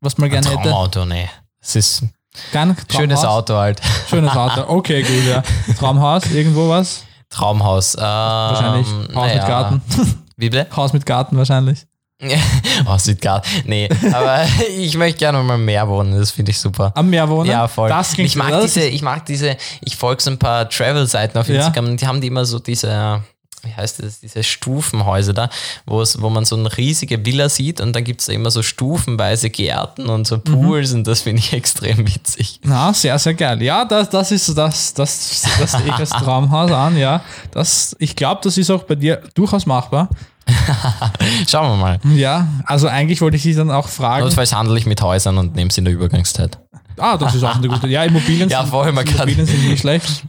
was 0.00 0.18
man 0.18 0.30
gerne 0.30 0.48
hätte? 0.48 0.62
Traumauto, 0.62 1.04
nee. 1.06 1.28
Es 1.60 1.76
ist 1.76 2.02
ein 2.02 2.12
Kein 2.52 2.76
schönes 2.94 3.20
Traumhaus? 3.20 3.24
Auto 3.24 3.54
halt. 3.56 3.80
Schönes 4.08 4.36
Auto. 4.36 4.64
Okay, 4.68 5.02
gut, 5.02 5.26
ja. 5.28 5.42
Traumhaus, 5.78 6.30
irgendwo 6.30 6.68
was? 6.68 7.04
Traumhaus. 7.30 7.94
Ähm, 7.96 8.02
Wahrscheinlich. 8.02 8.86
Haus 8.86 9.14
naja. 9.14 9.34
mit 9.34 9.46
Garten. 9.46 9.82
Wie 10.36 10.50
bitte? 10.50 10.66
Haus 10.76 10.92
mit 10.92 11.06
Garten 11.06 11.36
wahrscheinlich. 11.36 11.86
oh, 12.86 12.96
Südgard. 12.96 13.46
Nee, 13.66 13.90
aber 14.10 14.44
ich 14.78 14.96
möchte 14.96 15.18
gerne 15.18 15.42
mal 15.42 15.58
mehr 15.58 15.86
wohnen, 15.86 16.18
das 16.18 16.30
finde 16.30 16.50
ich 16.50 16.58
super. 16.58 16.90
Am 16.94 17.10
Meer 17.10 17.28
wohnen? 17.28 17.50
Ja, 17.50 17.68
voll. 17.68 17.90
Das 17.90 18.14
klingt 18.14 18.30
ich 18.30 18.36
mag 18.36 18.50
das- 18.50 18.72
diese, 18.72 18.86
ich 18.86 19.02
mag 19.02 19.26
diese, 19.26 19.56
ich 19.82 19.96
folge 19.96 20.22
so 20.22 20.30
ein 20.30 20.38
paar 20.38 20.66
Travel-Seiten 20.68 21.36
auf 21.38 21.46
Ja. 21.48 21.56
Instagram 21.56 21.86
und 21.90 22.00
die 22.00 22.06
haben 22.06 22.20
die 22.22 22.28
immer 22.28 22.46
so 22.46 22.58
diese, 22.58 23.22
wie 23.62 23.74
heißt 23.74 24.02
das, 24.02 24.20
diese 24.20 24.42
Stufenhäuser 24.44 25.32
da, 25.32 25.48
wo 25.86 26.00
es, 26.00 26.20
wo 26.20 26.30
man 26.30 26.44
so 26.44 26.56
eine 26.56 26.76
riesige 26.76 27.24
Villa 27.26 27.48
sieht 27.48 27.80
und 27.80 27.94
dann 27.94 28.04
gibt 28.04 28.20
es 28.20 28.26
da 28.26 28.32
immer 28.32 28.50
so 28.50 28.62
stufenweise 28.62 29.50
Gärten 29.50 30.08
und 30.08 30.20
Mhm. 30.20 30.24
so 30.24 30.38
Pools 30.38 30.92
und 30.92 31.06
das 31.06 31.22
finde 31.22 31.40
ich 31.40 31.52
extrem 31.52 31.98
witzig. 32.06 32.60
Na, 32.64 32.92
sehr, 32.92 33.18
sehr 33.18 33.34
geil. 33.34 33.62
Ja, 33.62 33.84
das, 33.84 34.10
das 34.10 34.30
ist 34.32 34.46
so 34.46 34.54
das, 34.54 34.94
das, 34.94 35.42
das 35.58 35.74
als 35.74 36.10
Traumhaus 36.10 36.70
an, 36.70 36.96
ja. 36.96 37.22
Das, 37.50 37.96
ich 37.98 38.14
glaube, 38.16 38.40
das 38.44 38.56
ist 38.58 38.70
auch 38.70 38.84
bei 38.84 38.94
dir 38.94 39.22
durchaus 39.34 39.66
machbar. 39.66 40.08
Schauen 41.48 41.70
wir 41.72 41.76
mal. 41.76 42.00
Ja, 42.14 42.46
also 42.66 42.86
eigentlich 42.88 43.20
wollte 43.20 43.36
ich 43.36 43.42
dich 43.42 43.56
dann 43.56 43.70
auch 43.70 43.88
fragen. 43.88 44.24
Notfalls 44.24 44.54
handle 44.54 44.78
ich 44.78 44.86
mit 44.86 45.00
Häusern 45.02 45.38
und 45.38 45.54
nehme 45.56 45.70
sie 45.72 45.80
in 45.80 45.86
der 45.86 45.94
Übergangszeit. 45.94 46.58
Ah, 46.98 47.16
das 47.16 47.34
ist 47.34 47.42
auch 47.42 47.56
eine 47.56 47.68
gute. 47.68 47.88
Ja, 47.88 48.04
Immobilien, 48.04 48.48
Ja, 48.48 48.62
sind, 48.62 48.70
vorher 48.70 48.92
mal 48.92 49.06
Immobilien 49.06 49.44
sind 49.46 49.68
nicht 49.68 49.80
schlecht. 49.80 50.24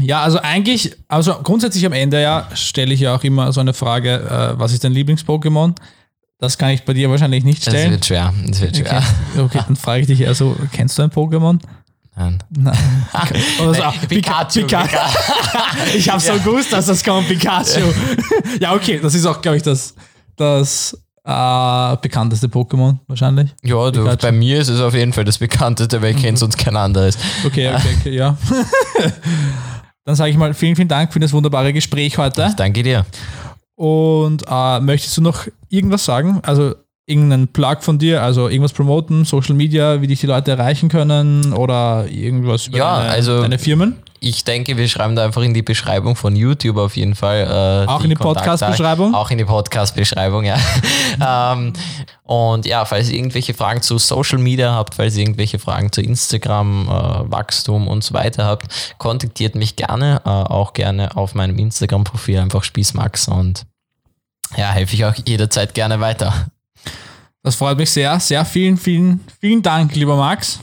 Ja, 0.00 0.22
also 0.22 0.38
eigentlich, 0.40 0.96
also 1.08 1.34
grundsätzlich 1.42 1.84
am 1.86 1.92
Ende 1.92 2.20
ja, 2.20 2.48
stelle 2.54 2.92
ich 2.94 3.00
ja 3.00 3.14
auch 3.14 3.22
immer 3.24 3.52
so 3.52 3.60
eine 3.60 3.74
Frage, 3.74 4.14
äh, 4.54 4.58
was 4.58 4.72
ist 4.72 4.84
dein 4.84 4.92
Lieblings-Pokémon? 4.92 5.74
Das 6.38 6.56
kann 6.56 6.70
ich 6.70 6.84
bei 6.84 6.94
dir 6.94 7.10
wahrscheinlich 7.10 7.44
nicht 7.44 7.66
Das 7.66 7.74
stellen. 7.74 7.90
wird 7.92 8.06
schwer. 8.06 8.32
Das 8.46 8.60
wird 8.60 8.76
schwer. 8.76 9.02
Okay, 9.34 9.40
okay 9.58 9.60
dann 9.66 9.76
frage 9.76 10.00
ich 10.02 10.06
dich 10.06 10.20
eher 10.22 10.34
so, 10.34 10.56
kennst 10.72 10.98
du 10.98 11.02
ein 11.02 11.10
Pokémon? 11.10 11.58
Nein. 12.16 12.38
Nein. 12.50 12.76
Oder 13.62 13.74
so, 13.74 13.82
ah, 13.82 13.94
Pikachu. 14.08 14.60
Pika- 14.60 14.88
ich 15.94 16.08
habe 16.08 16.20
so 16.20 16.32
gewusst, 16.34 16.72
dass 16.72 16.86
das 16.86 17.04
kommt, 17.04 17.28
Pikachu. 17.28 17.80
ja, 18.60 18.74
okay, 18.74 18.98
das 19.02 19.14
ist 19.14 19.26
auch, 19.26 19.40
glaube 19.40 19.58
ich, 19.58 19.62
das, 19.62 19.94
das 20.36 20.96
Äh, 21.22 21.96
bekannteste 22.00 22.46
Pokémon 22.48 22.96
wahrscheinlich. 23.06 23.50
Ja, 23.62 23.90
du, 23.90 24.04
bei 24.16 24.32
mir 24.32 24.58
ist 24.60 24.68
es 24.68 24.80
auf 24.80 24.94
jeden 24.94 25.12
Fall 25.12 25.24
das 25.24 25.36
bekannteste, 25.36 26.00
weil 26.00 26.14
ich 26.16 26.22
kenne 26.22 26.38
sonst 26.38 26.56
kein 26.56 26.74
anderes. 26.76 27.18
Okay, 27.44 27.68
okay, 27.74 27.96
okay, 28.00 28.14
ja. 28.16 28.36
Dann 30.04 30.14
sage 30.16 30.30
ich 30.30 30.36
mal 30.36 30.54
vielen, 30.54 30.76
vielen 30.76 30.88
Dank 30.88 31.12
für 31.12 31.20
das 31.20 31.32
wunderbare 31.32 31.72
Gespräch 31.72 32.18
heute. 32.18 32.52
Danke 32.56 32.82
dir. 32.82 33.04
Und 33.76 34.44
äh, 34.50 34.80
möchtest 34.80 35.16
du 35.16 35.22
noch 35.22 35.46
irgendwas 35.68 36.04
sagen? 36.04 36.40
Also 36.42 36.74
irgendeinen 37.06 37.48
Plug 37.48 37.78
von 37.80 37.98
dir, 37.98 38.22
also 38.22 38.48
irgendwas 38.48 38.72
promoten, 38.72 39.24
Social 39.24 39.54
Media, 39.54 40.00
wie 40.00 40.06
dich 40.06 40.20
die 40.20 40.26
Leute 40.26 40.52
erreichen 40.52 40.88
können 40.88 41.52
oder 41.52 42.06
irgendwas 42.08 42.66
über 42.68 42.78
Ja, 42.78 42.98
deine, 43.00 43.10
also- 43.10 43.42
deine 43.42 43.58
Firmen? 43.58 43.96
Ich 44.22 44.44
denke, 44.44 44.76
wir 44.76 44.86
schreiben 44.86 45.16
da 45.16 45.24
einfach 45.24 45.40
in 45.40 45.54
die 45.54 45.62
Beschreibung 45.62 46.14
von 46.14 46.36
YouTube 46.36 46.76
auf 46.76 46.94
jeden 46.94 47.14
Fall. 47.14 47.86
Äh, 47.86 47.90
Auch 47.90 48.04
in 48.04 48.10
die. 48.10 48.16
Podcast-Beschreibung? 48.16 49.14
Auch 49.14 49.30
in 49.30 49.38
die 49.38 49.46
Podcast-Beschreibung, 49.46 50.44
ja. 50.44 50.58
ähm, 51.54 51.72
und 52.24 52.66
ja, 52.66 52.84
falls 52.84 53.08
ihr 53.08 53.16
irgendwelche 53.16 53.54
Fragen 53.54 53.80
zu 53.80 53.96
Social 53.96 54.38
Media 54.38 54.74
habt, 54.74 54.96
falls 54.96 55.16
ihr 55.16 55.22
irgendwelche 55.22 55.58
Fragen 55.58 55.90
zu 55.90 56.02
Instagram, 56.02 56.86
äh, 56.86 57.30
Wachstum 57.30 57.88
und 57.88 58.04
so 58.04 58.12
weiter 58.12 58.44
habt, 58.44 58.66
kontaktiert 58.98 59.54
mich 59.54 59.76
gerne. 59.76 60.20
Äh, 60.26 60.28
auch 60.28 60.74
gerne 60.74 61.16
auf 61.16 61.34
meinem 61.34 61.58
Instagram-Profil 61.58 62.40
einfach 62.40 62.62
Spießmax 62.62 63.28
und 63.28 63.64
ja, 64.54 64.70
helfe 64.70 64.94
ich 64.94 65.04
auch 65.06 65.14
jederzeit 65.26 65.72
gerne 65.72 66.00
weiter. 66.00 66.48
Das 67.42 67.54
freut 67.54 67.78
mich 67.78 67.90
sehr, 67.90 68.20
sehr 68.20 68.44
vielen, 68.44 68.76
vielen, 68.76 69.20
vielen 69.40 69.62
Dank, 69.62 69.94
lieber 69.94 70.16
Max. 70.16 70.60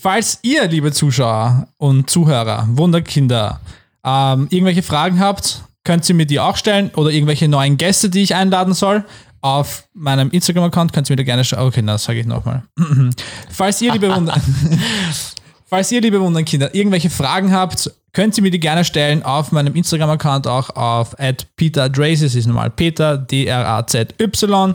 Falls 0.00 0.38
ihr, 0.42 0.66
liebe 0.66 0.92
Zuschauer 0.92 1.68
und 1.76 2.08
Zuhörer, 2.08 2.66
Wunderkinder, 2.70 3.60
ähm, 4.04 4.46
irgendwelche 4.50 4.82
Fragen 4.82 5.20
habt, 5.20 5.62
könnt 5.84 6.08
ihr 6.08 6.14
mir 6.14 6.26
die 6.26 6.40
auch 6.40 6.56
stellen 6.56 6.90
oder 6.94 7.10
irgendwelche 7.10 7.48
neuen 7.48 7.76
Gäste, 7.76 8.10
die 8.10 8.22
ich 8.22 8.34
einladen 8.34 8.74
soll. 8.74 9.04
Auf 9.40 9.88
meinem 9.94 10.30
Instagram-Account 10.30 10.92
könnt 10.92 11.08
ihr 11.08 11.12
mir 11.12 11.18
da 11.18 11.22
gerne 11.22 11.44
schauen. 11.44 11.68
Okay, 11.68 11.82
das 11.82 12.04
sage 12.04 12.20
ich 12.20 12.26
nochmal. 12.26 12.62
Falls 13.50 13.80
ihr, 13.80 13.92
liebe 13.92 14.14
Wunder 14.14 14.34
Falls 15.66 15.92
ihr, 15.92 16.00
liebe 16.00 16.20
Wunderkinder, 16.20 16.74
irgendwelche 16.74 17.10
Fragen 17.10 17.52
habt, 17.52 17.90
könnt 18.12 18.36
ihr 18.38 18.42
mir 18.42 18.50
die 18.50 18.58
gerne 18.58 18.84
stellen 18.84 19.22
auf 19.22 19.52
meinem 19.52 19.74
Instagram-Account, 19.74 20.46
auch 20.46 20.70
auf 20.70 21.14
peterdrazy, 21.56 22.24
das 22.24 22.34
ist 22.34 22.46
normal 22.46 22.70
Peter, 22.70 23.18
D-R-A-Z-Y. 23.18 24.74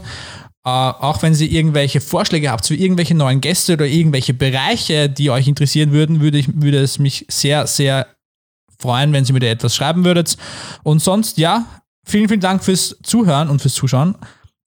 Äh, 0.66 0.70
auch 0.70 1.22
wenn 1.22 1.34
ihr 1.36 1.51
irgendwelche 1.51 1.99
Vorschläge 1.99 2.49
habt 2.49 2.66
für 2.66 2.76
irgendwelche 2.76 3.16
neuen 3.16 3.41
Gäste 3.41 3.74
oder 3.74 3.86
irgendwelche 3.86 4.34
Bereiche, 4.34 5.09
die 5.09 5.30
euch 5.30 5.47
interessieren 5.47 5.91
würden, 5.91 6.22
würde, 6.22 6.38
ich, 6.38 6.47
würde 6.53 6.80
es 6.80 6.99
mich 6.99 7.26
sehr, 7.30 7.68
sehr 7.68 8.07
freuen, 8.80 9.11
wenn 9.11 9.26
ihr 9.26 9.34
mir 9.34 9.39
da 9.41 9.47
etwas 9.47 9.76
schreiben 9.76 10.05
würdet. 10.05 10.38
Und 10.84 10.99
sonst, 10.99 11.38
ja, 11.38 11.66
vielen, 12.05 12.30
vielen 12.30 12.39
Dank 12.39 12.64
fürs 12.64 12.95
Zuhören 13.03 13.49
und 13.49 13.61
fürs 13.61 13.74
Zuschauen. 13.74 14.16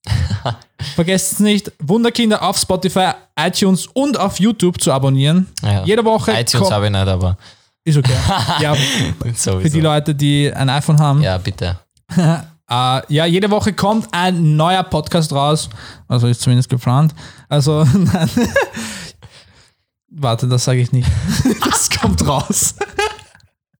Vergesst 0.95 1.33
es 1.33 1.39
nicht, 1.39 1.71
Wunderkinder 1.79 2.43
auf 2.43 2.57
Spotify, 2.57 3.11
iTunes 3.39 3.87
und 3.87 4.19
auf 4.19 4.39
YouTube 4.39 4.79
zu 4.79 4.91
abonnieren. 4.91 5.47
Ja. 5.63 5.83
Jede 5.83 6.05
Woche 6.05 6.31
iTunes 6.39 6.69
habe 6.71 6.85
ich 6.85 6.91
nicht, 6.91 7.07
aber 7.07 7.37
ist 7.83 7.97
okay. 7.97 8.13
ja, 8.61 8.75
für 9.33 9.69
die 9.69 9.81
Leute, 9.81 10.13
die 10.13 10.53
ein 10.53 10.69
iPhone 10.69 10.99
haben. 10.99 11.21
Ja, 11.23 11.37
bitte. 11.39 11.79
Äh, 12.69 13.13
ja, 13.13 13.25
jede 13.25 13.49
Woche 13.49 13.73
kommt 13.73 14.09
ein 14.11 14.57
neuer 14.57 14.83
Podcast 14.83 15.31
raus. 15.31 15.69
Also 16.07 16.27
ist 16.27 16.41
zumindest 16.41 16.69
geplant. 16.69 17.15
Also, 17.47 17.83
nein. 17.93 18.29
Warte, 20.09 20.47
das 20.47 20.65
sage 20.65 20.79
ich 20.79 20.91
nicht. 20.91 21.09
das 21.63 21.89
kommt 21.89 22.25
raus. 22.27 22.75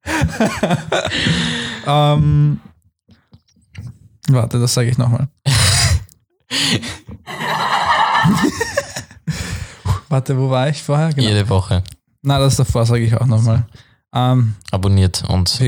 ähm, 1.86 2.62
warte, 4.30 4.60
das 4.60 4.74
sage 4.74 4.90
ich 4.90 4.98
nochmal. 4.98 5.28
warte, 10.08 10.38
wo 10.38 10.50
war 10.50 10.70
ich 10.70 10.82
vorher? 10.82 11.12
Genau. 11.14 11.28
Jede 11.28 11.50
Woche. 11.50 11.84
Na, 12.22 12.40
das 12.40 12.56
davor 12.56 12.86
sage 12.86 13.04
ich 13.04 13.14
auch 13.16 13.26
nochmal. 13.26 13.66
Ähm, 14.14 14.56
Abonniert 14.72 15.24
und. 15.28 15.60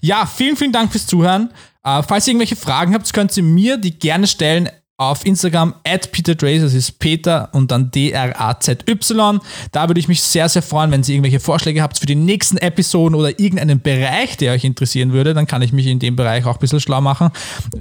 Ja, 0.00 0.26
vielen, 0.26 0.56
vielen 0.56 0.72
Dank 0.72 0.92
fürs 0.92 1.06
Zuhören. 1.06 1.50
Äh, 1.84 2.02
falls 2.02 2.26
ihr 2.26 2.32
irgendwelche 2.32 2.56
Fragen 2.56 2.94
habt, 2.94 3.12
könnt 3.12 3.36
ihr 3.36 3.42
mir 3.42 3.76
die 3.76 3.98
gerne 3.98 4.26
stellen 4.26 4.70
auf 4.96 5.26
Instagram 5.26 5.74
at 5.84 6.12
peterdrazy, 6.12 6.60
das 6.60 6.72
ist 6.72 7.00
Peter 7.00 7.48
und 7.52 7.72
dann 7.72 7.90
D-R-A-Z-Y. 7.90 9.40
Da 9.72 9.88
würde 9.88 9.98
ich 9.98 10.06
mich 10.06 10.22
sehr, 10.22 10.48
sehr 10.48 10.62
freuen, 10.62 10.92
wenn 10.92 11.02
ihr 11.02 11.08
irgendwelche 11.08 11.40
Vorschläge 11.40 11.82
habt 11.82 11.98
für 11.98 12.06
die 12.06 12.14
nächsten 12.14 12.58
Episoden 12.58 13.16
oder 13.16 13.30
irgendeinen 13.40 13.80
Bereich, 13.80 14.36
der 14.36 14.52
euch 14.52 14.62
interessieren 14.62 15.12
würde. 15.12 15.34
Dann 15.34 15.48
kann 15.48 15.62
ich 15.62 15.72
mich 15.72 15.88
in 15.88 15.98
dem 15.98 16.14
Bereich 16.14 16.46
auch 16.46 16.54
ein 16.54 16.60
bisschen 16.60 16.78
schlau 16.78 17.00
machen, 17.00 17.30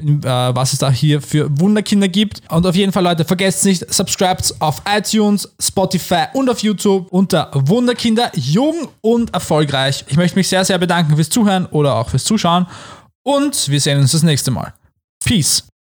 äh, 0.01 0.27
was 0.27 0.73
es 0.73 0.79
da 0.79 0.89
hier 0.89 1.21
für 1.21 1.47
Wunderkinder 1.59 2.07
gibt. 2.07 2.41
Und 2.49 2.65
auf 2.65 2.75
jeden 2.75 2.91
Fall, 2.91 3.03
Leute, 3.03 3.25
vergesst 3.25 3.63
nicht, 3.65 3.93
subscribt 3.93 4.55
auf 4.57 4.81
iTunes, 4.91 5.53
Spotify 5.59 6.25
und 6.33 6.49
auf 6.49 6.59
YouTube 6.63 7.07
unter 7.11 7.51
Wunderkinder, 7.53 8.31
jung 8.33 8.87
und 9.01 9.31
erfolgreich. 9.35 10.03
Ich 10.07 10.17
möchte 10.17 10.35
mich 10.35 10.47
sehr, 10.47 10.65
sehr 10.65 10.79
bedanken 10.79 11.15
fürs 11.15 11.29
Zuhören 11.29 11.67
oder 11.67 11.95
auch 11.95 12.09
fürs 12.09 12.23
Zuschauen. 12.23 12.65
Und 13.23 13.69
wir 13.69 13.79
sehen 13.79 13.99
uns 13.99 14.11
das 14.11 14.23
nächste 14.23 14.51
Mal. 14.51 14.73
Peace. 15.23 15.63